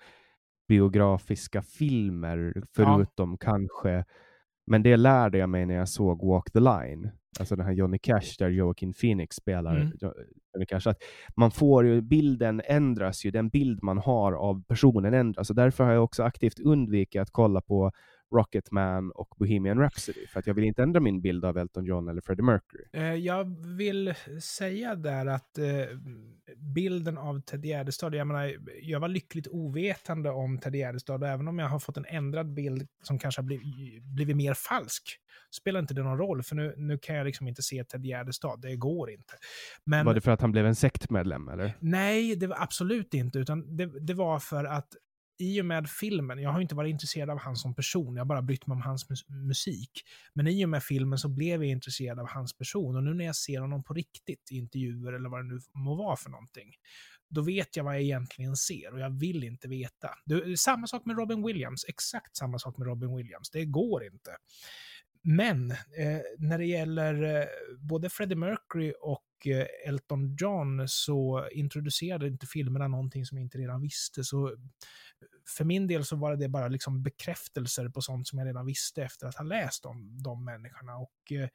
[0.67, 4.05] biografiska filmer, förutom kanske,
[4.67, 7.99] men det lärde jag mig när jag såg Walk the Line, alltså den här Johnny
[7.99, 9.91] Cash där Joaquin Phoenix spelar Mm.
[10.01, 10.13] Jo-
[10.53, 10.87] Johnny Cash.
[10.89, 10.97] Att
[11.35, 15.49] man får ju, bilden ändras ju, den bild man har av personen ändras.
[15.49, 17.91] Och därför har jag också aktivt undvikit att kolla på
[18.31, 22.07] Rocketman och Bohemian Rhapsody, för att jag vill inte ändra min bild av Elton John
[22.07, 22.83] eller Freddie Mercury.
[22.93, 25.65] Eh, Jag vill säga där att eh,
[26.57, 31.47] bilden av Ted Gärdestad, jag menar, jag var lyckligt ovetande om Ted Gärdestad och även
[31.47, 35.03] om jag har fått en ändrad bild som kanske har blivit, blivit mer falsk,
[35.51, 38.61] spelar inte det någon roll, för nu, nu kan jag liksom inte se Ted Gärdestad,
[38.61, 39.33] det går inte.
[39.83, 41.77] Men, Var det för att han blev en sektmedlem eller?
[41.79, 44.87] Nej, det var absolut inte, utan det, det var för att
[45.41, 48.25] i och med filmen, jag har inte varit intresserad av han som person, jag har
[48.27, 49.91] bara brytt mig om hans mus- musik.
[50.33, 53.25] Men i och med filmen så blev jag intresserad av hans person och nu när
[53.25, 56.73] jag ser honom på riktigt i intervjuer eller vad det nu må vara för någonting,
[57.29, 60.09] då vet jag vad jag egentligen ser och jag vill inte veta.
[60.25, 64.03] Det är samma sak med Robin Williams, exakt samma sak med Robin Williams, det går
[64.03, 64.31] inte.
[65.23, 67.45] Men eh, när det gäller eh,
[67.79, 73.57] både Freddie Mercury och Eh, Elton John så introducerade inte filmerna någonting som jag inte
[73.57, 74.23] redan visste.
[74.23, 74.53] Så eh,
[75.57, 79.03] för min del så var det bara liksom bekräftelser på sånt som jag redan visste
[79.03, 80.97] efter att ha läst om de människorna.
[80.97, 81.49] Och eh,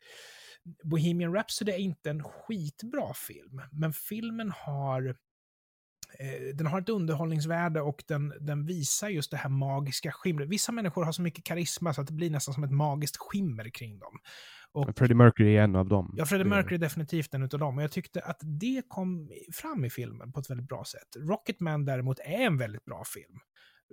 [0.84, 5.16] Bohemian Rhapsody är inte en skitbra film, men filmen har
[6.54, 10.48] den har ett underhållningsvärde och den, den visar just det här magiska skimret.
[10.48, 13.68] Vissa människor har så mycket karisma så att det blir nästan som ett magiskt skimmer
[13.70, 14.18] kring dem.
[14.77, 16.15] Och Freddie Mercury är en av dem.
[16.16, 17.77] Ja, Freddie Mercury är definitivt en utav dem.
[17.77, 21.16] Och jag tyckte att det kom fram i filmen på ett väldigt bra sätt.
[21.28, 23.39] Rocketman däremot är en väldigt bra film.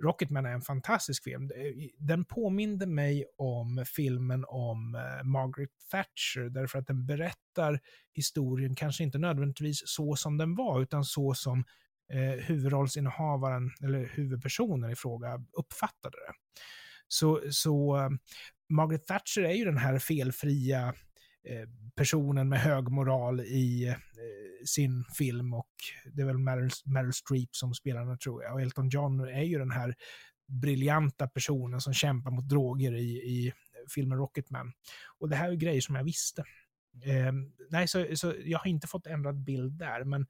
[0.02, 1.50] Rocketman är en fantastisk film.
[1.98, 7.80] Den påminde mig om filmen om eh, Margaret Thatcher, därför att den berättar
[8.12, 11.64] historien, kanske inte nödvändigtvis så som den var, utan så som
[12.12, 16.32] eh, huvudrollsinnehavaren, eller huvudpersonen i fråga, uppfattade det.
[17.08, 18.10] Så, så eh,
[18.68, 20.94] Margaret Thatcher är ju den här felfria
[21.48, 23.94] eh, personen med hög moral i eh,
[24.66, 25.70] sin film och
[26.12, 28.54] det är väl Meryl, Meryl Streep som spelar henne tror jag.
[28.54, 29.94] Och Elton John är ju den här
[30.46, 33.52] briljanta personen som kämpar mot droger i, i
[33.94, 34.72] filmen Rocketman.
[35.18, 36.44] Och det här är grejer som jag visste.
[37.04, 37.32] Eh,
[37.70, 40.26] nej, så, så jag har inte fått ändrad bild där, men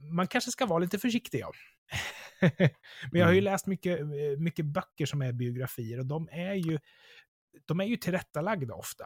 [0.00, 1.38] man kanske ska vara lite försiktig.
[1.40, 1.52] Ja.
[3.12, 3.52] men jag har ju Mm.
[3.52, 4.06] läst mycket, eh,
[4.38, 6.78] mycket böcker som är biografier och de är ju,
[7.66, 9.04] de är ju tillrättalagda ofta.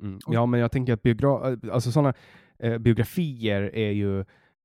[0.00, 0.18] Mm.
[0.26, 2.14] Ja, men jag tänker att biogra alltså såna,
[2.58, 4.20] eh, biografier är ju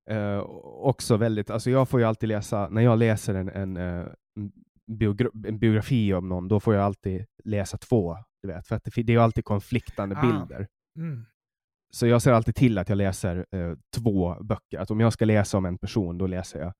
[0.09, 4.07] eh, också väldigt, alltså jag får ju alltid läsa, när jag läser en, en, eh,
[4.35, 4.51] en
[4.91, 8.83] biogra en biografi om någon, då får jag alltid läsa två, du vet, för att
[8.83, 10.21] det, det är ju alltid konfliktande Ah.
[10.21, 10.67] bilder.
[10.97, 11.25] Mm.
[11.93, 14.79] Så jag ser alltid till att jag läser eh, två böcker.
[14.79, 16.73] Att om jag ska läsa om en person, då läser jag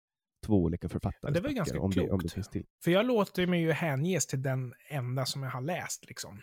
[0.44, 1.32] två olika författare.
[1.32, 2.34] det var ju ganska om det, om det klokt.
[2.34, 2.65] finns till.
[2.84, 6.06] För jag låter mig ju hänges till den enda som jag har läst.
[6.07, 6.41] Liksom.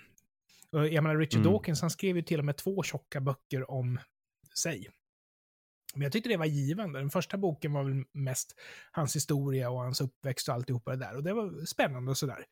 [0.70, 1.52] Jag menar, Richard Mm.
[1.52, 3.98] Dawkins han skrev ju till och med två tjocka böcker om
[4.54, 4.90] sig.
[5.94, 6.98] Men jag tyckte det var givande.
[6.98, 8.54] Den första boken var väl mest
[8.90, 11.16] hans historia och hans uppväxt och alltihopa det där.
[11.16, 12.44] Och det var spännande och sådär.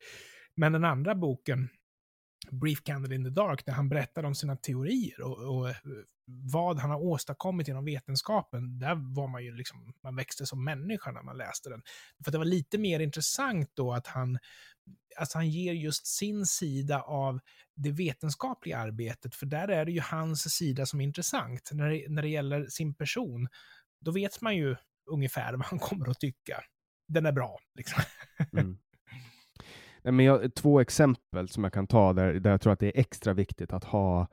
[0.55, 1.69] Men den andra boken,
[2.51, 5.75] Brief Candle in the Dark, där han berättade om sina teorier och, och eh,
[6.31, 11.11] vad han har åstadkommit genom vetenskapen, där var man ju liksom, man växte som människa
[11.11, 11.81] när man läste den.
[12.23, 14.39] För det var lite mer intressant då att han,
[15.17, 17.39] alltså han ger just sin sida av
[17.75, 21.69] det vetenskapliga arbetet, för där är det ju hans sida som är intressant.
[21.73, 23.47] När det, när det gäller sin person,
[23.99, 24.75] då vet man ju
[25.05, 26.63] ungefär vad han kommer att tycka.
[27.07, 28.03] Den är bra, liksom.
[28.53, 28.77] Mm.
[30.09, 32.87] Nej, men jag, två exempel som jag kan ta där, där jag tror att det
[32.97, 34.27] är extra viktigt att ha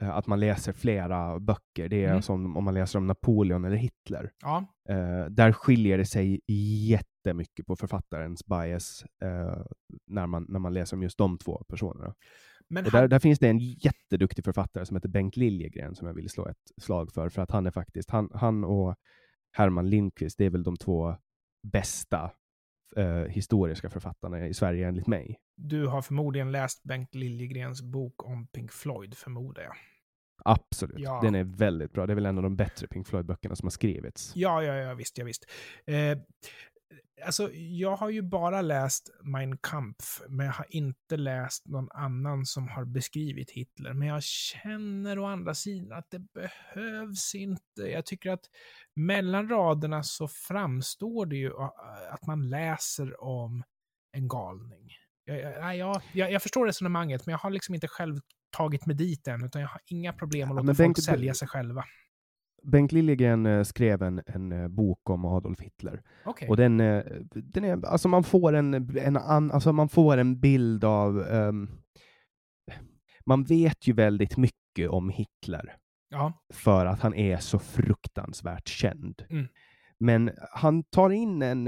[0.00, 1.88] eh, att man läser flera böcker.
[1.88, 2.22] Det är Mm.
[2.22, 4.30] som om man läser om Napoleon eller Hitler.
[4.42, 6.40] Ja, Eh, där skiljer det sig
[6.88, 9.62] jättemycket på författarens bias eh,
[10.06, 12.14] när, man, när man läser om just de två personerna.
[12.68, 16.14] men han, där, där finns det en jätteduktig författare som heter Bengt Liljegren som jag
[16.14, 18.94] vill slå ett slag för, för att han är faktiskt, han, han och
[19.52, 21.14] Herman Lindqvist, det är väl de två
[21.72, 22.30] bästa
[22.96, 25.38] eh, historiska författarna i Sverige enligt mig.
[25.56, 29.74] du har förmodligen läst Bengt Liljegrens bok om Pink Floyd, förmodar jag.
[30.44, 30.98] Absolut.
[30.98, 31.20] Ja.
[31.22, 32.06] Den är väldigt bra.
[32.06, 34.32] Det är väl en av de bättre Pink Floyd-böckerna som har skrivits.
[34.34, 35.50] Ja, ja, ja, visst, ja, visst.
[35.86, 36.18] Eh,
[37.24, 42.46] alltså, jag har ju bara läst Mein Kampf, men jag har inte läst någon annan
[42.46, 43.92] som har beskrivit Hitler.
[43.94, 47.82] Men jag känner å andra sidan att det behövs inte.
[47.82, 48.44] Jag tycker att
[48.94, 51.52] mellan raderna så framstår det ju
[52.10, 53.62] att man läser om
[54.12, 54.92] en galning.
[55.24, 58.20] Jag, jag, jag, jag, förstår resonemanget, men jag har liksom inte själv
[58.50, 61.34] tagit mig dit än, utan jag har inga problem att Ja, låta folk Bengt- sälja
[61.34, 61.84] sig själva.
[62.62, 66.02] Bengt Liljegren eh, skrev en, en eh, bok om Adolf Hitler.
[66.24, 66.48] Okej.
[66.48, 67.02] Och den, eh,
[67.34, 71.68] den är, alltså man får en, en, an, alltså man får en bild av, ehm,
[73.26, 75.76] man vet ju väldigt mycket om Hitler
[76.10, 76.32] Ja.
[76.52, 79.22] för att han är så fruktansvärt känd.
[79.30, 79.46] Mm.
[79.98, 81.66] Men han tar in en,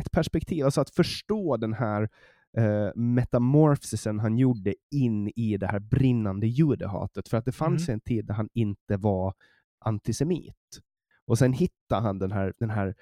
[0.00, 2.08] ett perspektiv, alltså att förstå den här
[2.56, 8.00] eh, metamorfsisen han gjorde in i det här brinnande judehatet, för att det fanns en
[8.00, 9.34] tid där han inte var
[9.78, 10.80] antisemit.
[11.26, 12.94] Och sen hittade han den här, den här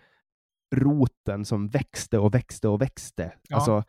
[0.74, 3.32] roten som växte och växte och växte.
[3.48, 3.56] Ja.
[3.56, 3.84] Alltså,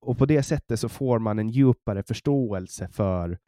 [0.00, 3.38] och på det sättet så får man en djupare förståelse för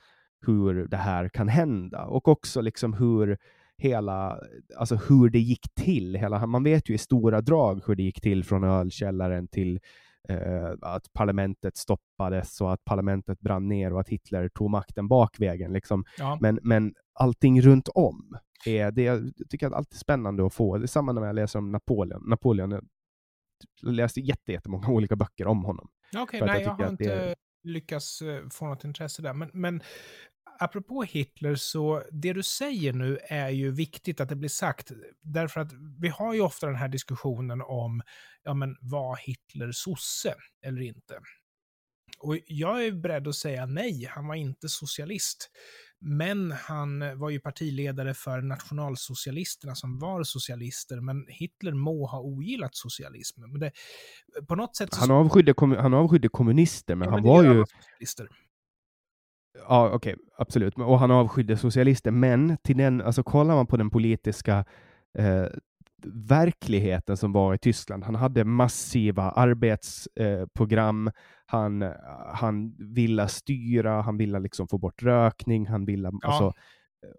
[0.47, 3.39] hur det här kan hända och också liksom hur
[3.79, 4.41] hela,
[4.77, 6.15] alltså hur det gick till.
[6.15, 9.81] Hela, man vet ju i stora drag hur det gick till från ölkällaren till
[10.29, 15.73] eh, att parlamentet stoppades och att parlamentet brann ner och att Hitler tog makten bakvägen.
[15.73, 16.05] Liksom.
[16.19, 16.39] Ja.
[16.41, 20.79] Men, men allting runt om, är, det jag tycker jag är alltid spännande att få.
[20.79, 22.23] Det är samma när jag läser om Napoleon.
[22.29, 22.85] Napoleon jag
[23.95, 25.89] läste jätte- jättemånga olika böcker om honom.
[26.17, 29.35] Okej, att nej, jag jag har att inte är- lyckats eh, få något intresse där.
[29.35, 29.83] Men, men
[30.61, 34.91] apropå Hitler, så det du säger nu är ju viktigt att det blir sagt.
[35.23, 38.03] Därför att vi har ju ofta den här diskussionen om,
[38.43, 40.35] ja men var Hitler sosse
[40.67, 41.19] eller inte?
[42.19, 45.51] Och jag är beredd att säga nej, han var inte socialist.
[46.01, 51.01] Men han var ju partiledare för nationalsocialisterna som var socialister.
[51.01, 53.41] Men Hitler må ha ogillat socialism.
[53.41, 53.73] Men det,
[54.49, 57.65] på något sätt så Han avskydde, han avskydde kommunister, men Ja, han var ju...
[59.69, 60.77] Ja, okej, absolut.
[60.77, 64.65] Men- Och han avskydde socialister, men till den, alltså kollar man på den politiska
[65.19, 65.45] eh,
[66.29, 71.13] verkligheten som var i Tyskland, han hade massiva arbetsprogram, eh,
[71.47, 71.85] han,
[72.35, 76.53] han ville styra, han ville liksom få bort rökning, han ville, alltså,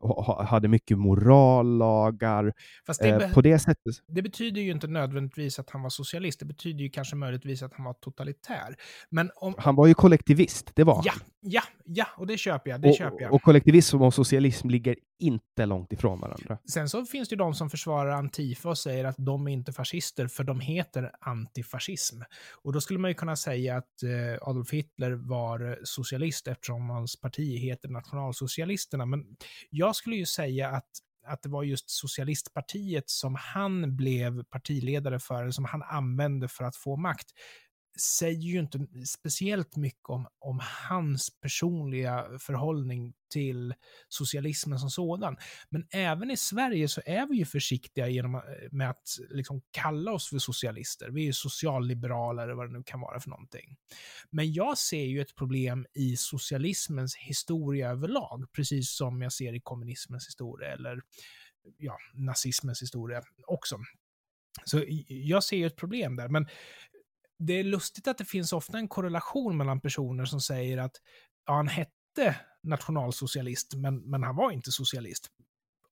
[0.02, 2.54] ha, ha- hade mycket morallagar.
[2.88, 6.40] Fast det, Eh, på det sättet, det betyder ju inte nödvändigtvis att han var socialist.
[6.40, 8.76] Det betyder ju kanske möjligtvis att han var totalitär.
[9.10, 9.54] Men om...
[9.58, 11.22] han var ju kollektivist, det var Ja, han.
[11.42, 12.82] ja, ja, och det köper jag.
[12.82, 13.30] Det köper jag.
[13.32, 16.58] Och, och kollektivism och socialism ligger inte långt ifrån varandra.
[16.72, 19.74] Sen så finns det ju de som försvarar Antifa och säger att de är inte
[19.74, 22.22] fascister för de heter antifascism.
[22.64, 27.22] Och då skulle man ju kunna säga att eh, Adolf Hitler var socialist eftersom hans
[27.22, 29.06] parti heter Nationalsocialisterna.
[29.06, 29.26] Men
[29.70, 30.90] jag skulle ju säga att
[31.28, 36.76] att det var just socialistpartiet som han blev partiledare för, som han använde för att
[36.76, 37.28] få makt,
[37.98, 40.60] säger ju inte speciellt mycket om, om
[40.90, 43.74] hans personliga förhållning till
[44.08, 45.38] socialismen som sådan.
[45.70, 49.62] Men även i Sverige så är vi ju försiktiga genom, att- med att eh, liksom
[49.72, 51.10] kalla oss för socialister.
[51.10, 53.78] Vi är ju socialliberaler eller vad det nu kan vara för någonting.
[54.30, 59.62] Men jag ser ju ett problem i socialismens historia överlag, precis som jag ser i
[59.62, 61.02] kommunismens historia eller
[61.78, 63.80] ja, nazismens historia också.
[64.66, 66.48] Så eh, jag ser ju ett problem där, men
[67.40, 70.92] det är lustigt att det finns ofta en korrelation mellan personer som säger att
[71.46, 75.28] ja, han hette nationalsocialist, men, men han var inte socialist.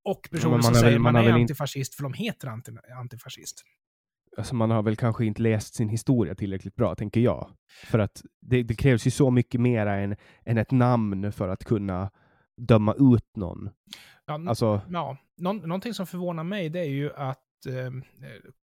[0.04, 2.48] Och personer man som har väl- säger man man är inte- antifascist för de heter
[2.48, 3.64] anti, antifascist.
[4.38, 7.52] alltså man har väl kanske inte läst sin historia tillräckligt bra, tänker jag.
[7.86, 10.16] För att det, det krävs ju så mycket mer än,
[10.46, 12.12] än ett namn för att kunna
[12.58, 13.70] döma ut någon.
[14.26, 17.92] Ja, Alltså, ja, någon, någonting som förvånar mig det är ju att eh,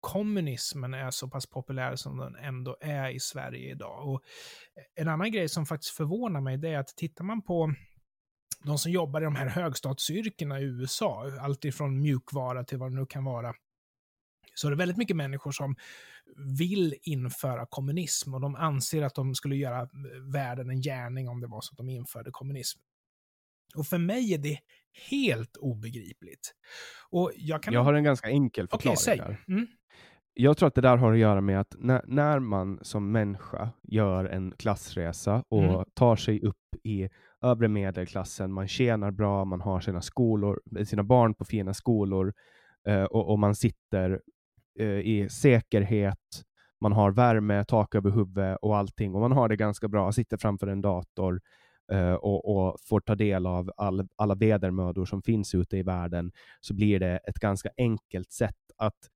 [0.00, 4.08] kommunismen är så pass populär som den ändå är i Sverige idag.
[4.08, 4.22] Och
[4.94, 7.74] en annan grej som faktiskt förvånar mig det är att tittar man på
[8.64, 12.96] de som jobbar i de här högstatsyrkena i USA, allt ifrån mjukvara till vad det
[12.96, 13.54] nu kan vara,
[14.54, 15.76] så är det väldigt mycket människor som
[16.58, 19.88] vill införa kommunism och de anser att de skulle göra
[20.32, 22.80] världen en gärning om det var så att de införde kommunism.
[23.74, 24.58] Och för mig är det
[25.10, 26.54] helt obegripligt.
[27.10, 27.74] Och jag kan...
[27.74, 29.18] jag har en ganska enkel förklaring säg.
[29.18, 29.44] där.
[29.48, 29.66] Mm.
[30.34, 33.70] Jag tror att det där har att göra med att när, när man som människa
[33.82, 35.84] gör en klassresa och Mm.
[35.94, 37.08] tar sig upp i
[37.42, 42.32] övre medelklassen, man tjänar bra, man har sina skolor, sina barn på fina skolor
[42.88, 44.20] eh, och, och man sitter
[44.80, 46.44] eh, i säkerhet,
[46.80, 50.36] man har värme, tak över huvudet och allting och man har det ganska bra, sitter
[50.36, 51.40] framför en dator
[51.92, 56.32] Eh, och, och får ta del av all, alla vedermödor som finns ute i världen
[56.60, 59.10] så blir det ett ganska enkelt sätt att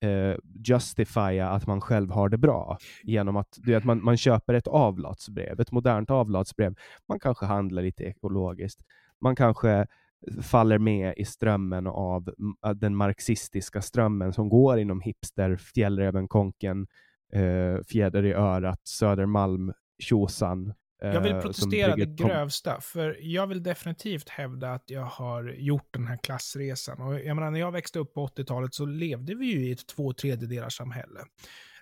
[0.00, 4.54] eh, justifiera att man själv har det bra genom att, du vet, man, man köper
[4.54, 6.74] ett avlatsbrev, ett modernt avlatsbrev.
[7.08, 8.80] Man kanske handlar lite ekologiskt.
[9.20, 9.86] Man kanske
[10.42, 12.28] faller med i strömmen av
[12.64, 16.86] eh, den marxistiska strömmen som går inom hipster, Fjällräven, Konken,
[17.32, 23.62] eh, Fjäder i örat, Södermalm, Tjosan, jag vill eh, protestera det grövsta, för jag vill
[23.62, 27.00] definitivt hävda att jag har gjort den här klassresan.
[27.00, 29.86] Och jag menar, när jag växte upp på 80-talet så levde vi ju i ett
[29.86, 31.20] två tredjedelars samhälle.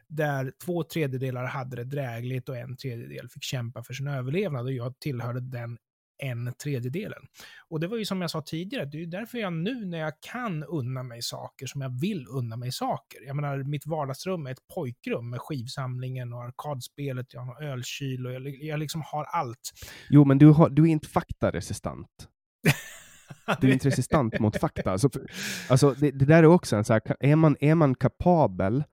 [0.08, 4.72] Där två tredjedelar hade det drägligt och en tredjedel fick kämpa för sin överlevnad och
[4.72, 5.78] jag tillhörde den
[6.18, 7.22] en tredjedelen.
[7.68, 9.98] Och det var ju som jag sa tidigare, det är ju därför jag nu när
[9.98, 13.26] jag kan unna mig saker som jag vill unna mig saker.
[13.26, 18.26] Jag menar, mitt vardagsrum är ett pojkrum med skivsamlingen och arkadspelet, jag har en ölkyl
[18.26, 19.72] och jag, jag liksom har allt.
[20.10, 22.28] Jo, men du, har, du är inte faktaresistent.
[23.60, 24.92] Du är inte resistent mot fakta.
[24.92, 25.26] Alltså, för,
[25.68, 28.84] alltså det, det där är också en så här, är man, är man kapabel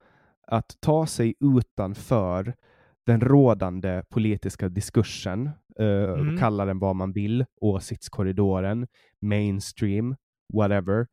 [0.48, 2.54] att ta sig utanför
[3.06, 5.50] den rådande politiska diskursen,
[5.80, 5.86] eh,
[6.20, 6.38] Mm.
[6.38, 8.88] kalla den vad man vill, åsiktskorridoren,
[9.22, 10.16] mainstream,
[10.54, 11.08] whatever.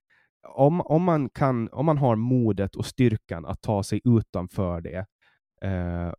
[0.48, 5.06] Om, om, man kan, om man har modet och styrkan att ta sig utanför det,
[5.62, 6.12] eh,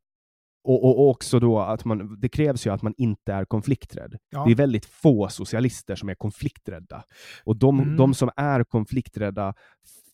[0.63, 4.15] och, och, också då att man, det krävs ju att man inte är konflikträdd.
[4.29, 4.45] Ja.
[4.45, 7.03] Det är väldigt få socialister som är konflikträdda.
[7.43, 7.97] Och de, Mm.
[7.97, 9.53] de som är konflikträdda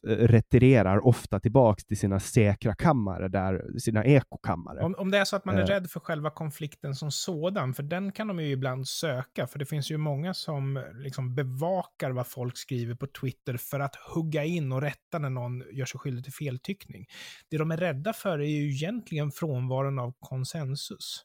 [0.08, 4.80] retirerar ofta tillbaks till sina säkra kammare, där, sina ekokammare.
[4.80, 5.66] Om, om det är så att man är Eh.
[5.68, 9.66] rädd för själva konflikten som sådan, för den kan de ju ibland söka, för det
[9.66, 14.72] finns ju många som liksom bevakar vad folk skriver på Twitter för att hugga in
[14.72, 17.06] och rätta när någon gör sig skyldig till feltyckning.
[17.50, 21.24] Det de är rädda för är ju egentligen frånvaron av konsensus.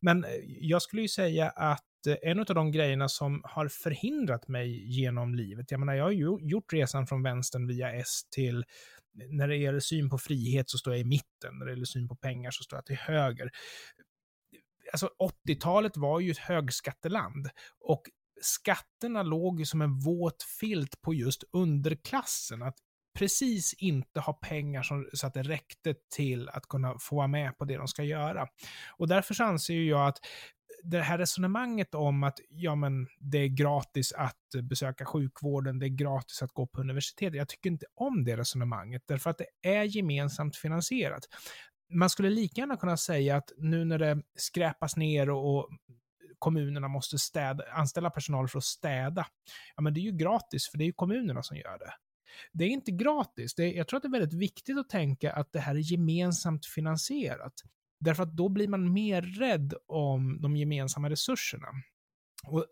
[0.00, 4.48] Men eh, jag skulle ju säga att eh, en av de grejerna som har förhindrat
[4.48, 8.58] mig genom livet, jag menar jag har ju gjort resan från vänstern via S till
[8.58, 8.64] eh,
[9.30, 12.08] när det gäller syn på frihet så står jag i mitten, när det gäller syn
[12.08, 13.50] på pengar så står jag till höger.
[14.92, 15.10] Alltså
[15.46, 17.48] 80-talet var ju ett högskatteland
[17.80, 18.02] och
[18.42, 22.62] skatterna låg ju som en våt filt på just underklassen.
[22.62, 22.76] Att
[23.14, 27.58] precis inte ha pengar som, så att det räckte till att kunna få vara med
[27.58, 28.48] på det de ska göra.
[28.96, 30.18] Och därför så anser ju jag att
[30.82, 35.88] det här resonemanget om att ja, men det är gratis att besöka sjukvården, det är
[35.88, 37.36] gratis att gå på universitetet.
[37.36, 41.22] Jag tycker inte om det resonemanget, därför att det är gemensamt finansierat.
[41.94, 45.68] Man skulle lika gärna kunna säga att nu när det skräpas ner och, och
[46.38, 49.26] kommunerna måste städa, anställa personal för att städa,
[49.76, 51.92] ja men det är ju gratis, för det är ju kommunerna som gör det.
[52.52, 53.54] Det är inte gratis.
[53.54, 55.92] Det är, jag tror att det är väldigt viktigt att tänka att det här är
[55.92, 57.52] gemensamt finansierat.
[58.00, 61.68] Därför att då blir man mer rädd om de gemensamma resurserna.
[62.46, 62.66] Och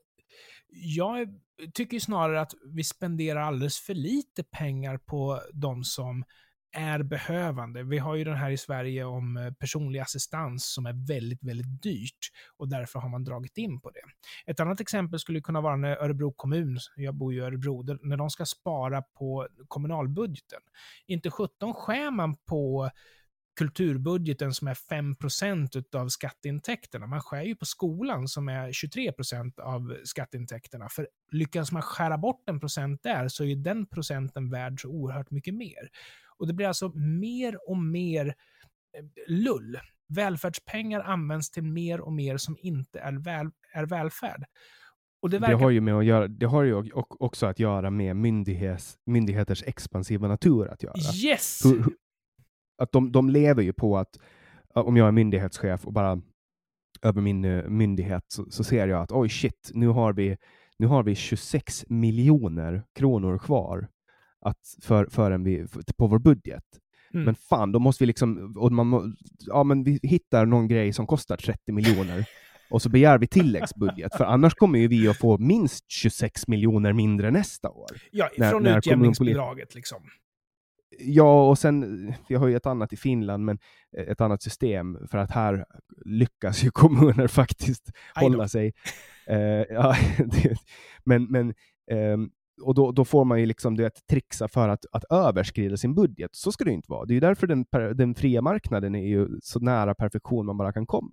[0.73, 1.41] jag
[1.74, 6.24] tycker snarare att vi spenderar alldeles för lite pengar på de som
[6.73, 7.83] är behövande.
[7.83, 11.83] Vi har ju den här i Sverige om eh, personlig assistans som är väldigt, väldigt
[11.83, 14.01] dyrt och därför har man dragit in på det.
[14.47, 18.17] Ett annat exempel skulle kunna vara när Örebro kommun, jag bor ju i Örebro, när
[18.17, 20.61] de ska spara på kommunalbudgeten.
[21.07, 22.91] Inte 17 skär man på
[23.61, 27.07] kulturbudgeten som är 5% av skatteintäkterna.
[27.07, 30.89] Man skär ju på skolan som är 23% av skatteintäkterna.
[30.89, 34.89] För lyckas man skära bort en procent där så är ju den procenten värd så
[34.89, 35.91] oerhört mycket mer.
[36.41, 39.79] Och det blir alltså mer och mer eh, lull.
[40.15, 44.45] Välfärdspengar används till mer och mer som inte är, väl, är välfärd.
[45.23, 45.55] Det Det verkar...
[45.55, 50.29] har ju med att göra, det har ju också att göra med myndighets, myndigheters expansiva
[50.29, 50.95] natur att göra.
[51.25, 51.61] Yes!
[51.65, 51.97] Hur- hur-
[52.83, 54.19] att de, de lever ju på att,
[54.75, 56.23] om jag är myndighetschef och bara
[57.03, 60.37] över min eh, myndighet så, så ser jag att oj shit, nu har vi,
[60.79, 63.89] nu har vi 26 miljoner kronor kvar
[64.41, 66.65] att för, förrän vi, för, på vår budget.
[67.15, 67.25] Mm.
[67.25, 71.07] Men fan, då måste vi liksom, och man, ja men vi hittar någon grej som
[71.07, 72.25] kostar 30 miljoner
[72.71, 76.93] och så begär vi tilläggsbudget, för annars kommer ju vi att få minst 26 miljoner
[76.93, 77.91] mindre nästa år.
[78.11, 80.03] Ja, när- från när utjämningsbidraget liksom.
[80.99, 83.59] Ja, och sen, vi har ju ett annat i Finland, men
[84.09, 85.65] ett annat system, för att här
[86.05, 88.73] lyckas ju kommuner faktiskt hålla sig.
[89.27, 89.39] Eh,
[89.71, 90.57] ja, det,
[91.05, 91.55] men, men,
[91.91, 92.31] ehm,
[92.62, 96.31] och då, då får man ju liksom det, trixa för att, att överskrida sin budget.
[96.32, 97.05] Så ska det ju inte vara.
[97.05, 97.65] Det är ju därför den,
[97.95, 101.12] den fria marknaden är ju så nära perfektion man bara kan komma.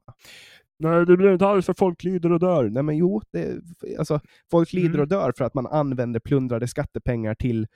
[0.80, 2.69] Nej, det blir inte alls för folk lider och dör.
[2.69, 3.61] Nej, men jo, det,
[3.99, 4.19] alltså,
[4.52, 5.02] folk lider Mm.
[5.02, 7.68] och dör för att man använder plundrade skattepengar till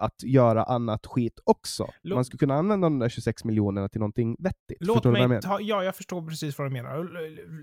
[0.00, 1.90] att göra annat skit också.
[2.02, 4.78] Lå- Man skulle kunna använda de där 26 miljonerna till någonting vettigt.
[4.80, 5.42] Låt jag mig menar?
[5.42, 7.08] ta, ja, jag förstår precis vad du menar.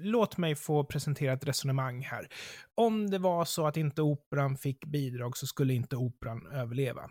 [0.04, 2.28] Låt mig få presentera ett resonemang här.
[2.76, 7.02] Om det var så att inte operan fick bidrag så skulle inte operan överleva.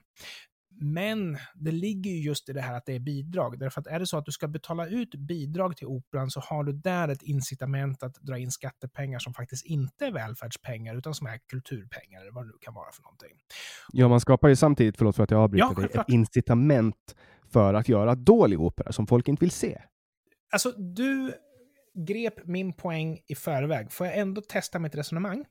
[0.79, 3.59] Men det ligger ju just i det här att det är bidrag.
[3.59, 6.65] Därför att är det så att du ska betala ut bidrag till operan så har
[6.65, 11.27] du där ett incitament att dra in skattepengar som faktiskt inte är välfärdspengar utan som
[11.27, 13.39] är kulturpengar eller vad det nu kan vara för någonting.
[13.93, 17.17] Ja, man skapar ju samtidigt, förlåt för att jag avbryter Ja, dig, ett incitament
[17.53, 19.83] för att göra dålig opera som folk inte vill se.
[20.53, 21.33] Alltså, du
[22.07, 23.93] grep min poäng i förväg.
[23.93, 25.45] Får jag ändå testa mitt resonemang?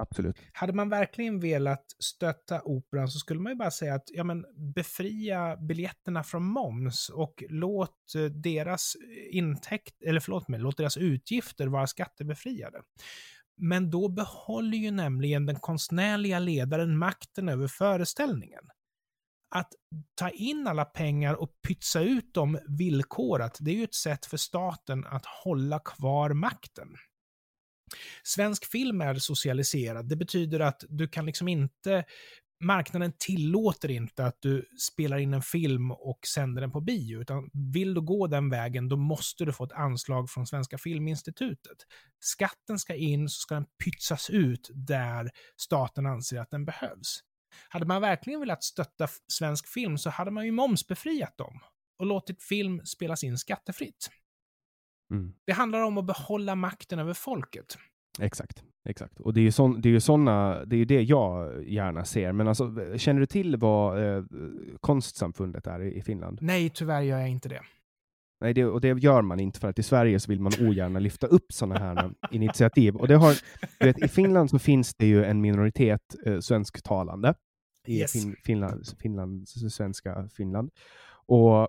[0.00, 0.36] Absolut.
[0.52, 4.44] Hade man verkligen velat stötta operan så skulle man ju bara säga att ja, men,
[4.74, 10.96] befria biljetterna från moms och låt eh, deras eh, intäkt, eller förlåt mig, låt deras
[10.96, 12.82] utgifter vara skattebefriade.
[13.56, 18.62] Men då behåller ju nämligen den konstnärliga ledaren makten över föreställningen.
[19.54, 19.72] Att
[20.14, 24.36] ta in alla pengar och pytsa ut dem villkorat, det är ju ett sätt för
[24.36, 26.88] staten att hålla kvar makten.
[28.22, 30.08] Svensk film är socialiserad.
[30.08, 32.04] Det betyder att du kan liksom inte
[32.60, 37.50] marknaden tillåter inte att du spelar in en film och sänder den på bio, utan
[37.72, 41.78] vill du gå den vägen, då måste du få ett anslag från Svenska Filminstitutet.
[42.20, 47.20] Skatten ska in, så ska den pytsas ut där staten anser att den behövs.
[47.68, 51.60] Hade man verkligen velat stötta svensk film så hade man ju momsbefriat dem
[51.98, 54.10] och låtit film spelas in skattefritt.
[55.10, 55.32] Mm.
[55.46, 57.78] Det handlar om att behålla makten över folket.
[58.20, 59.20] Exakt, exakt.
[59.20, 62.04] Och det är ju, sån, det är ju såna, det är ju det jag gärna
[62.04, 62.32] ser.
[62.32, 64.24] Men alltså, känner du till vad eh,
[64.80, 66.38] konstsamfundet är i, i Finland?
[66.42, 67.60] Nej, tyvärr gör jag inte det.
[68.40, 70.98] Nej, det, och det gör man inte för att i Sverige så vill man ogärna
[70.98, 72.96] lyfta upp sådana här initiativ.
[72.96, 73.34] Och det har,
[73.80, 77.34] du vet, I Finland så finns det ju en minoritet eh, svensktalande
[77.86, 78.12] i Yes.
[78.12, 80.70] fin, Finland, Finland, svenska Finland.
[81.26, 81.68] Och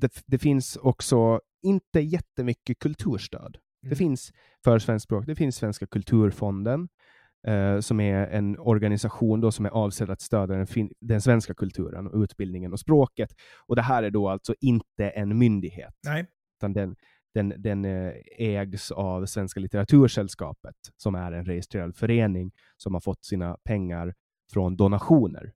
[0.00, 3.58] det, det finns också inte jättemycket kulturstöd.
[3.82, 3.96] Det Mm.
[3.96, 4.32] finns
[4.64, 6.88] för svenskt språk, det finns Svenska kulturfonden,
[7.46, 11.54] eh, som är en organisation då som är avsedd att stödja den, fin- den svenska
[11.54, 13.30] kulturen, och utbildningen och språket.
[13.66, 16.26] Och det här är då alltså inte en myndighet, Nej.
[16.58, 16.96] utan den,
[17.34, 23.24] den, den eh, ägs av Svenska litteratursällskapet, som är en registrerad förening som har fått
[23.24, 24.14] sina pengar
[24.52, 25.52] från donationer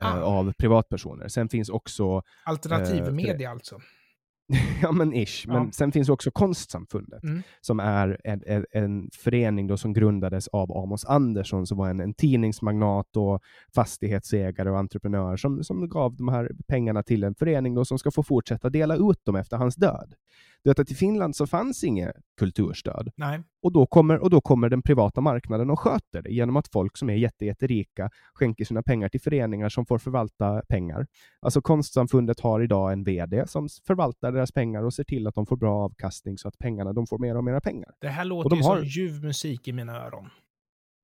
[0.00, 0.20] eh, Ah.
[0.22, 1.28] av privatpersoner.
[1.28, 3.04] Sen finns också Alternativ
[3.42, 3.78] Eh, alltså.
[4.82, 5.46] ja, men ish.
[5.48, 5.70] Men Ja.
[5.72, 7.42] sen finns också Konstsamfundet, Mm.
[7.60, 12.00] som är en, en, en förening då som grundades av Amos Andersson, som var en,
[12.00, 13.40] en tidningsmagnat och
[13.74, 18.10] fastighetsägare och entreprenör, som, som gav de här pengarna till en förening då som ska
[18.10, 20.14] få fortsätta dela ut dem efter hans död.
[20.64, 23.10] Du vet att i Finland så fanns inget kulturstöd.
[23.16, 23.40] Nej.
[23.62, 26.96] Och då, kommer, och då kommer den privata marknaden och sköter det genom att folk
[26.96, 31.06] som är jätte, jätterika skänker sina pengar till föreningar som får förvalta pengar.
[31.40, 35.46] Alltså Konstsamfundet har idag en VD som förvaltar deras pengar och ser till att de
[35.46, 37.90] får bra avkastning så att pengarna, de får mer och mer pengar.
[38.00, 40.28] Det här låter de ju har- som ljuv musik i mina öron.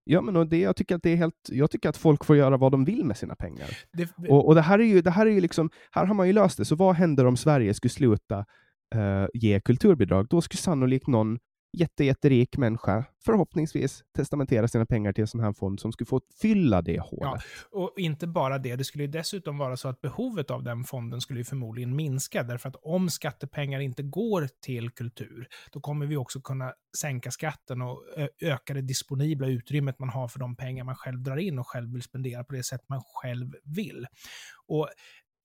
[0.06, 2.36] Ja, men och det, jag, tycker att det är helt, jag tycker att folk får
[2.36, 3.68] göra vad de vill med sina pengar.
[3.92, 6.26] Det, Och, och det här är ju, det här är ju liksom, här har man
[6.26, 6.64] ju löst det.
[6.64, 8.44] Så vad händer om Sverige skulle sluta
[8.94, 10.26] eh, ge kulturbidrag?
[10.28, 11.38] Då skulle sannolikt någon
[11.76, 16.20] jätte, jätterik människa förhoppningsvis testamentera sina pengar till en sån här fond som skulle få
[16.40, 17.42] fylla det hålet.
[17.70, 21.20] Och inte bara det, det skulle ju dessutom vara så att behovet av den fonden
[21.20, 26.16] skulle ju förmodligen minska, därför att om skattepengar inte går till kultur, då kommer vi
[26.16, 30.84] också kunna sänka skatten och ö- öka det disponibla utrymmet man har för de pengar
[30.84, 34.06] man själv drar in och själv vill spendera på det sätt man själv vill.
[34.66, 34.88] Och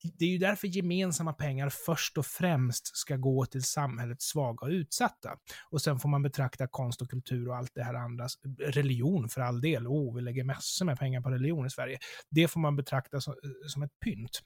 [0.04, 4.72] det är ju därför gemensamma pengar först och främst ska gå till samhällets svaga och
[4.72, 5.38] utsatta.
[5.70, 8.28] Och sen får man betrakta konst och kultur och allt det här andra,
[8.60, 12.00] religion för all del, oh, vi lägger massor med pengar på religion i Sverige.
[12.30, 13.36] Det får man betrakta som,
[13.68, 14.42] som ett pynt.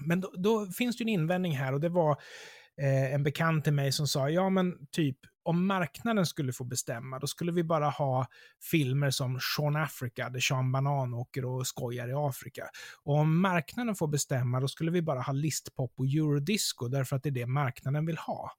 [0.00, 2.12] Men då, då finns det ju en invändning här och det var
[2.80, 5.18] eh, en bekant till mig som sa, ja men typ
[5.50, 8.26] om marknaden skulle få bestämma, då skulle vi bara ha
[8.70, 12.64] filmer som Sean Africa, där Sean Banan åker och skojar i Afrika.
[13.02, 17.22] Och om marknaden får bestämma, då skulle vi bara ha listpop och eurodisco, därför att
[17.22, 18.52] det är det marknaden vill ha.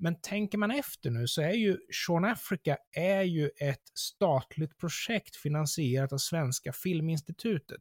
[0.00, 5.36] Men tänker man efter nu så är ju Sean Africa är ju ett statligt projekt
[5.36, 7.80] finansierat av Svenska Filminstitutet.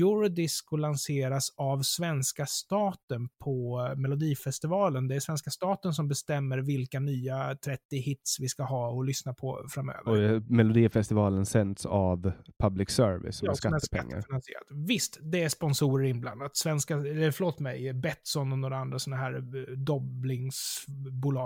[0.00, 5.08] Eurodisco lanseras av svenska staten på Melodifestivalen.
[5.08, 9.34] Det är svenska staten som bestämmer vilka nya 30 hits vi ska ha och lyssna
[9.34, 10.08] på framöver.
[10.08, 14.24] Och eh, Melodifestivalen sänds av public service och Ja, skattepengar.
[14.86, 16.56] Visst, det är sponsorer inblandat.
[16.56, 19.76] Svenska, eller förlåt mig, Betsson och några andra sådana här eh,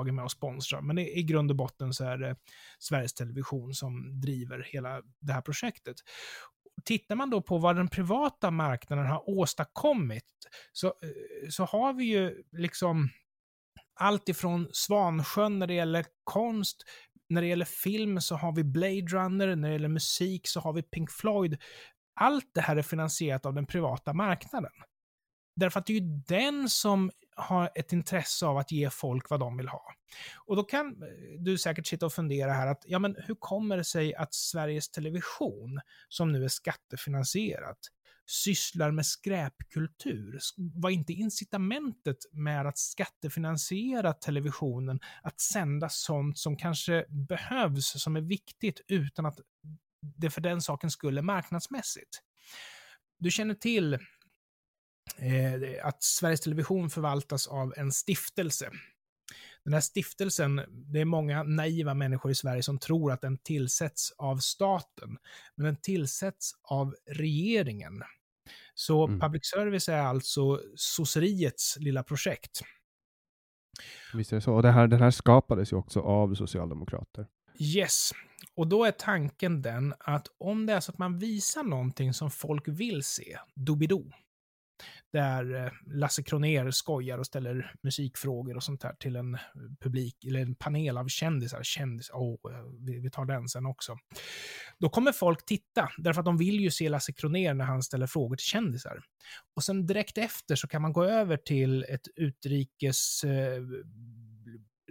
[0.04, 0.82] bolag är med och sponsrar.
[0.82, 2.36] Men i, i grund och botten så är det
[2.78, 5.96] Sveriges Television som driver hela det här projektet.
[6.84, 10.24] Tittar man då på vad den privata marknaden har åstadkommit
[10.72, 13.08] så, eh, så har vi ju liksom
[14.00, 16.84] allt ifrån Svansjön när det gäller konst,
[17.28, 20.72] när det gäller film så har vi Blade Runner, när det gäller musik så har
[20.72, 21.62] vi Pink Floyd.
[22.20, 24.72] Allt det här är finansierat av den privata marknaden.
[25.56, 29.40] Därför att det är ju den som har ett intresse av att ge folk vad
[29.40, 29.82] de vill ha.
[30.36, 31.08] Och då kan eh,
[31.38, 34.90] du säkert sitta och fundera här att, ja men hur kommer det sig att Sveriges
[34.90, 37.78] Television, som nu är skattefinansierat,
[38.26, 40.38] sysslar med skräpkultur?
[40.56, 48.20] Var inte incitamentet med att skattefinansiera televisionen att sända sånt som kanske behövs, som är
[48.20, 49.38] viktigt, utan att
[50.00, 52.20] det för den saken skulle marknadsmässigt?
[53.18, 53.98] Du känner till
[55.16, 58.70] eh, att Sveriges Television förvaltas av en stiftelse.
[59.64, 64.12] Den här stiftelsen, det är många naiva människor i Sverige som tror att den tillsätts
[64.18, 65.16] av staten,
[65.56, 68.02] men den tillsätts av regeringen.
[68.74, 69.20] Så Mm.
[69.20, 72.60] public service är alltså sosseriets lilla projekt.
[74.14, 74.54] Visst är det så.
[74.54, 77.26] Och det här, den här skapades ju också av socialdemokrater.
[77.58, 78.10] Yes.
[78.56, 82.30] Och då är tanken den att om det är så att man visar någonting som
[82.30, 84.10] folk vill se, Doobidoo,
[85.12, 89.40] där eh, Lasse Kroner skojar och ställer musikfrågor och sånt där till en eh,
[89.80, 91.62] publik, eller en panel av kändisar.
[91.62, 92.38] Kändis, oh,
[92.80, 93.96] vi, vi tar den sen också.
[94.78, 98.06] Då kommer folk titta, därför att de vill ju se Lasse Kroner när han ställer
[98.06, 99.02] frågor till kändisar.
[99.56, 103.62] Och sen direkt efter så kan man gå över till ett utrikes eh,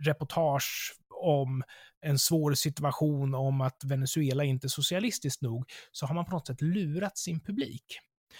[0.02, 1.64] reportage om
[2.02, 6.48] en svår situation om att Venezuela inte är socialistiskt nog, så har man på något
[6.48, 8.00] sätt lurat sin publik.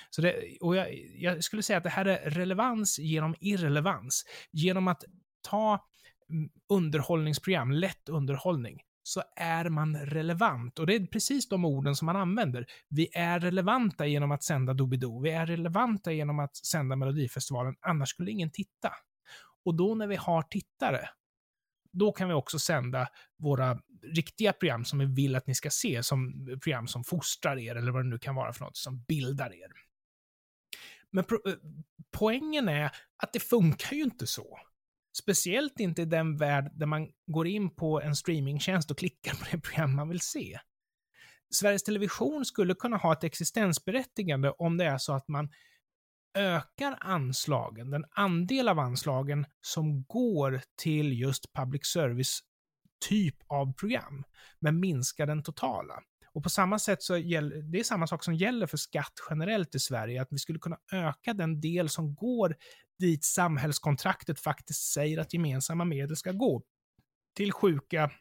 [0.10, 4.26] Så det, och jag, jag skulle säga att det här är relevans genom irrelevans.
[4.52, 5.04] Genom att
[5.42, 5.86] ta
[6.30, 10.80] mm, underhållningsprogram, lätt underhållning, så är man relevant.
[10.80, 12.66] Och det är precis de orden som man använder.
[12.90, 15.22] Vi är relevanta genom att sända Doobidoo.
[15.22, 18.92] Vi är relevanta genom att sända Melodifestivalen, annars skulle ingen titta.
[19.66, 21.10] Och då när vi har tittare,
[21.92, 23.08] då kan vi också sända
[23.38, 27.76] våra riktiga program som vi vill att ni ska se, som program som fostrar er,
[27.76, 29.72] eller vad det nu kan vara för något, som bildar er.
[31.14, 31.54] Men eh,
[32.12, 32.92] poängen är
[33.24, 34.60] att det funkar ju inte så.
[35.18, 39.46] Speciellt inte i den värld där man går in på en streamingtjänst och klickar på
[39.52, 40.60] det program man vill se.
[41.54, 45.50] Sveriges Television skulle kunna ha ett existensberättigande om det är så att man
[46.38, 52.40] ökar anslagen, den andel av anslagen som går till just public service
[53.10, 54.24] typ av program,
[54.60, 55.94] men minskar den totala.
[56.34, 59.76] Och på samma sätt så gäller, det är samma sak som gäller för skatt generellt
[59.76, 62.56] i Sverige, att vi skulle kunna öka den del som går
[63.00, 66.62] dit samhällskontraktet faktiskt säger att gemensamma medel ska gå.
[67.36, 68.12] Till sjuka,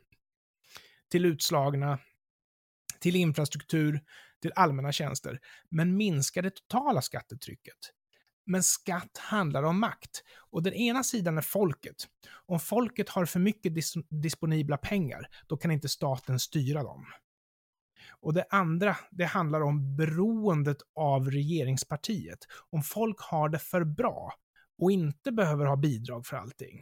[1.10, 1.98] till utslagna,
[3.00, 4.00] till infrastruktur,
[4.42, 5.40] till allmänna tjänster,
[5.70, 7.78] men minska det totala skattetrycket.
[8.46, 10.22] Men skatt handlar om makt.
[10.50, 11.96] Och den ena sidan är folket.
[12.46, 17.06] Om folket har för mycket dis disponibla pengar, då kan inte staten styra dem.
[18.22, 22.38] Och det andra, det handlar om beroendet av regeringspartiet.
[22.70, 24.34] Om folk har det för bra
[24.82, 26.80] och inte behöver ha bidrag för allting,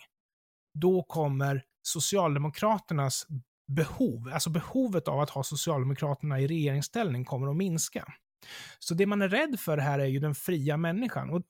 [0.75, 3.27] då kommer Socialdemokraternas
[3.67, 8.05] behov, alltså behovet av att ha Socialdemokraterna i regeringsställning kommer att minska.
[8.79, 11.31] Så det man är rädd för här är ju den fria människan.
[11.31, 11.43] Och,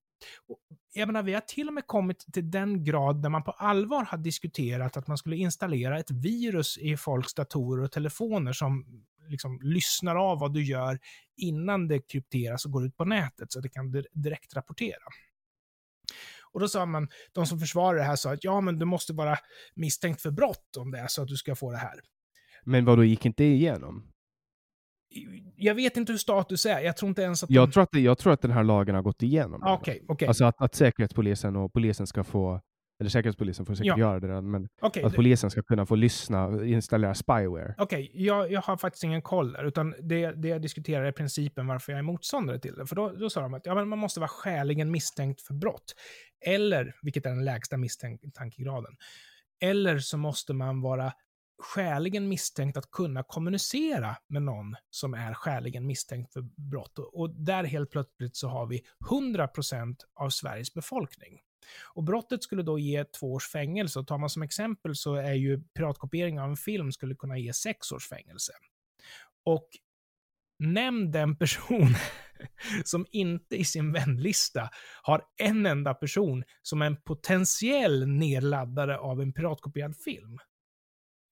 [0.49, 0.59] och,
[0.95, 4.05] jag menar, vi har till och med kommit till den grad där man på allvar
[4.05, 8.85] har diskuterat att man skulle installera ett virus i folks datorer och telefoner som
[9.31, 10.99] liksom lyssnar av vad du gör
[11.37, 15.03] innan det krypteras och går ut på nätet, så det kan direkt rapportera.
[16.53, 19.13] Och då sa man, de som försvarar det här sa att ja, men du måste
[19.13, 19.39] vara
[19.75, 22.01] misstänkt för brott om det är så att du ska få det här.
[22.65, 24.13] Men vad då gick inte igenom?
[25.57, 26.81] Jag vet inte hur status är.
[26.81, 27.73] Jag tror inte ens att Jag, de...
[27.73, 29.63] tror att, det- jag tror att den här lagen har gått igenom.
[29.63, 30.29] Ah, Okej, okej.
[30.29, 32.61] Alltså att, att Säkerhetspolisen och polisen ska få,
[33.01, 33.99] eller Säkerhetspolisen får säkert Ja.
[33.99, 37.75] göra det redan, men Okej, att polisen ska kunna få lyssna och installera spyware.
[37.79, 41.67] Okej, jag, jag har faktiskt ingen koll där, utan det, det jag diskuterar är principen
[41.67, 42.87] varför jag är motståndare till det.
[42.87, 45.95] För då, då sa de att ja, men man måste vara skäligen misstänkt för brott.
[46.47, 48.97] Eller, vilket är den lägsta misstankegraden,
[49.63, 51.13] eller så måste man vara
[51.63, 56.99] skäligen misstänkt att kunna kommunicera med någon som är skäligen misstänkt för brott.
[56.99, 61.39] Och, och där helt plötsligt så har vi 100% av Sveriges befolkning.
[61.95, 63.99] Och brottet skulle då ge två års fängelse.
[63.99, 67.53] Och tar man som exempel så är ju piratkopiering av en film skulle kunna ge
[67.53, 68.53] sex års fängelse.
[69.45, 69.69] Och
[70.59, 71.95] nämn den person
[72.85, 74.71] som inte i sin vänlista
[75.03, 80.39] har en enda person som en potentiell nedladdare av en piratkopierad film.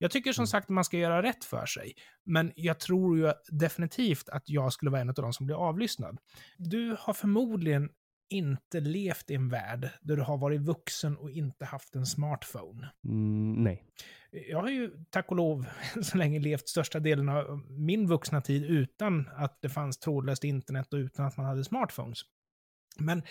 [0.01, 1.93] Jag tycker som sagt att man ska göra rätt för sig,
[2.25, 6.19] men jag tror ju definitivt att jag skulle vara en av de som blir avlyssnad.
[6.57, 7.89] Du har förmodligen
[8.29, 12.91] inte levt i en värld där du har varit vuxen och inte haft en smartphone.
[13.05, 13.85] Mm, nej.
[14.31, 15.67] Jag har ju tack och lov
[16.03, 20.93] så länge levt största delen av min vuxna tid utan att det fanns trådlöst internet
[20.93, 22.19] och utan att man hade smartphones.
[22.99, 23.23] Men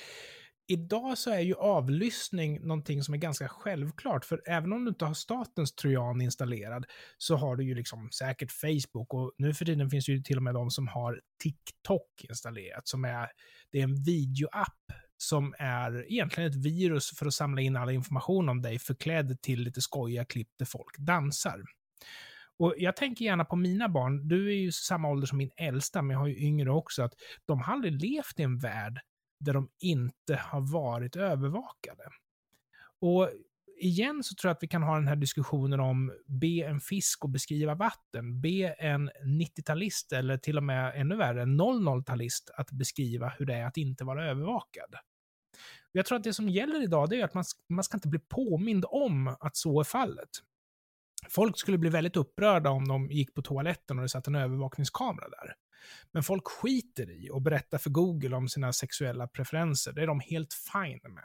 [0.67, 5.05] idag så är ju avlyssning någonting som är ganska självklart, för även om du inte
[5.05, 6.85] har statens trojan installerad
[7.17, 10.37] så har du ju liksom säkert Facebook och nu för tiden finns det ju till
[10.37, 13.27] och med de som har TikTok installerat, som är,
[13.71, 18.49] det är en videoapp som är egentligen ett virus för att samla in all information
[18.49, 21.63] om dig förklädd till lite skojiga klipp där folk dansar.
[22.59, 26.01] Och jag tänker gärna på mina barn, du är ju samma ålder som min äldsta,
[26.01, 27.13] men jag har ju yngre också, att
[27.45, 28.99] de har aldrig levt i en värld
[29.39, 32.03] där de inte har varit övervakade.
[32.99, 33.29] Och
[33.79, 37.25] igen så tror jag att vi kan ha den här diskussionen om be en fisk
[37.25, 42.71] att beskriva vatten, be en 90-talist eller till och med ännu värre en 00-talist att
[42.71, 44.95] beskriva hur det är att inte vara övervakad.
[45.91, 48.19] Jag tror att det som gäller idag det är att man, man ska inte bli
[48.19, 50.29] påmind om att så är fallet.
[51.29, 55.29] Folk skulle bli väldigt upprörda om de gick på toaletten och det satt en övervakningskamera
[55.29, 55.55] där.
[56.11, 59.93] Men folk skiter i att berätta för Google om sina sexuella preferenser.
[59.93, 61.23] Det är de helt fine med.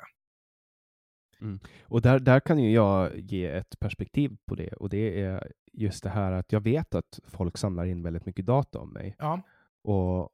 [1.41, 1.61] Mm.
[1.85, 6.03] Och där, där kan ju jag ge ett perspektiv på det och det är just
[6.03, 9.17] det här att jag vet att folk samlar in väldigt mycket data om mig.
[9.19, 9.43] Ja.
[9.83, 10.31] Och,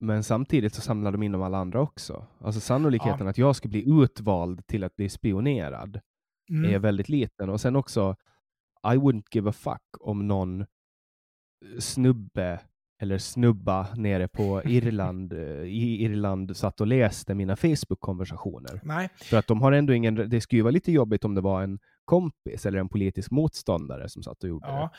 [0.00, 2.26] men samtidigt så samlar de in om alla andra också.
[2.38, 3.30] Alltså sannolikheten Ja.
[3.30, 6.00] att jag ska bli utvald till att bli spionerad
[6.50, 6.74] Mm.
[6.74, 7.48] är väldigt liten.
[7.50, 8.16] Och sen också,
[8.86, 10.66] I wouldn't give a fuck om någon
[11.78, 12.60] snubbe
[13.04, 18.80] eller snubba nere på Irland, eh, i Irland satt och läste mina Facebook-konversationer.
[18.82, 21.40] Nej, För att de har ändå ingen, det skulle ju vara lite jobbigt om det
[21.40, 24.80] var en kompis eller en politisk motståndare som satt och gjorde ja.
[24.82, 24.90] det.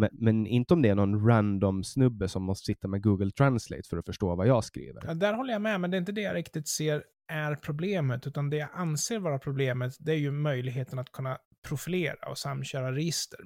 [0.00, 3.88] Men, men inte om det är någon random snubbe som måste sitta med Google Translate
[3.90, 5.02] för att förstå vad jag skriver.
[5.06, 8.26] Ja, där håller jag med, men det är inte det jag riktigt ser är problemet,
[8.26, 11.38] utan det jag anser vara problemet, det är ju möjligheten att kunna
[11.68, 13.40] profilera och samköra register.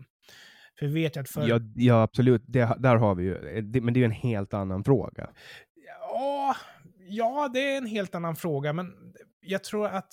[0.79, 1.49] För vi vet att för...
[1.49, 4.55] Ja, ja absolut, det, där har vi ju, det, men det är ju en helt
[4.55, 5.31] annan fråga.
[5.87, 6.57] Ja,
[7.09, 8.93] ja, det är en helt annan fråga, men
[9.41, 10.13] jag tror att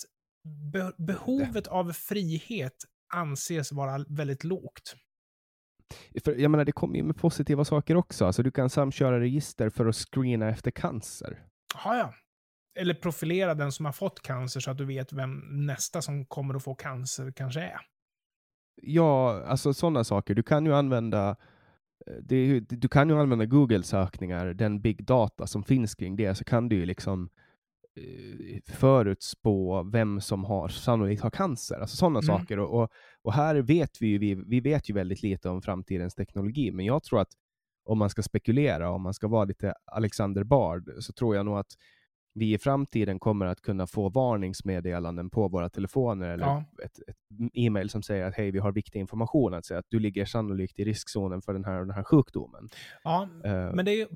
[0.72, 2.76] be behovet av frihet
[3.14, 4.96] anses vara väldigt lågt.
[6.24, 8.24] För, jag menar, det kommer ju med positiva saker också.
[8.24, 11.42] Alltså, du kan samköra register för att screena efter cancer.
[11.84, 12.14] Ja, ja.
[12.78, 16.54] Eller profilera den som har fått cancer så att du vet vem nästa som kommer
[16.54, 17.80] att få cancer kanske är.
[18.82, 20.34] Ja, alltså sådana saker.
[20.34, 21.36] Du kan ju använda
[22.06, 26.44] eh, det du kan ju använda Google-sökningar, den big data som finns kring det, så
[26.44, 27.28] kan du ju liksom
[27.96, 32.26] eh, förutspå vem som har sannolikt har cancer, alltså sådana Mm.
[32.38, 32.58] saker.
[32.58, 32.88] Och, och,
[33.22, 36.84] och här vet vi ju, vi, vi vet ju väldigt lite om framtidens teknologi, men
[36.86, 37.32] jag tror att
[37.84, 41.58] om man ska spekulera, om man ska vara lite Alexander Bard, så tror jag nog
[41.58, 41.72] att
[42.38, 46.64] vi i framtiden kommer att kunna få varningsmeddelanden på våra telefoner eller Ja.
[46.84, 47.16] ett, ett
[47.54, 50.78] e-mail som säger att hej, vi har viktig information att säga att du ligger sannolikt
[50.78, 52.68] i riskzonen för den här den här sjukdomen.
[53.04, 54.06] Ja, Eh, men det, är, ju-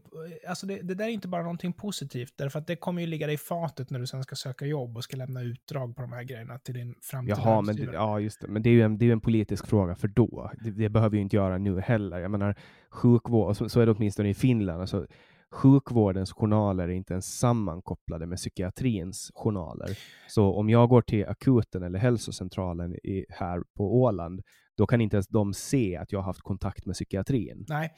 [0.49, 3.27] alltså det, det där är inte bara någonting positivt, därför att det kommer ju ligga
[3.27, 6.13] dig i fatet när du sen ska söka jobb och ska lämna utdrag på de
[6.13, 8.49] här grejerna till din framtida Jaha, men, ja, just det.
[8.49, 10.51] men det är ju en, det är en politisk fråga för då.
[10.65, 12.19] Det, det behöver ju inte göra nu heller.
[12.19, 12.55] Jag menar,
[12.91, 14.81] sjukvård, så, så är det åtminstone i Finland.
[14.81, 15.07] Alltså,
[15.53, 19.99] sjukvårdens journaler är inte ens sammankopplade med psykiatrins journaler.
[20.29, 24.43] Så om jag går till akuten eller hälsocentralen i, här på Åland,
[24.77, 27.65] då kan inte ens de se att jag har haft kontakt med psykiatrin.
[27.69, 27.95] Nej.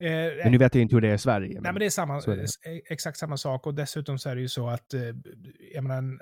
[0.00, 0.10] Eh,
[0.42, 1.60] Men nu vet jag inte hur det är i Sverige.
[1.60, 2.42] Nej, men det är, samma, är det.
[2.42, 5.02] eh, exakt samma sak och dessutom så är det ju så att eh,
[5.74, 6.20] jag menar, en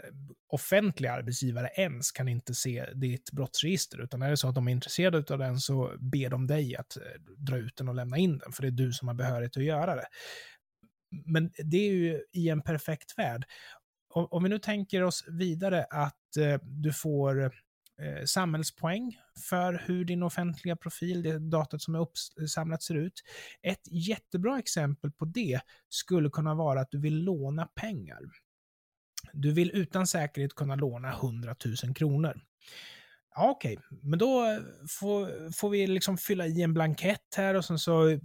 [0.48, 4.72] offentlig arbetsgivare ens kan inte se ditt brottsregister, utan är det så att de är
[4.72, 7.02] intresserade av den så ber de dig att eh,
[7.36, 9.64] dra ut den och lämna in den, för det är du som har behörighet att
[9.64, 10.06] göra det.
[11.24, 13.44] Men det är ju i en perfekt värld.
[14.08, 19.18] Om, om vi nu tänker oss vidare att eh, du får eh, samhällspoäng
[19.48, 23.22] för hur din offentliga profil, det datat som är uppsamlat ser ut.
[23.62, 28.20] Ett jättebra exempel på det skulle kunna vara att du vill låna pengar.
[29.32, 32.40] Du vill utan säkerhet kunna låna 100 000 kronor.
[33.36, 34.58] Ja, okej, men då eh,
[34.88, 38.18] får, får vi liksom fylla i en blankett här och sen så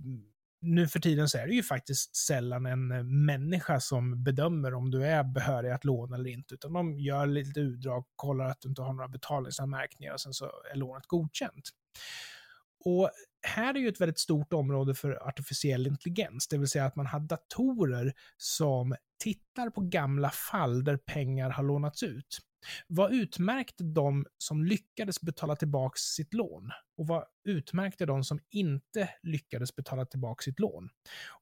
[0.61, 4.91] nu för tiden så är det ju faktiskt sällan en eh, människa som bedömer om
[4.91, 8.69] du är behörig att låna eller inte, utan de gör lite utdrag, kollar att du
[8.69, 11.69] inte har några betalningsanmärkningar och sen så är lånet godkänt.
[12.85, 13.09] Och
[13.41, 17.05] här är ju ett väldigt stort område för artificiell intelligens, det vill säga att man
[17.05, 22.39] har datorer som tittar på gamla fall där pengar har lånats ut.
[22.87, 26.71] Vad utmärkte de som lyckades betala tillbaka sitt lån?
[26.97, 30.89] Och vad utmärkte de som inte lyckades betala tillbaka sitt lån?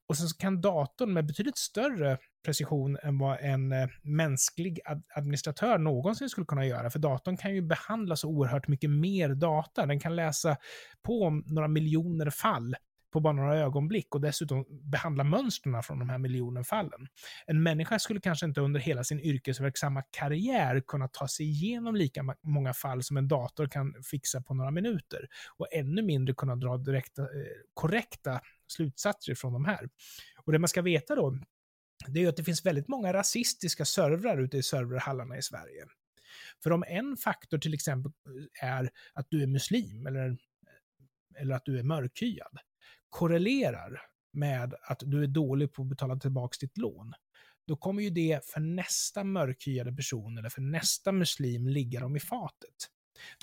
[0.08, 4.80] Och sen så kan datorn med betydligt större precision än vad en eh, mänsklig
[5.14, 9.86] administratör någonsin skulle kunna göra, för datorn kan ju behandla så oerhört mycket mer data.
[9.86, 10.56] Den kan läsa
[11.02, 12.76] på om några miljoner fall
[13.12, 17.08] på bara några ögonblick och dessutom behandla mönstren från de här miljoner fallen.
[17.46, 22.34] En människa skulle kanske inte under hela sin yrkesverksamma karriär kunna ta sig igenom lika
[22.42, 26.76] många fall som en dator kan fixa på några minuter och ännu mindre kunna dra
[26.76, 27.28] direkta, eh,
[27.74, 29.88] korrekta slutsatser från de här.
[30.44, 31.38] Och det man ska veta då,
[32.06, 35.86] det är ju att det finns väldigt många rasistiska servrar ute i serverhallarna i Sverige.
[36.62, 38.12] För om en faktor till exempel
[38.62, 42.58] eh, är att du är muslim eller, eh, eller att du är mörkhyad,
[43.10, 44.00] korrelerar
[44.32, 47.12] med att du är dålig på att betala tillbaka ditt lån,
[47.66, 52.20] då kommer ju det för nästa mörkhyade person eller för nästa muslim ligga dem i
[52.20, 52.88] fatet.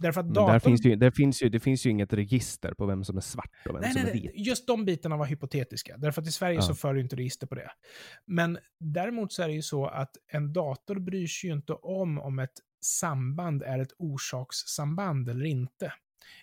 [0.02, 0.54] Därför att datorn...
[0.54, 3.22] där finns ju, där finns ju, det finns ju inget register på vem som är
[3.22, 4.32] svart och vem nej, som nej, är vit.
[4.36, 6.62] Just de bitarna var hypotetiska, därför att i Sverige ja.
[6.62, 7.72] så för du inte register på det.
[8.26, 12.20] Men däremot så är det ju så att en dator bryr sig ju inte om
[12.20, 15.94] om ett samband är ett orsakssamband eller inte.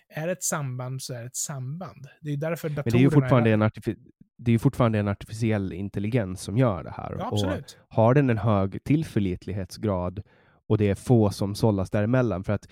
[0.09, 2.07] Är det ett samband så är det ett samband.
[2.21, 2.83] Det är därför datorerna...
[2.85, 3.53] Men det är ju fortfarande, är...
[3.53, 3.97] en, artific
[4.37, 7.15] det är fortfarande en artificiell intelligens som gör det här.
[7.19, 7.77] Ja, absolut.
[7.89, 10.23] Och har den en hög tillförlitlighetsgrad
[10.67, 12.67] och det är få som sållas däremellan, för att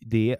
[0.00, 0.36] det,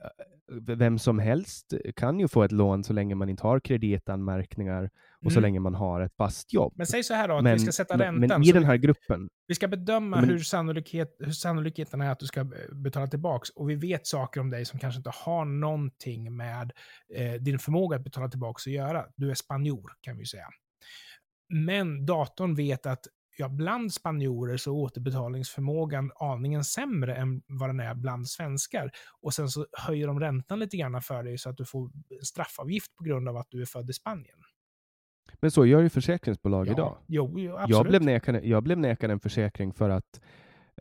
[0.60, 4.90] vem som helst kan ju få ett lån så länge man inte har kreditanmärkningar
[5.24, 5.34] och mm.
[5.34, 6.72] så länge man har ett fast jobb.
[6.76, 8.20] Men säg så här då, att men, vi ska sätta räntan.
[8.20, 9.28] Men, men i den här gruppen.
[9.46, 13.46] Vi ska bedöma men, hur, sannolikhet, hur sannolikheten är att du ska betala tillbaka.
[13.54, 16.72] Och vi vet saker om dig som kanske inte har någonting med
[17.14, 19.06] eh, din förmåga att betala tillbaka att göra.
[19.16, 20.48] Du är spanjor, kan vi säga.
[21.48, 23.06] Men datorn vet att
[23.36, 28.90] ja, bland spanjorer så är återbetalningsförmågan aningen sämre än vad den är bland svenskar.
[29.20, 31.90] Och sen så höjer de räntan lite grann för dig så att du får
[32.22, 34.38] straffavgift på grund av att du är född i Spanien.
[35.44, 36.96] Men så gör ju försäkringsbolag ja, idag.
[37.06, 40.20] Jo, jo, jag, blev nekad, jag blev nekad en försäkring för att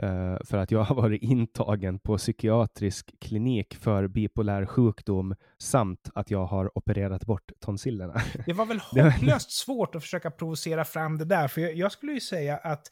[0.03, 6.31] Uh, för att jag har varit intagen på psykiatrisk klinik för bipolär sjukdom samt att
[6.31, 8.22] jag har opererat bort tonsillerna.
[8.45, 12.11] Det var väl hopplöst svårt att försöka provocera fram det där, för jag, jag, skulle
[12.11, 12.88] ju säga att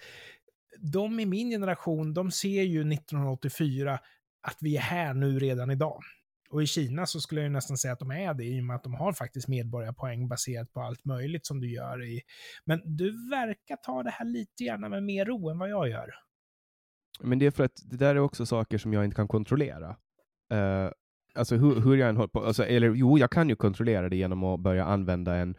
[0.80, 4.00] de i min generation, de ser ju 1984
[4.42, 6.02] att vi är här nu redan idag.
[6.52, 8.76] Och i Kina så skulle jag nästan säga att de är det, i och med
[8.76, 12.22] att de har faktiskt medborgarpoäng baserat på allt möjligt som du gör i...
[12.66, 16.10] Men du verkar ta det här lite gärna med mer ro än vad jag gör.
[17.20, 19.90] Men det är för att det där är också saker som jag inte kan kontrollera.
[20.54, 20.92] Uh,
[21.36, 24.16] alltså hur, hur jag än håller på, alltså, eller jo, jag kan ju kontrollera det
[24.16, 25.56] genom att börja använda en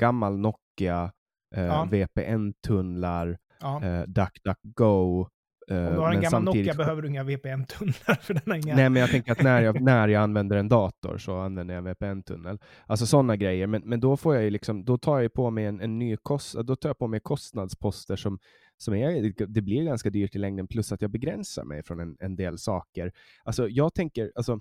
[0.00, 1.12] gammal Nokia,
[1.56, 1.88] uh, ja.
[1.90, 3.80] VPN-tunnlar, ja.
[3.84, 5.28] uh, DuckDuckGo,
[5.70, 8.14] om du har en gammal Nokia behöver du inga VPN-tunnlar.
[8.22, 8.76] för den inga...
[8.76, 11.88] Nej, men jag tänker att när jag, när jag använder en dator så använder jag
[11.88, 12.58] en VPN-tunnel.
[12.86, 13.66] Alltså sådana grejer.
[13.66, 16.54] Men, men då, får jag liksom, då tar jag på mig en, en ny kost,
[16.54, 18.38] då tar jag på mig kostnadsposter som,
[18.76, 22.16] som är, det blir ganska dyrt i längden, plus att jag begränsar mig från en,
[22.20, 23.12] en del saker.
[23.44, 24.60] Alltså jag tänker, alltså,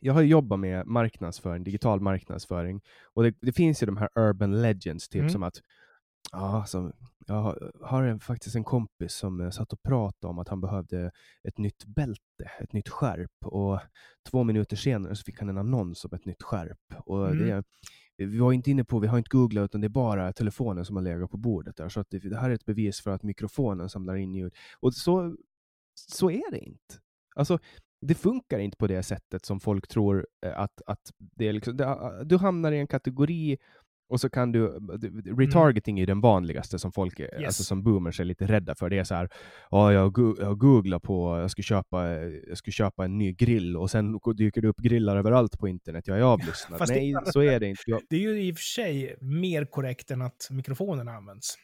[0.00, 2.80] jag har jobbat med marknadsföring, digital marknadsföring,
[3.14, 5.30] och det, det finns ju de här urban legends, typ mm.
[5.30, 5.56] som att
[6.32, 6.92] Ja, alltså,
[7.26, 11.10] jag har en, faktiskt en kompis som eh, satt och pratade om att han behövde
[11.48, 13.80] ett nytt bälte, ett nytt skärp och
[14.30, 16.94] två minuter senare så fick han en annons om ett nytt skärp.
[17.04, 17.46] Och mm.
[17.46, 17.64] det,
[18.16, 20.96] vi var inte inne på, vi har inte googlat, utan det är bara telefonen som
[20.96, 21.88] har legat på bordet där.
[21.88, 24.54] Så att det, det här är ett bevis för att mikrofonen samlar in ljud.
[24.80, 25.36] Och så,
[25.94, 26.94] så är det inte.
[27.34, 27.58] Alltså,
[28.00, 31.52] det funkar inte på det sättet som folk tror eh, att, att det är.
[31.52, 33.58] Liksom, det, du hamnar i en kategori
[34.08, 34.66] och så kan du,
[35.38, 36.02] retargeting mm.
[36.02, 37.30] är den vanligaste som folk, yes.
[37.46, 38.90] alltså som boomers är lite rädda för.
[38.90, 39.28] Det är så här,
[39.70, 42.08] oh, jag, jag googlar på, jag ska, köpa,
[42.48, 46.06] jag ska köpa en ny grill och sen dyker det upp grillar överallt på internet.
[46.06, 46.82] Jag är avlyssnad.
[46.88, 47.82] Nej, det, så är det inte.
[47.86, 48.00] Jag...
[48.10, 51.56] Det är ju i och för sig mer korrekt än att mikrofonen används.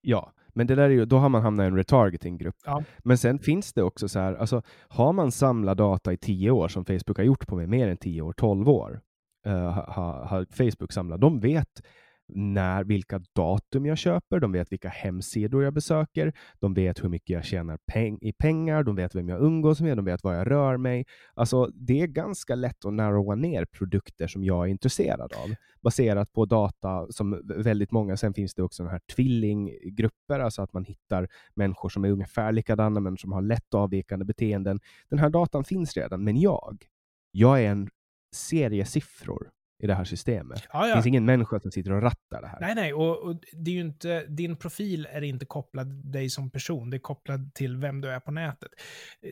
[0.00, 2.54] Ja, men det där är ju, då har man hamnat i en retargeting-grupp.
[2.64, 2.84] Ja.
[2.98, 6.68] Men sen finns det också så här, alltså, har man samlat data i tio år,
[6.68, 9.00] som Facebook har gjort på mig, mer än tio år, tolv år,
[9.46, 11.20] uh, har ha Facebook samlat.
[11.20, 11.82] De vet
[12.28, 17.30] när, vilka datum jag köper, de vet vilka hemsidor jag besöker, de vet hur mycket
[17.30, 20.50] jag tjänar peng i pengar, de vet vem jag umgås med, de vet var jag
[20.50, 21.06] rör mig.
[21.34, 26.32] Alltså, det är ganska lätt att narrowa ner produkter som jag är intresserad av, baserat
[26.32, 30.84] på data som väldigt många, sen finns det också den här tvillinggrupper, alltså att man
[30.84, 34.80] hittar människor som är ungefär likadana, men som har lätt avvikande beteenden.
[35.08, 36.84] Den här datan finns redan, men jag,
[37.32, 37.88] jag är en
[38.36, 39.50] seriesiffror
[39.82, 40.62] i det här systemet.
[40.72, 40.86] Ja, ja.
[40.86, 42.60] Det finns ingen människa som sitter och rattar det här.
[42.60, 46.50] Nej, nej, och, och, det är ju inte, din profil är inte kopplad dig som
[46.50, 48.68] person, det är kopplad till vem du är på nätet.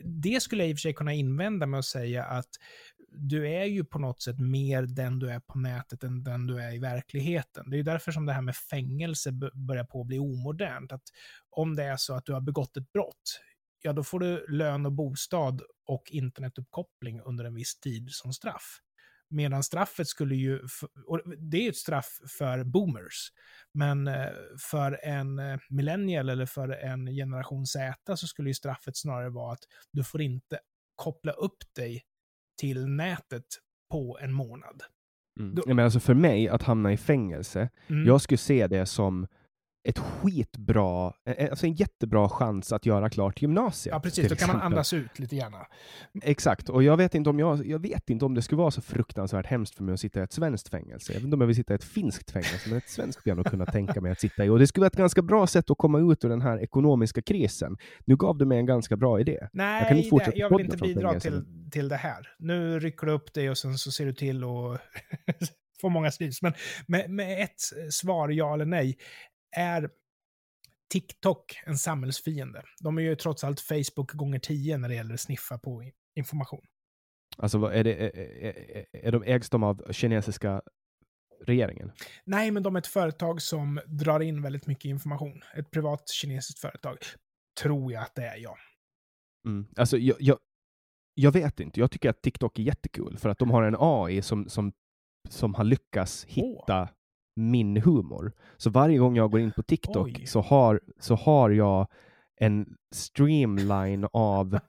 [0.03, 2.49] Det skulle jag i och för sig kunna invända med att säga att
[3.17, 6.61] du är ju på något sätt mer den du är på nätet än den du
[6.61, 7.69] är i verkligheten.
[7.69, 9.31] Det är ju därför som det här med fängelse
[9.67, 10.91] börjar på att bli omodernt.
[10.91, 11.03] Att
[11.49, 13.41] om det är så att du har begått ett brott,
[13.81, 18.79] ja då får du lön och bostad och internetuppkoppling under en viss tid som straff.
[19.29, 20.59] Medan straffet skulle ju,
[21.07, 23.31] och det är ju ett straff för boomers,
[23.73, 24.27] men eh,
[24.71, 29.53] för en eh, millennial eller för en generation Z så skulle ju straffet snarare vara
[29.53, 30.59] att du får inte
[30.95, 32.01] koppla upp dig
[32.61, 33.45] till nätet
[33.91, 34.81] på en månad.
[35.39, 35.55] Mm.
[35.55, 38.05] Då- Ja, men alltså för mig, att hamna i fängelse, Mm.
[38.05, 39.27] jag skulle se det som
[39.85, 43.93] ett skitbra, eh, alltså en jättebra chans att göra klart gymnasiet.
[43.93, 44.29] Ja, precis.
[44.29, 45.53] Då kan man andas ut lite grann.
[46.23, 48.81] Exakt, och jag vet, inte om jag, jag vet inte om det skulle vara så
[48.81, 51.13] fruktansvärt hemskt för mig att sitta i ett svenskt fängelse.
[51.13, 53.31] Jag vet inte om jag vill sitta i ett finskt fängelse, men ett svenskt skulle
[53.31, 54.49] jag nog kunna tänka mig att sitta i.
[54.49, 57.21] Och det skulle vara ett ganska bra sätt att komma ut ur den här ekonomiska
[57.21, 57.77] krisen.
[58.05, 59.47] Nu gav du mig en ganska bra idé.
[59.53, 62.27] Nej, Jag kan inte fortsätta det, jag vill inte bidra till, till det här.
[62.39, 64.77] Nu rycker du upp dig och sen så ser du till och
[65.81, 66.41] får många snus.
[66.41, 66.53] Men
[66.87, 68.97] med, med ett svar, ja eller nej,
[69.55, 69.89] är
[70.91, 72.63] TikTok en samhällsfiende?
[72.79, 76.65] De är ju trots allt Facebook gånger 10 när det gäller att sniffa på information.
[77.37, 80.61] Alltså, är, det, är, är, de, ägs de av kinesiska
[81.41, 81.91] regeringen?
[82.23, 85.41] Nej, men de är ett företag som drar in väldigt mycket information.
[85.55, 86.97] Ett privat kinesiskt företag.
[87.61, 88.57] Tror jag att det är, ja.
[89.47, 89.67] Mm.
[89.75, 90.37] Alltså, jag, jag,
[91.13, 91.79] jag vet inte.
[91.79, 94.71] Jag tycker att TikTok är jättekul för att de har en AI som, som,
[95.29, 96.89] som har lyckats hitta
[97.35, 98.31] min humor.
[98.57, 100.25] Så varje gång jag går in på TikTok Oj.
[100.25, 101.87] så har, så har jag
[102.39, 104.59] en streamline av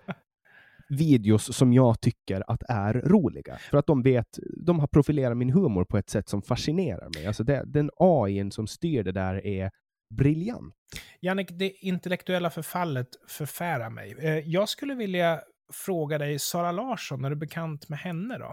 [0.88, 3.56] videos som jag tycker att är roliga.
[3.70, 7.26] För att de vet, de har profilerat min humor på ett sätt som fascinerar mig.
[7.26, 9.70] Alltså det, den AI som styr det där är
[10.14, 10.74] briljant.
[11.20, 14.14] Jannik, det intellektuella förfallet förfärar mig.
[14.18, 15.40] Eh, Jag skulle vilja
[15.72, 18.52] fråga dig, Sara Larsson, är du bekant med henne då?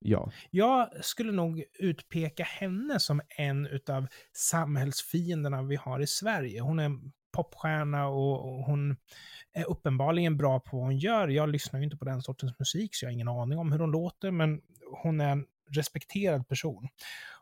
[0.00, 0.30] Ja.
[0.50, 6.60] Jag skulle nog utpeka henne som en utav samhällsfienderna vi har i Sverige.
[6.60, 8.96] Hon är en popstjärna och hon
[9.52, 11.28] är uppenbarligen bra på vad hon gör.
[11.28, 13.78] Jag lyssnar ju inte på den sortens musik, så jag har ingen aning om hur
[13.78, 14.60] hon låter, men
[15.02, 16.88] hon är en respekterad person.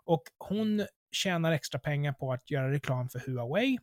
[0.04, 3.78] Och hon tjänar extra pengar på att göra reklam för Huawei.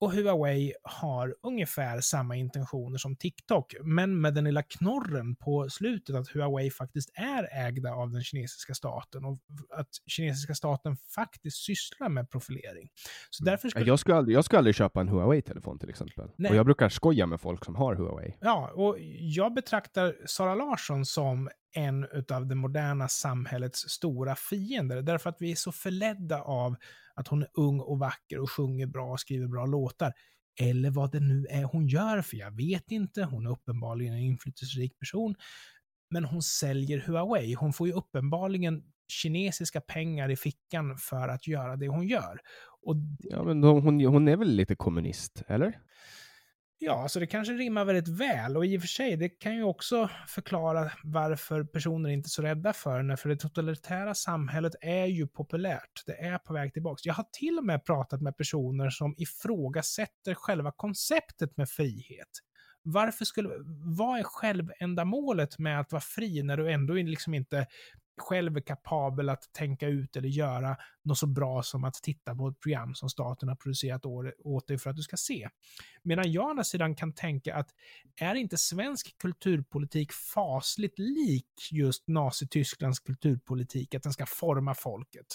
[0.00, 6.16] Och Huawei har ungefär samma intentioner som TikTok, men med den lilla knorren på slutet
[6.16, 9.38] att Huawei faktiskt är ägda av den kinesiska staten och
[9.74, 12.88] att kinesiska staten faktiskt sysslar med profilering.
[13.30, 13.86] Så därför skulle...
[13.86, 16.30] Jag skulle aldrig, jag skulle aldrig köpa en Huawei-telefon till exempel.
[16.36, 16.50] Nej.
[16.50, 18.36] Och jag brukar skoja med folk som har Huawei.
[18.40, 25.30] Ja, och jag betraktar Sara Larsson som en av det moderna samhällets stora fiender, därför
[25.30, 26.76] att vi är så förledda av
[27.14, 30.12] att hon är ung och vacker och sjunger bra och skriver bra låtar.
[30.60, 33.22] Eller vad det nu är hon gör, för jag vet inte.
[33.22, 35.34] Hon är uppenbarligen en inflytelserik person.
[36.10, 37.54] Men hon säljer Huawei.
[37.54, 42.40] Hon får ju uppenbarligen kinesiska pengar i fickan för att göra det hon gör.
[42.82, 45.78] Och Ja, men hon, hon är väl lite kommunist, eller?
[46.78, 48.56] Ja, så det kanske rimmar väldigt väl.
[48.56, 52.42] Och i och för sig, det kan ju också förklara varför personer inte är så
[52.42, 53.16] rädda för henne.
[53.16, 56.02] För det totalitära samhället är ju populärt.
[56.06, 57.00] Det är på väg tillbaka.
[57.04, 62.28] Jag har till och med pratat med personer som ifrågasätter själva konceptet med frihet.
[62.82, 63.48] Varför skulle,
[63.98, 67.66] vad är självändamålet med att vara fri när du ändå liksom inte
[68.18, 72.48] själv är kapabel att tänka ut eller göra något så bra som att titta på
[72.48, 74.06] ett program som staten har producerat
[74.44, 75.48] åt dig för att du ska se.
[76.02, 77.68] Medan jag å andra sidan kan tänka att
[78.20, 85.26] är inte svensk kulturpolitik fasligt lik just Nazitysklands kulturpolitik, att den ska forma folket?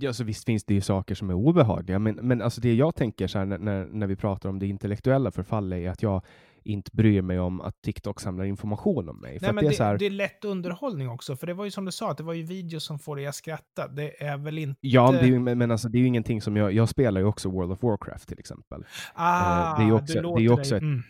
[0.00, 2.94] Ja, så visst finns det ju saker som är obehagliga, men, men alltså det jag
[2.94, 6.24] tänker så här, när- när, när vi pratar om det intellektuella förfallet är att jag
[6.64, 9.38] inte bryr mig om att TikTok samlar information om mig.
[9.38, 11.54] För Nej, att men det är så här, det är lätt underhållning också, för det
[11.54, 13.88] var ju som du sa, att det var ju videos som får dig att skratta.
[13.88, 14.78] Det är väl inte...
[14.80, 17.26] ja, det är, men men alltså, det är ju ingenting som jag, jag spelar ju
[17.26, 18.84] också World of Warcraft till exempel.
[19.14, 20.76] Ah, det är ju också- du det är låter också dig...
[20.76, 21.02] ett- Mm.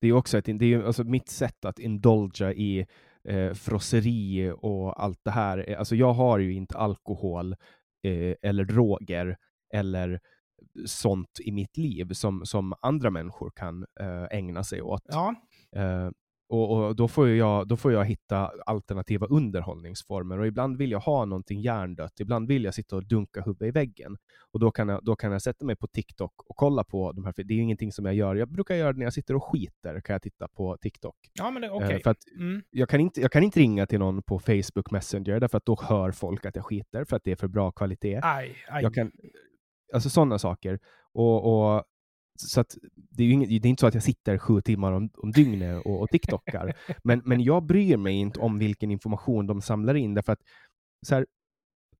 [0.00, 2.86] Det är också ett, det är alltså mitt sätt att indulga i
[3.28, 5.64] eh, frosseri och allt det här.
[5.70, 7.52] Eh, Alltså jag har ju inte alkohol
[8.06, 9.36] eh, eller droger
[9.74, 10.20] eller
[10.86, 15.02] sånt i mitt liv som, som andra människor kan eh, ägna sig åt.
[15.08, 15.34] Ja,
[15.76, 16.10] Eh,
[16.48, 21.00] och, och då, får jag, då får jag hitta alternativa underhållningsformer och ibland vill jag
[21.00, 24.16] ha någonting hjärndött, ibland vill jag sitta och dunka huvudet i väggen.
[24.52, 27.24] Och då kan, jag, då kan jag sätta mig på TikTok och kolla på de
[27.24, 28.34] här, för det är ju ingenting som jag gör.
[28.34, 31.16] Jag brukar göra det när jag sitter och skiter, kan jag titta på TikTok.
[31.32, 32.02] ja men det, Eh, okej.
[32.02, 32.62] för att Mm.
[32.70, 35.76] jag kan, inte, jag kan inte ringa till någon på Facebook Messenger, därför att då
[35.82, 38.20] hör folk att jag skiter, för att det är för bra kvalitet.
[38.22, 38.82] Aj, aj.
[38.82, 39.12] Jag kan,
[39.92, 40.78] alltså sådana saker.
[41.12, 41.84] Och, och,
[42.36, 44.92] så att det är ju inget, det är inte så att jag sitter sju timmar
[44.92, 46.76] om, om dygnet och, och TikTokar.
[47.04, 50.42] men, men jag bryr mig inte om vilken information de samlar in, därför att
[51.06, 51.26] så här,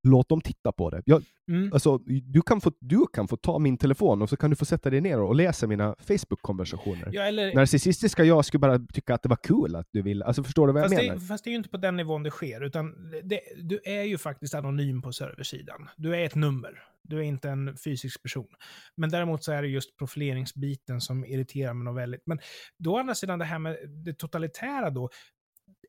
[0.03, 1.03] låt dem titta på det.
[1.07, 1.73] Jag, Mm.
[1.73, 4.65] alltså, du, kan få, du kan få ta min telefon och så kan du få
[4.65, 7.11] sätta dig ner och läsa mina Facebook-konversationer.
[7.13, 10.45] Ja, eller, Narcissistiska jag skulle bara tycka att det var kul att du ville, alltså
[10.45, 11.15] förstår du vad jag fast, menar?
[11.15, 14.03] det, fast det är ju inte på den nivån det sker, utan det, du är
[14.03, 15.89] ju faktiskt anonym på serversidan.
[15.97, 16.83] Du är ett nummer.
[17.05, 18.49] Du är inte en fysisk person.
[18.97, 22.23] Men däremot så är det just profileringsbiten som irriterar mig något väldigt.
[22.27, 22.39] Men
[22.79, 25.09] då å andra sidan det här med det totalitära då,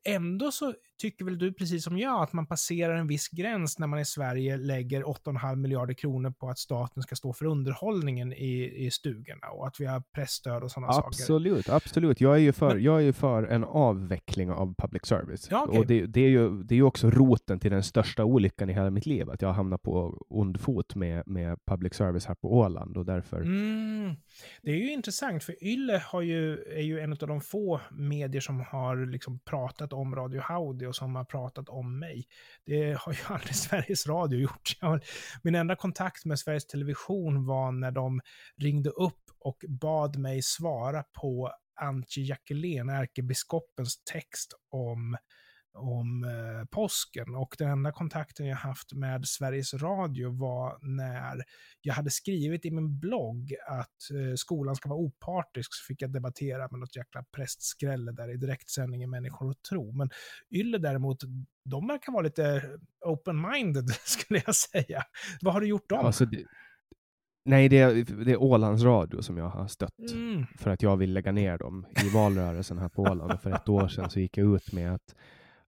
[0.04, 3.86] ändå så tycker väl du precis som jag att man passerar en viss gräns när
[3.86, 8.72] man i Sverige lägger 8,5 miljarder kronor på att staten ska stå för underhållningen i,
[8.86, 11.08] i stugorna och att vi har pressstöd och sådana saker.
[11.08, 12.20] Absolut, absolut.
[12.20, 15.48] Jag är, ju för, Men- jag är ju för en avveckling av public service.
[15.50, 15.78] Ja, okej.
[15.78, 18.72] Och det, det, är ju, det är ju också roten till den största olyckan i
[18.72, 22.34] hela mitt liv, att jag har hamnat på ond fot med, med public service här
[22.34, 24.16] på Åland och därför Mm.
[24.62, 28.40] Det är ju intressant, för Yle har ju, är ju en av de få medier
[28.40, 32.26] som har liksom pratat om Radio Howdy och som har pratat om mig.
[32.66, 34.70] Det har ju aldrig Sveriges Radio gjort.
[35.42, 38.20] Min enda kontakt med Sveriges Television var när de
[38.56, 41.50] ringde upp och bad mig svara på
[41.80, 45.16] Antje Jackelén, ärkebiskopens text om
[45.74, 51.44] om eh, påsken och den enda kontakten jag haft med Sveriges Radio var när
[51.82, 56.12] jag hade skrivit i min blogg att eh, skolan ska vara opartisk, så fick jag
[56.12, 59.92] debattera med något jäkla prästskrälle där i direktsändning i Människor och tro.
[59.92, 60.10] Men
[60.50, 61.18] Yle däremot,
[61.64, 62.62] de verkar vara lite
[63.06, 65.02] open-minded, skulle jag säga.
[65.40, 66.06] Vad har du gjort dem?
[66.06, 66.44] Alltså, det,
[67.44, 70.46] nej, det är, det är Ålands Radio som jag har stött Mm.
[70.58, 73.40] för att jag vill lägga ner dem i valrörelsen här på Åland.
[73.40, 75.14] För ett år sedan så gick jag ut med att,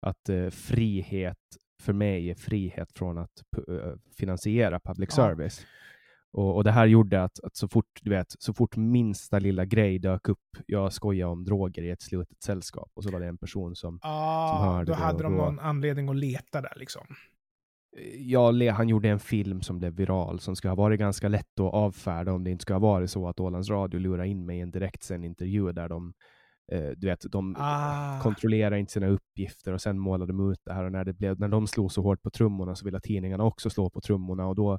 [0.00, 1.38] att eh, frihet
[1.82, 5.14] för mig är frihet från att eh, finansiera public Ja.
[5.16, 5.66] service.
[6.32, 9.64] Och, och det här gjorde att, att så fort du vet, så fort minsta lilla
[9.64, 13.26] grej dök upp, jag skojade om droger i ett slutet sällskap och så var det
[13.26, 16.60] en person som Ah, hörde då det hade och de då- någon anledning att leta
[16.60, 17.06] där liksom.
[18.18, 21.60] Ja, le- han gjorde en film som blev viral som ska ha varit ganska lätt
[21.60, 24.58] att avfärda om det inte ska ha varit så att Ålands Radio lurade in mig
[24.58, 26.12] i en direktsänd intervju där de,
[26.72, 28.20] eh, du vet, de Ah.
[28.22, 31.40] kontrollerar inte sina uppgifter och sen målade de ut det här och när, det blev,
[31.40, 34.54] när de slog så hårt på trummorna så ville tidningarna också slå på trummorna och
[34.54, 34.78] då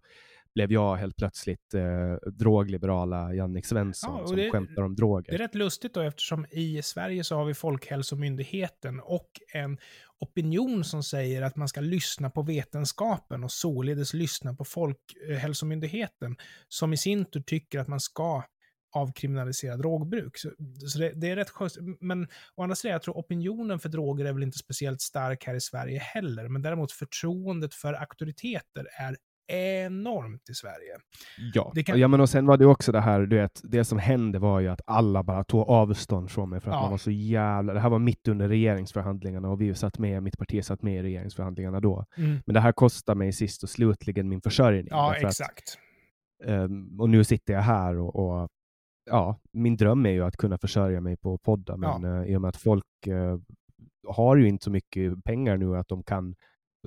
[0.53, 5.25] blev jag helt plötsligt eh, drogliberala Jannik Svensson Ja, som det- skämtar om droger.
[5.31, 9.77] Det är rätt lustigt då eftersom i Sverige så har vi Folkhälsomyndigheten och en
[10.19, 14.65] opinion som säger att man ska lyssna på vetenskapen och således lyssna på
[15.31, 16.35] Folkhälsomyndigheten
[16.67, 18.43] som i sin tur tycker att man ska
[18.95, 20.37] avkriminalisera drogbruk.
[20.37, 20.49] Så,
[20.87, 21.73] så det, det är rätt skönt.
[22.01, 25.55] Men å andra sidan, jag tror opinionen för droger är väl inte speciellt stark här
[25.55, 26.49] i Sverige heller.
[26.49, 29.17] Men däremot förtroendet för auktoriteter är
[29.49, 30.97] enormt i Sverige.
[31.53, 33.99] Ja, kan- ja men och sen var det också det här, du vet, det som
[33.99, 36.81] hände var ju att alla bara tog avstånd från mig för att Ja.
[36.81, 40.37] man var så jävla, det här var mitt under regeringsförhandlingarna och vi satt med, mitt
[40.37, 42.05] parti satt med i regeringsförhandlingarna då.
[42.15, 44.87] Men det här kostar mig sist och slutligen min försörjning.
[44.91, 45.77] Ja, därför att, exakt.
[46.45, 48.49] ehm, och nu sitter jag här och, och
[49.07, 52.21] ja, min dröm är ju att kunna försörja mig på podda, men Ja.
[52.23, 53.37] eh, i och med att folk eh,
[54.07, 56.35] har ju inte så mycket pengar nu att de kan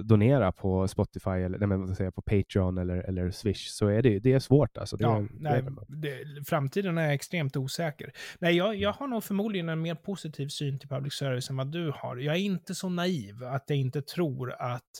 [0.02, 4.18] donera på Spotify eller nej, men säga, på Patreon eller, eller Swish så är det,
[4.18, 4.96] det är svårt alltså.
[4.96, 8.12] Det Ja, är, nej, det framtiden är extremt osäker.
[8.38, 11.72] Nej, jag, jag har nog förmodligen en mer positiv syn till public service än vad
[11.72, 12.16] du har.
[12.16, 14.90] Jag är inte så naiv att jag inte tror att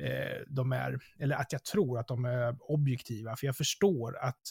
[0.00, 4.42] eh, de är, eller att jag tror att de är objektiva, för jag förstår att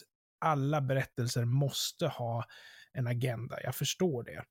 [0.44, 2.44] alla berättelser måste ha
[2.94, 3.62] en agenda.
[3.62, 4.44] Jag förstår det.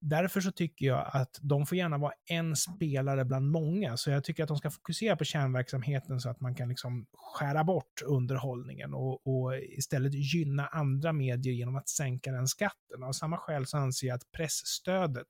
[0.00, 3.96] Därför så tycker jag att de får gärna vara en spelare bland många.
[3.96, 7.64] Så jag tycker att de ska fokusera på kärnverksamheten så att man kan liksom skära
[7.64, 13.02] bort underhållningen och, och istället gynna andra medier genom att sänka den skatten.
[13.02, 15.28] Av samma skäl så anser jag att pressstödet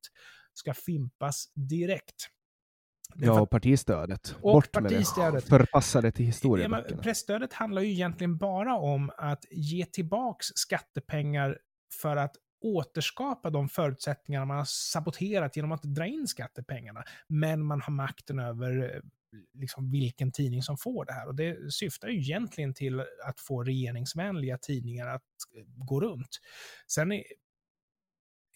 [0.54, 2.30] ska fimpas direkt.
[3.16, 4.36] Ja, och partistödet.
[4.40, 5.32] Och Bort partistödet.
[5.32, 5.46] med det.
[5.48, 7.02] Förpassa det till Ja, historieböckerna.
[7.02, 11.58] pressstödet handlar ju egentligen bara om att ge tillbaks skattepengar
[12.02, 17.02] för att återskapa de förutsättningar man har saboterat genom att dra in skattepengarna.
[17.28, 19.00] Men man har makten över eh,
[19.54, 21.26] liksom vilken tidning som får det här.
[21.28, 25.22] Och det syftar ju egentligen till att få regeringsvänliga tidningar att
[25.56, 26.38] eh, gå runt.
[26.86, 27.12] Sen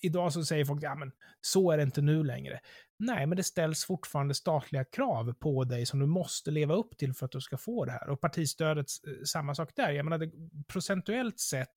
[0.04, 2.60] idag så säger folk, ja men så är det inte nu längre.
[2.98, 7.14] Nej, men det ställs fortfarande statliga krav på dig som du måste leva upp till
[7.14, 8.08] för att du ska få det här.
[8.08, 9.90] Och partistödet, eh, samma sak där.
[9.90, 10.30] Jag menar, det,
[10.68, 11.74] procentuellt sett,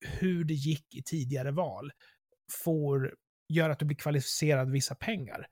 [0.00, 1.92] hur det gick i tidigare val
[2.64, 3.14] får
[3.48, 5.46] göra att du blir kvalificerad vissa pengar.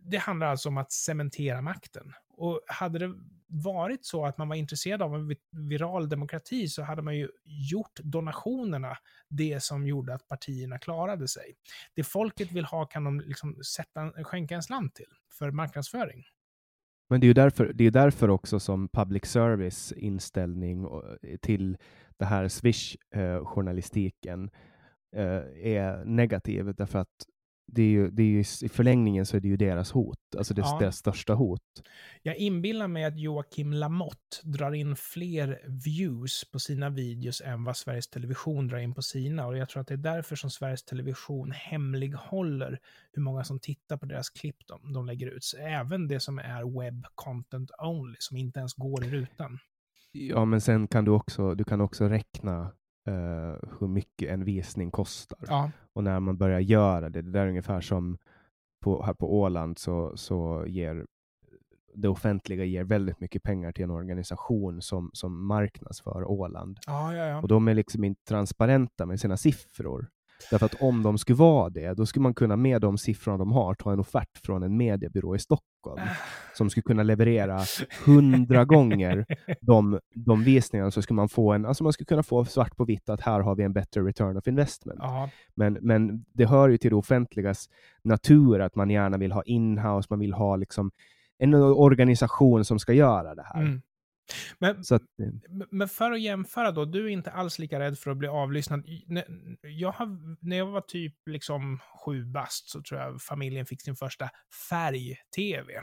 [0.00, 2.12] Det handlar alltså om att cementera makten.
[2.38, 3.14] Och hade det
[3.46, 5.36] varit så att man var intresserad av en
[5.68, 8.96] viral demokrati så hade man ju gjort donationerna
[9.28, 11.54] det som gjorde att partierna klarade sig.
[11.94, 16.24] Det folket vill ha kan de liksom sätta, skänka en slant till för marknadsföring.
[17.10, 21.76] Men det är ju därför, det är därför också som public service inställning eh, till
[22.16, 24.50] det här Swish-journalistiken
[25.16, 26.74] eh, eh, är negativ.
[26.74, 27.26] Därför att
[27.70, 30.54] det är ju, det är ju, i förlängningen så är det ju deras hot, alltså
[30.54, 30.78] det, Ja.
[30.80, 31.62] deras största hot.
[32.22, 37.76] Jag inbillar mig att Joakim Lamotte drar in fler views på sina videos än vad
[37.76, 39.46] Sveriges Television drar in på sina.
[39.46, 42.78] Och jag tror att det är därför som Sveriges Television hemlighåller
[43.12, 45.44] hur många som tittar på deras klipp de, de lägger ut.
[45.44, 49.58] Så även det som är web content only, som inte ens går i rutan.
[50.12, 52.72] Ja, men sen kan du också, du kan också räkna
[53.08, 55.38] eh, hur mycket en visning kostar.
[55.48, 58.18] Ja, Och när man börjar göra det, det där är ungefär som
[58.84, 61.06] på, här på Åland så, så ger
[61.94, 66.78] det offentliga ger väldigt mycket pengar till en organisation som, som marknadsför Åland.
[66.86, 67.24] ja, ja.
[67.26, 67.42] ja.
[67.42, 70.10] Och de är liksom inte transparenta med sina siffror.
[70.50, 73.52] Därför att om de skulle vara det, då skulle man kunna med de siffrorna de
[73.52, 76.00] har ta en offert från en mediebyrå i Stockholm
[76.54, 77.60] som skulle kunna leverera
[78.04, 79.26] hundra gånger
[79.60, 82.84] de, de visningarna så skulle man få en, alltså man skulle kunna få svart på
[82.84, 85.00] vitt att här har vi en bättre return of investment.
[85.54, 87.68] Men, men det hör ju till det offentligas
[88.04, 90.90] natur att man gärna vill ha inhouse, man vill ha liksom
[91.38, 93.60] en organisation som ska göra det här.
[93.60, 93.82] Mm.
[94.58, 95.02] Men, att,
[95.70, 98.84] men för att jämföra då, du är inte alls lika rädd för att bli avlyssnad.
[99.62, 103.96] Jag har, när jag var typ liksom sju bast så tror jag familjen fick sin
[103.96, 104.30] första
[104.70, 105.80] färg-tv.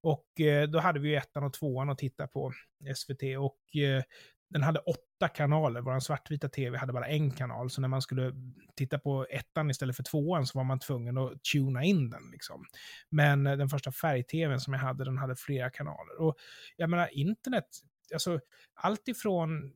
[0.00, 2.52] Och eh, då hade vi ju ettan och tvåan att titta på,
[2.96, 4.02] SVT, och eh,
[4.48, 5.80] den hade åtta kanaler.
[5.80, 8.32] Vår svartvita tv hade bara en kanal, så när man skulle
[8.76, 12.30] titta på ettan istället för tvåan så var man tvungen att tuna in den.
[12.32, 12.64] Liksom.
[13.10, 16.20] Men eh, den första färg-tvn som jag hade, den hade flera kanaler.
[16.20, 16.36] Och
[16.76, 17.66] jag menar, internet,
[18.12, 18.40] alltså
[18.74, 19.72] allt ifrån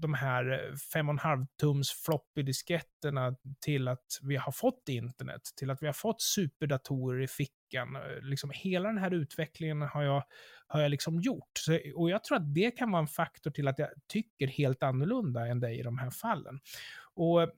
[0.00, 5.92] de här 5,5 tums floppy-disketterna till att vi har fått internet, till att vi har
[5.92, 7.96] fått superdatorer i fickan.
[7.96, 10.24] Eh, Liksom hela den här utvecklingen har jag,
[10.66, 11.50] har jag liksom gjort.
[11.58, 14.82] Så, och jag tror att det kan vara en faktor till att jag tycker helt
[14.82, 16.60] annorlunda än dig i de här fallen.
[17.14, 17.50] Och...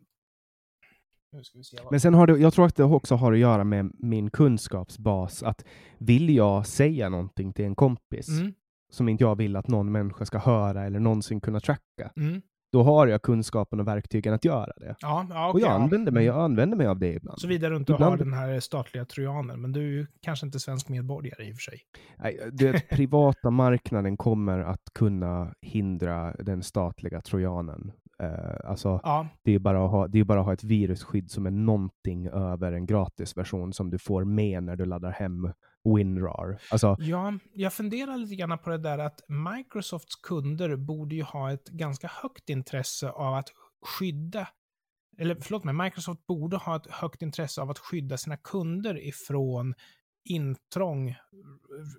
[1.90, 5.42] Men sen har det, jag tror att det också har att göra med min kunskapsbas.
[5.42, 5.64] Att
[5.98, 8.54] vill jag säga någonting till en kompis Mm,
[8.92, 12.42] som inte jag vill att någon människa ska höra eller någonsin kunna tracka, mm.
[12.72, 14.96] då har jag kunskapen och verktygen att göra det.
[15.00, 15.74] Ja, ja, och okej, jag ja.
[15.74, 17.40] använder, mig, jag använder mig av det ibland.
[17.40, 20.60] Såvida du inte har Ibland- den här statliga trojanen, men du är ju kanske inte
[20.60, 21.80] svensk medborgare i och för sig.
[22.18, 27.92] Nej, det privata marknaden kommer att kunna hindra den statliga trojanen.
[28.22, 31.30] Eh, alltså, Ja, det är bara att ha, det är bara att ha ett virusskydd
[31.30, 35.52] som är någonting över en gratisversion som du får med när du laddar hem
[35.84, 36.58] WinRAR.
[36.70, 41.52] Alltså, Ja, jag funderar lite grann på det där att Microsofts kunder borde ju ha
[41.52, 43.48] ett ganska högt intresse av att
[43.98, 44.48] skydda,
[45.18, 49.74] eller förlåt mig, Microsoft borde ha ett högt intresse av att skydda sina kunder ifrån
[50.24, 51.16] intrång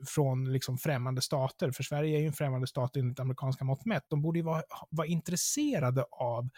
[0.07, 1.71] från liksom främmande stater.
[1.71, 4.05] För Sverige är ju en främmande stat enligt amerikanska mått mätt.
[4.07, 6.49] De borde ju vara, vara intresserade av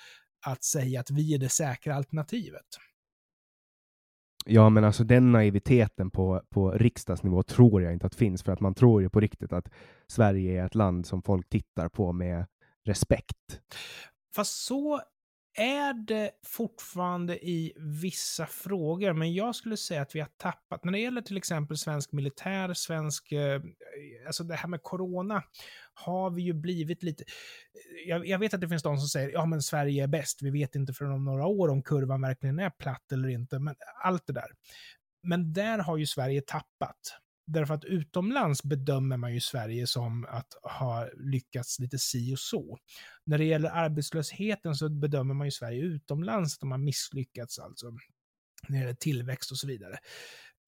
[0.45, 2.65] att säga att vi är det säkra alternativet
[4.45, 8.59] ja, men alltså den naiviteten på, på riksdagsnivå tror jag inte att finns, för att
[8.59, 9.69] man tror ju på riktigt att
[10.07, 12.45] Sverige är ett land som folk tittar på med
[12.85, 13.61] respekt.
[14.35, 15.01] Fast så
[15.55, 20.91] är det fortfarande i vissa frågor, men jag skulle säga att vi har tappat, när
[20.91, 23.61] det gäller till exempel svensk militär, svensk, eh,
[24.27, 25.43] alltså det här med corona,
[25.93, 29.29] har vi ju blivit lite, eh, jag, jag vet att det finns de som säger,
[29.29, 32.59] ja men Sverige är bäst, vi vet inte förrän om några år om kurvan verkligen
[32.59, 34.51] är platt eller inte, men allt det där.
[35.23, 37.17] Men där har ju Sverige tappat.
[37.47, 42.77] Därför att utomlands bedömer man ju Sverige som att ha lyckats lite si och så.
[43.25, 47.91] När det gäller arbetslösheten så bedömer man ju Sverige utomlands att de har misslyckats alltså.
[48.67, 49.97] När det gäller tillväxt och så vidare.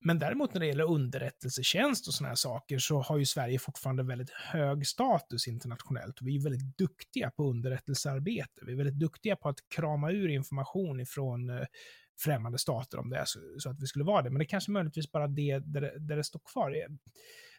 [0.06, 4.04] Men däremot när det gäller underrättelsetjänst och sådana här saker så har ju Sverige fortfarande
[4.04, 6.22] väldigt hög status internationellt.
[6.22, 8.62] Vi är väldigt duktiga på underrättelsearbete.
[8.66, 11.66] Vi är väldigt duktiga på att krama ur information ifrån eh,
[12.20, 14.30] främmande stater om det är så, så att vi skulle vara det.
[14.30, 16.72] Men det är kanske möjligtvis bara det där, där det står kvar.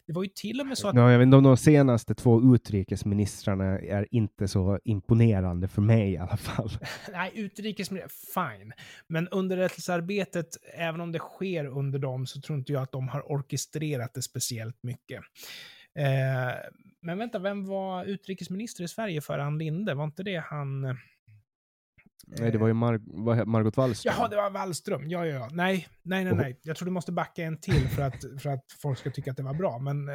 [0.08, 0.94] Det var ju till och med så att...
[0.94, 6.12] Ja, jag vet, inte, de, de senaste två utrikesministrarna är inte så imponerande för mig
[6.12, 6.70] i alla fall.
[7.12, 8.72] Nej, utrikesmiljö, fine.
[9.06, 13.32] Men underrättelsearbetet, även om det sker under dem, så tror inte jag att de har
[13.32, 15.20] orkestrerat det speciellt mycket.
[15.98, 16.54] Eh,
[17.02, 19.94] men vänta, vem var utrikesminister i Sverige före Ann Linde?
[19.94, 20.98] Var inte det han...
[22.28, 24.14] eh, Nej, det var ju Mar vad he- Margot Wallström.
[24.18, 25.02] Jaha, det var Wallström.
[25.10, 25.48] Ja, ja, ja.
[25.52, 26.60] Nej, nej, nej, nej.
[26.62, 29.36] Jag tror du måste backa en till för att, för att folk ska tycka att
[29.36, 29.78] det var bra.
[29.78, 30.14] Men eh,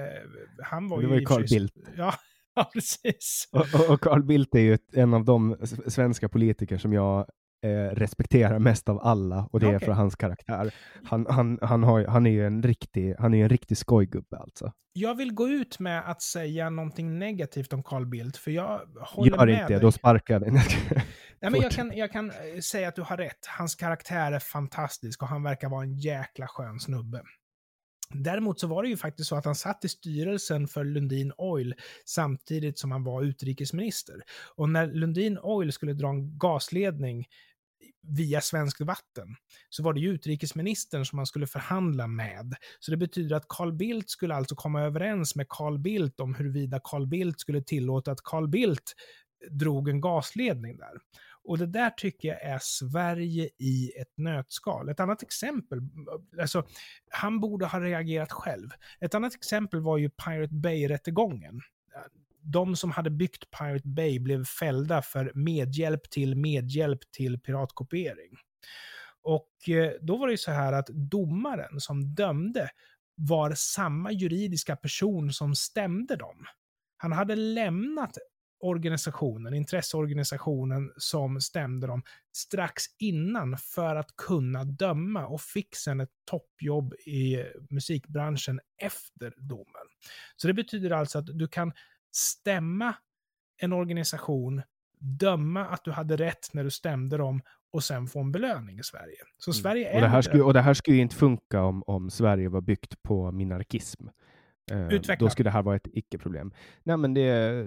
[0.63, 1.09] han var Det ju...
[1.09, 1.75] var ju Carl Bildt.
[1.97, 2.13] Ja,
[2.55, 3.49] ja, precis.
[3.51, 5.57] Och, och- och Carl Bildt är ju en av de
[5.87, 7.19] svenska politiker som jag
[7.65, 9.85] eh, respekterar mest av alla och det är Okej.
[9.85, 10.73] för hans karaktär.
[11.03, 14.71] Han, han, han, har, han är ju en riktig, han är en riktig skojgubbe alltså.
[14.95, 19.31] Jag vill gå ut med att säga någonting negativt om Carl Bildt, för jag håller
[19.31, 20.51] Gör med inte det, då sparkar jag dig.
[21.43, 23.45] Nej, men jag, kan, jag kan eh, säga att du har rätt.
[23.45, 27.23] Hans karaktär är fantastisk och han verkar vara en jäkla skön snubbe.
[28.09, 31.75] Däremot så var det ju faktiskt så att han satt i styrelsen för Lundin Oil
[32.05, 34.21] samtidigt som han var utrikesminister.
[34.55, 37.27] Och när Lundin Oil skulle dra en gasledning
[38.01, 39.35] via svenskt vatten
[39.69, 42.55] så var det ju utrikesministern som man skulle förhandla med.
[42.79, 46.79] Så det betyder att Carl Bildt skulle alltså komma överens med Carl Bildt om huruvida
[46.83, 48.93] Carl Bildt skulle tillåta att Carl Bildt
[49.49, 50.97] drog en gasledning där.
[51.43, 54.89] Och det där tycker jag är Sverige i ett nötskal.
[54.89, 55.79] Ett annat exempel,
[56.41, 56.67] alltså
[57.09, 58.69] han borde ha reagerat själv.
[58.99, 61.61] Ett annat exempel var ju Pirate Bay-rättegången.
[62.41, 68.37] De som hade byggt Pirate Bay blev fällda för medhjälp till medhjälp till piratkopiering.
[69.21, 72.69] Och eh, då var det ju så här att domaren som dömde
[73.15, 76.45] var samma juridiska person som stämde dem.
[76.97, 78.17] Han hade lämnat
[78.63, 82.01] organisationen, intresseorganisationen som stämde dem
[82.35, 89.87] strax innan för att kunna döma och fick sen ett toppjobb i musikbranschen efter domen.
[90.35, 91.73] Så det betyder alltså att du kan
[92.11, 92.95] stämma
[93.57, 94.61] en organisation,
[94.99, 97.41] döma att du hade rätt när du stämde dem
[97.71, 99.17] och sen få en belöning i Sverige.
[99.37, 99.95] Så Sverige är Mm.
[99.95, 102.61] Och det, här skulle, och det här skulle ju inte funka om, om Sverige var
[102.61, 104.07] byggt på minarkism.
[104.71, 105.25] Eh, Utveckla.
[105.25, 106.53] Då skulle det här vara ett icke-problem.
[106.83, 107.65] Nej, men det,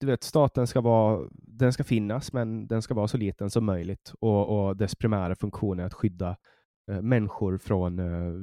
[0.00, 3.64] du vet, staten ska vara, den ska finnas, men den ska vara så liten som
[3.64, 4.12] möjligt.
[4.20, 6.36] Och, och dess primära funktion är att skydda
[6.90, 8.34] eh, människor från eh,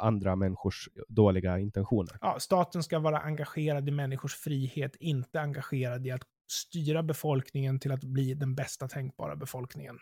[0.00, 2.18] andra människors dåliga intentioner.
[2.20, 7.92] Ja, staten ska vara engagerad i människors frihet, inte engagerad i att styra befolkningen till
[7.92, 9.98] att bli den bästa tänkbara befolkningen.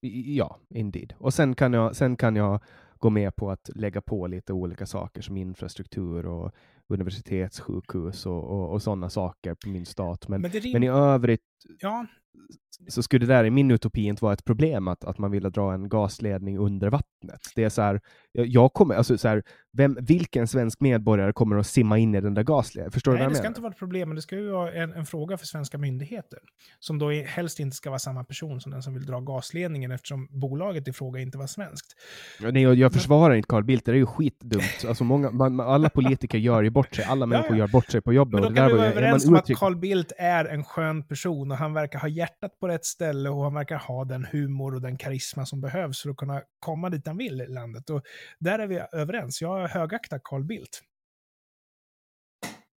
[0.00, 1.14] Ja, indeed.
[1.18, 2.60] Och sen kan, jag, sen kan jag
[2.98, 6.52] gå med på att lägga på lite olika saker som infrastruktur och
[6.88, 10.28] universitetssjukhus och, och, och sådana saker på min stat.
[10.28, 11.42] Men, Men men i övrigt
[11.80, 12.06] Ja,
[12.88, 15.50] så skulle det där i min utopi inte vara ett problem att, att man ville
[15.50, 17.40] dra en gasledning under vattnet.
[17.54, 18.00] Det är så här,
[18.32, 19.42] jag, kommer, alltså så här,
[19.72, 22.92] vem, vilken svensk medborgare kommer att simma in i den där gasledningen?
[22.92, 23.50] Förstår du nej, vad det jag ska menar?
[23.50, 26.38] inte vara ett problem, men det ska ju vara en, en fråga för svenska myndigheter.
[26.78, 29.90] Som då är, helst inte ska vara samma person som den som vill dra gasledningen
[29.90, 31.94] eftersom bolaget i fråga inte var svenskt.
[32.40, 34.84] Ja, Nej, jag, jag försvarar inte Carl Bildt, det är ju skitdumt.
[34.88, 37.58] Alltså många, man, alla politiker gör ju bort sig, alla människor ja.
[37.58, 38.32] gör bort sig på jobbet.
[38.32, 41.02] Men då det kan vi var vara överens om att Carl Bildt är en skön
[41.02, 44.74] person och han verkar ha hjärtat på rätt ställe och han verkar ha den humor
[44.74, 47.90] och den karisma som behövs för att kunna komma dit han vill i landet.
[47.90, 48.02] Och
[48.38, 49.42] där är vi överens.
[49.42, 50.82] Jag högaktar Carl Bildt.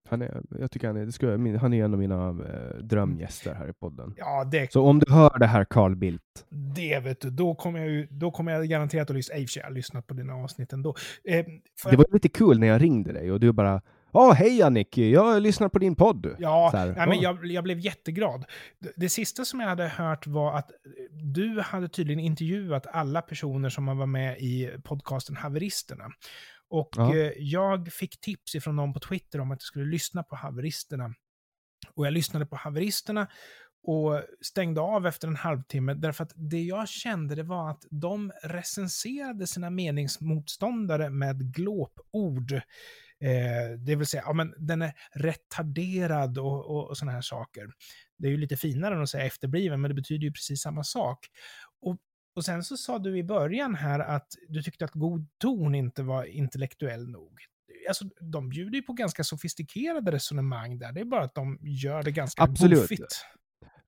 [0.09, 3.55] Han är, jag tycker han är, det min- han är en av mina eh, drömgäster
[3.55, 4.15] här i podden.
[4.17, 7.31] Ja, det, Så om du hör det här Carl Bildt, det vet du.
[7.31, 9.37] Då kommer jag, då kommer jag garanterat att lyssna.
[9.37, 10.95] I och för sig, jag har lyssnat på dina avsnitt ändå.
[11.25, 11.47] Eh,
[11.91, 15.43] det var lite kul när jag ringde dig och du bara Ja, hej Annik, jag
[15.43, 16.37] lyssnar på din podd.
[16.39, 18.45] Ja, här, nej, men "Åh." jag, jag blev jätteglad.
[18.78, 20.70] Det, det sista som jag hade hört var att
[21.35, 26.05] du hade tydligen intervjuat alla personer som var med i podcasten Haveristerna.
[26.69, 27.16] Och Ja.
[27.16, 31.15] eh, jag fick tips ifrån någon på Twitter om att jag skulle lyssna på Haveristerna.
[31.95, 33.27] Och jag lyssnade på Haveristerna
[33.82, 38.32] och stängde av efter en halvtimme därför att det jag kände det var att de
[38.43, 42.61] recenserade sina meningsmotståndare med glåpord.
[43.21, 47.71] Eh, det vill säga, ja, men den är retarderad och, och, och sådana här saker.
[48.19, 50.85] Det är ju lite finare än att säga efterbliven, men det betyder ju precis samma
[50.85, 51.27] sak.
[51.81, 51.97] Och,
[52.35, 56.03] och sen så sa du i början här att du tyckte att god ton inte
[56.03, 57.41] var intellektuell nog.
[57.89, 60.93] Alltså, de bjuder ju på ganska sofistikerade resonemang där.
[60.93, 62.81] Det är bara att de gör det ganska Absolut.
[62.81, 63.25] goofigt.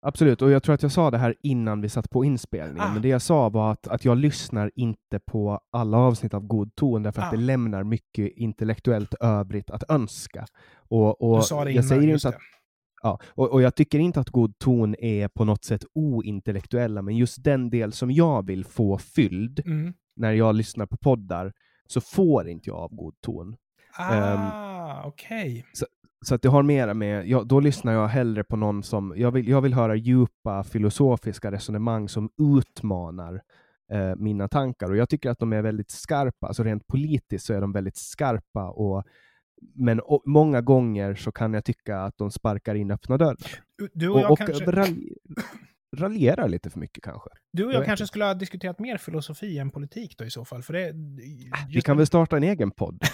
[0.05, 2.93] Absolut, och jag tror att jag sa det här innan vi satt på inspelningen, Ah.
[2.93, 6.74] men det jag sa var att, att jag lyssnar inte på alla avsnitt av God
[6.74, 7.37] ton, därför att Ah.
[7.37, 10.47] det lämnar mycket intellektuellt övrigt att önska.
[10.77, 12.43] Och, och Du sa det jag innan, säger just inte att.
[13.03, 17.16] Ja, och, och jag tycker inte att god ton är på något sätt ointellektuella, men
[17.16, 19.95] just den del som jag vill få fylld Mm.
[20.16, 21.53] när jag lyssnar på poddar,
[21.87, 23.57] så får inte jag av god ton.
[23.97, 25.65] Ah, okej.
[25.73, 25.87] Så
[26.31, 29.49] att det har mera med, ja, då lyssnar jag hellre på någon som, jag vill,
[29.49, 33.43] jag vill höra djupa filosofiska resonemang som utmanar
[33.93, 34.90] eh, mina tankar.
[34.90, 37.97] Och jag tycker att de är väldigt skarpa, alltså rent politiskt så är de väldigt
[37.97, 38.70] skarpa.
[38.70, 39.05] Och,
[39.74, 43.36] men och, många gånger så kan jag tycka att de sparkar in öppna dörrar.
[43.93, 44.65] Du och Och, jag och kanske...
[44.65, 45.12] ralj-
[45.97, 47.31] raljerar lite för mycket kanske.
[47.53, 48.09] Du och Jag jag kanske inte.
[48.09, 50.62] skulle ha diskuterat mer filosofi än politik då i så fall.
[50.62, 50.93] För det,
[51.74, 53.03] Vi kan väl starta en egen podd?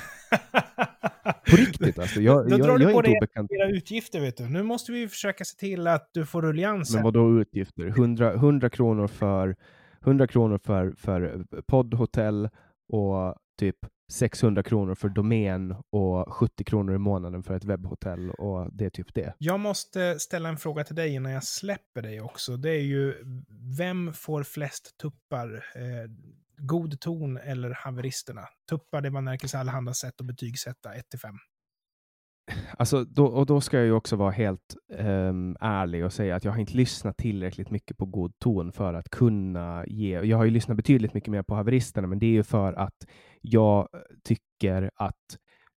[1.50, 2.20] På riktigt alltså.
[2.20, 3.18] Jag, Då jag, drar jag du på dig
[3.50, 4.48] era utgifter, vet du.
[4.48, 6.90] Nu måste vi försöka se till att du får rullians.
[6.90, 7.04] Men här.
[7.04, 7.86] vad då utgifter?
[7.86, 9.56] 100, 100 kronor för
[10.04, 12.48] 100 kronor för, för poddhotell
[12.88, 13.76] och typ
[14.12, 18.90] 600 kronor för domän och 70 kronor i månaden för ett webbhotell och det är
[18.90, 19.34] typ det.
[19.38, 22.56] Jag måste ställa en fråga till dig innan jag släpper dig också.
[22.56, 23.14] Det är ju,
[23.78, 25.54] vem får flest tuppar?
[25.54, 26.10] Eh,
[26.58, 28.40] god ton eller haveristerna?
[28.70, 31.00] Tuppar, det man Nerikes sig allehanda sätt att betygsätta 1-5.
[32.78, 36.44] Alltså, då, och då ska jag ju också vara helt um, ärlig och säga att
[36.44, 40.20] jag har inte lyssnat tillräckligt mycket på god ton för att kunna ge.
[40.20, 43.06] Jag har ju lyssnat betydligt mycket mer på haveristerna, men det är ju för att
[43.40, 45.38] jag eh, tycker att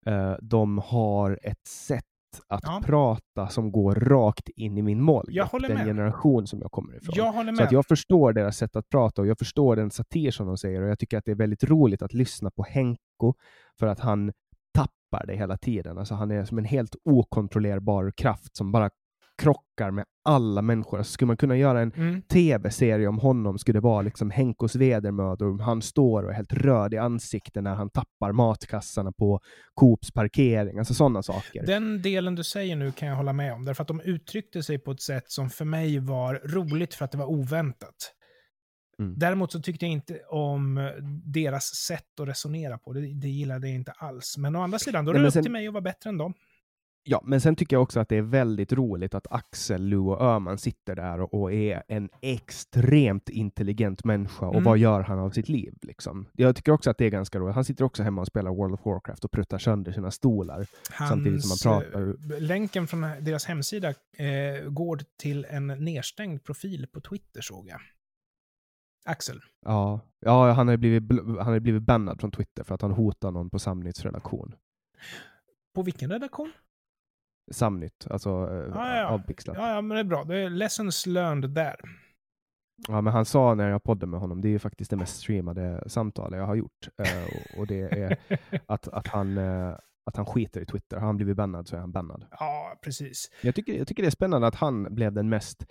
[0.08, 2.04] uh, de har ett sätt
[2.48, 2.82] att Ja.
[2.84, 5.34] prata som går rakt in i min målgrupp.
[5.68, 5.86] Den med.
[5.86, 7.14] generation som jag kommer ifrån.
[7.16, 10.46] Jag Så att jag förstår deras sätt att prata och jag förstår den satir som
[10.46, 13.34] de säger och jag tycker att det är väldigt roligt att lyssna på Henko
[13.78, 14.32] för att han
[14.74, 15.98] tappar det hela tiden.
[15.98, 18.90] Alltså han är som en helt okontrollerbar kraft som bara
[19.42, 20.98] krockar med alla människor.
[20.98, 22.22] Alltså skulle man kunna göra en Mm.
[22.22, 25.58] tv-serie om honom skulle det vara liksom Henkos vedermödor.
[25.62, 29.40] Han står och är helt röd i ansiktet när han tappar matkassarna på
[29.74, 30.78] Coops parkering.
[30.78, 31.66] Alltså sådana saker.
[31.66, 34.78] Den delen du säger nu kan jag hålla med om, därför att de uttryckte sig
[34.78, 38.14] på ett sätt som för mig var roligt för att det var oväntat.
[39.00, 39.14] Mm.
[39.18, 40.90] Däremot så tyckte jag inte om
[41.24, 42.92] deras sätt att resonera på.
[42.92, 44.34] Det, det gillade jag inte alls.
[44.38, 46.18] Men å andra sidan, då är det upp sen- till mig att vara bättre än
[46.18, 46.34] dem.
[47.10, 50.22] Ja, men sen tycker jag också att det är väldigt roligt att Axel, Lou och
[50.22, 54.46] Öhman sitter där och, och är en extremt intelligent människa.
[54.46, 54.64] Och Mm.
[54.64, 55.74] vad gör han av sitt liv?
[55.82, 56.26] Liksom?
[56.32, 57.54] Jag tycker också att det är ganska roligt.
[57.54, 60.66] Han sitter också hemma och spelar World of Warcraft och pruttar sönder sina stolar.
[61.08, 62.08] Samtidigt som man pratar.
[62.34, 67.80] eh, Länken från deras hemsida eh, går till en nedstängd profil på Twitter såg jag.
[69.04, 69.40] Axel.
[69.64, 73.30] Ja, ja han har blivit, han har blivit bannad från Twitter för att han hotar
[73.30, 74.54] någon på Samnytts redaktion.
[75.74, 76.52] På vilken redaktion?
[77.50, 79.06] Samnytt, alltså eh, Ja, ja, ja.
[79.06, 79.56] avpixlat.
[79.56, 79.68] Ja.
[79.68, 80.24] Ja, ja, men det är bra.
[80.24, 81.76] Det är lessons learned där.
[82.88, 85.84] men han sa när jag poddade med honom, det är ju faktiskt det mest streamade
[85.86, 86.88] samtalet jag har gjort.
[86.98, 88.16] Eh, och, och det är
[88.66, 90.96] att, att, han, eh, att han skiter i Twitter.
[90.96, 92.26] Har han blivit bannad så är han bannad.
[92.30, 93.30] Ja, precis.
[93.42, 95.66] Jag tycker, jag tycker det är spännande att han blev den mest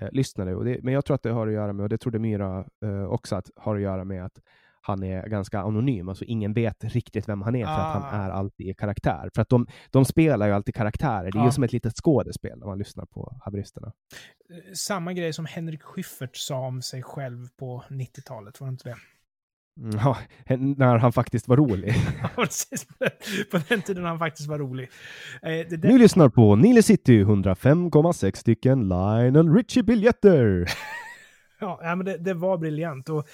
[0.00, 0.54] eh, lyssnade.
[0.54, 2.64] Och det, men jag tror att det har att göra med, och det trodde Myra
[2.84, 4.40] eh, också, att har att göra med att
[4.82, 6.08] han är ganska anonym.
[6.08, 7.98] Alltså ingen vet riktigt vem han är för att Ah.
[8.10, 9.30] han är alltid i karaktär.
[9.34, 11.30] För att de, de spelar ju alltid karaktärer.
[11.32, 11.46] Det är Ja.
[11.46, 13.86] ju som ett litet skådespel när man lyssnar på haveristerna.
[13.86, 18.88] Eh, Samma grej som Henrik Schyffert sa om sig själv på 90-talet, var det inte
[18.88, 18.96] det?
[19.80, 20.16] Mm, Ja,
[20.76, 21.94] när han faktiskt var rolig.
[22.22, 22.86] Ja, precis.
[23.50, 24.90] På den tiden han faktiskt var rolig.
[25.42, 30.66] Eh, där, Ni lyssnar på Nile City 105,6 stycken Lionel Richie-biljetter.
[31.80, 33.08] ja, men det, det var briljant.
[33.08, 33.28] Och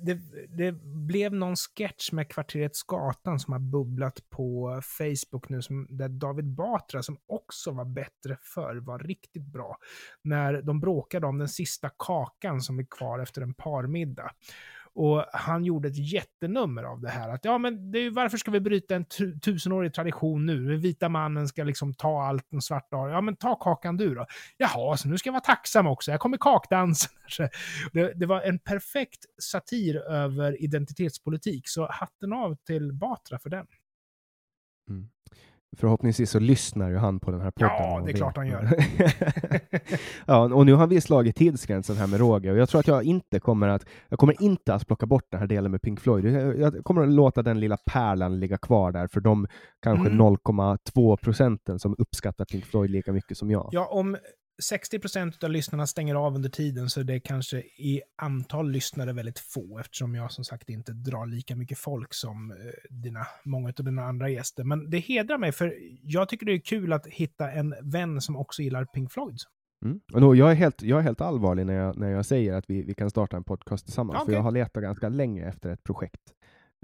[0.00, 0.18] det,
[0.48, 6.08] det blev någon sketch med Kvarteret Skatan som har bubblat på Facebook nu, som, där
[6.08, 9.76] David Batra, som också var bättre förr, var riktigt bra.
[10.22, 14.30] När de bråkade om den sista kakan som är kvar efter en parmiddag.
[15.00, 17.28] Och han gjorde ett jättenummer av det här.
[17.28, 20.68] Att ja, men det är, ju- varför ska vi bryta en tu tusenårig tradition nu?
[20.68, 23.08] Den vita mannen ska liksom ta allt den svarta har.
[23.08, 24.26] Ja, men ta kakan du då.
[24.56, 26.10] Jaha, så nu ska jag vara tacksam också.
[26.10, 27.10] Jag kommer kakdansen.
[27.92, 31.68] Det, det var en perfekt satir över identitetspolitik.
[31.68, 33.66] Så hatten av till Batra för den.
[34.88, 35.08] Mm.
[35.76, 37.70] Förhoppningsvis så lyssnar ju han på den här podden.
[37.78, 38.70] Ja, det är klart han gör.
[40.26, 43.04] ja, och nu har vi slagit tidsgränsen här med Roger och jag tror att jag
[43.04, 46.24] inte kommer att jag kommer inte att plocka bort den här delen med Pink Floyd.
[46.24, 49.46] Jag, jag kommer att låta den lilla pärlan ligga kvar där för de
[49.82, 50.20] kanske Mm.
[50.20, 53.68] 0,2 procenten som uppskattar Pink Floyd lika mycket som jag.
[53.72, 54.16] Ja, om
[54.60, 59.38] 60% av lyssnarna stänger av under tiden så är det kanske i antal lyssnare väldigt
[59.38, 62.56] få eftersom jag som sagt inte drar lika mycket folk som eh,
[62.90, 64.64] dina, många av dina andra gäster.
[64.64, 68.36] Men det hedrar mig för jag tycker det är kul att hitta en vän som
[68.36, 69.38] också gillar Pink Floyd.
[69.84, 70.00] Mm.
[70.12, 72.64] Och då, jag, är helt, jag är helt allvarlig när jag, när jag säger att
[72.70, 75.70] vi, vi kan starta en podcast tillsammans, Ja, för jag har letat ganska länge efter
[75.70, 76.20] ett projekt.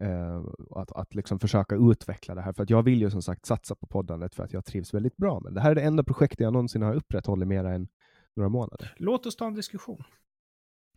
[0.03, 3.47] Eh, att, att liksom försöka utveckla det här, för att jag vill ju som sagt
[3.47, 5.61] satsa på poddandet för att jag trivs väldigt bra med det.
[5.61, 7.89] Här är det enda projektet jag någonsin har upprätthållit mer än
[8.37, 8.95] några månader.
[8.97, 10.03] Låt oss ta en diskussion.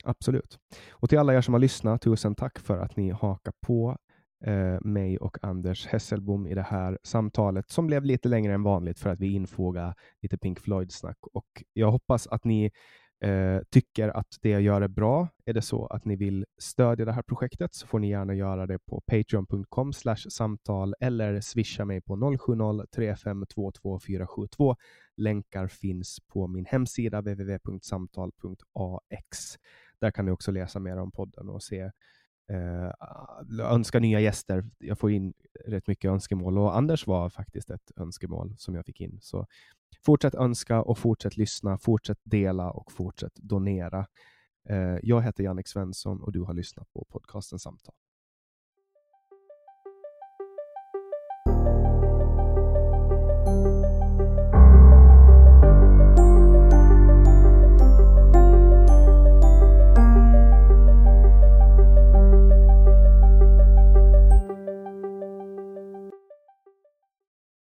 [0.04, 0.60] Absolut.
[0.92, 3.98] Och till alla er som har lyssnat, tusen tack för att ni hakar på
[4.46, 9.00] eh, mig och Anders Hesselbom i det här samtalet som blev lite längre än vanligt
[9.00, 11.18] för att vi infogade lite Pink Floyd-snack.
[11.34, 12.72] Och jag hoppas att ni
[13.22, 15.28] eh, tycker att det jag gör är bra.
[15.46, 18.68] Är det så att ni vill stödja det här projektet så får ni gärna göra
[18.68, 19.94] det på patreon.com
[20.30, 24.76] samtal eller swisha mig på 070-3522472.
[25.18, 29.58] Länkar finns på min hemsida www.samtal.ax.
[30.02, 31.92] Där kan ni också läsa mer om podden och se
[32.50, 32.92] eh,
[33.72, 34.70] önska nya gäster.
[34.78, 35.34] Jag får in
[35.66, 39.20] rätt mycket önskemål och Anders var faktiskt ett önskemål som jag fick in.
[39.22, 39.48] Så
[40.06, 44.08] fortsätt önska och fortsätt lyssna, fortsätt dela och fortsätt donera.
[44.70, 47.96] Eh, jag heter Jannik Svensson och du har lyssnat på podcasten Samtal.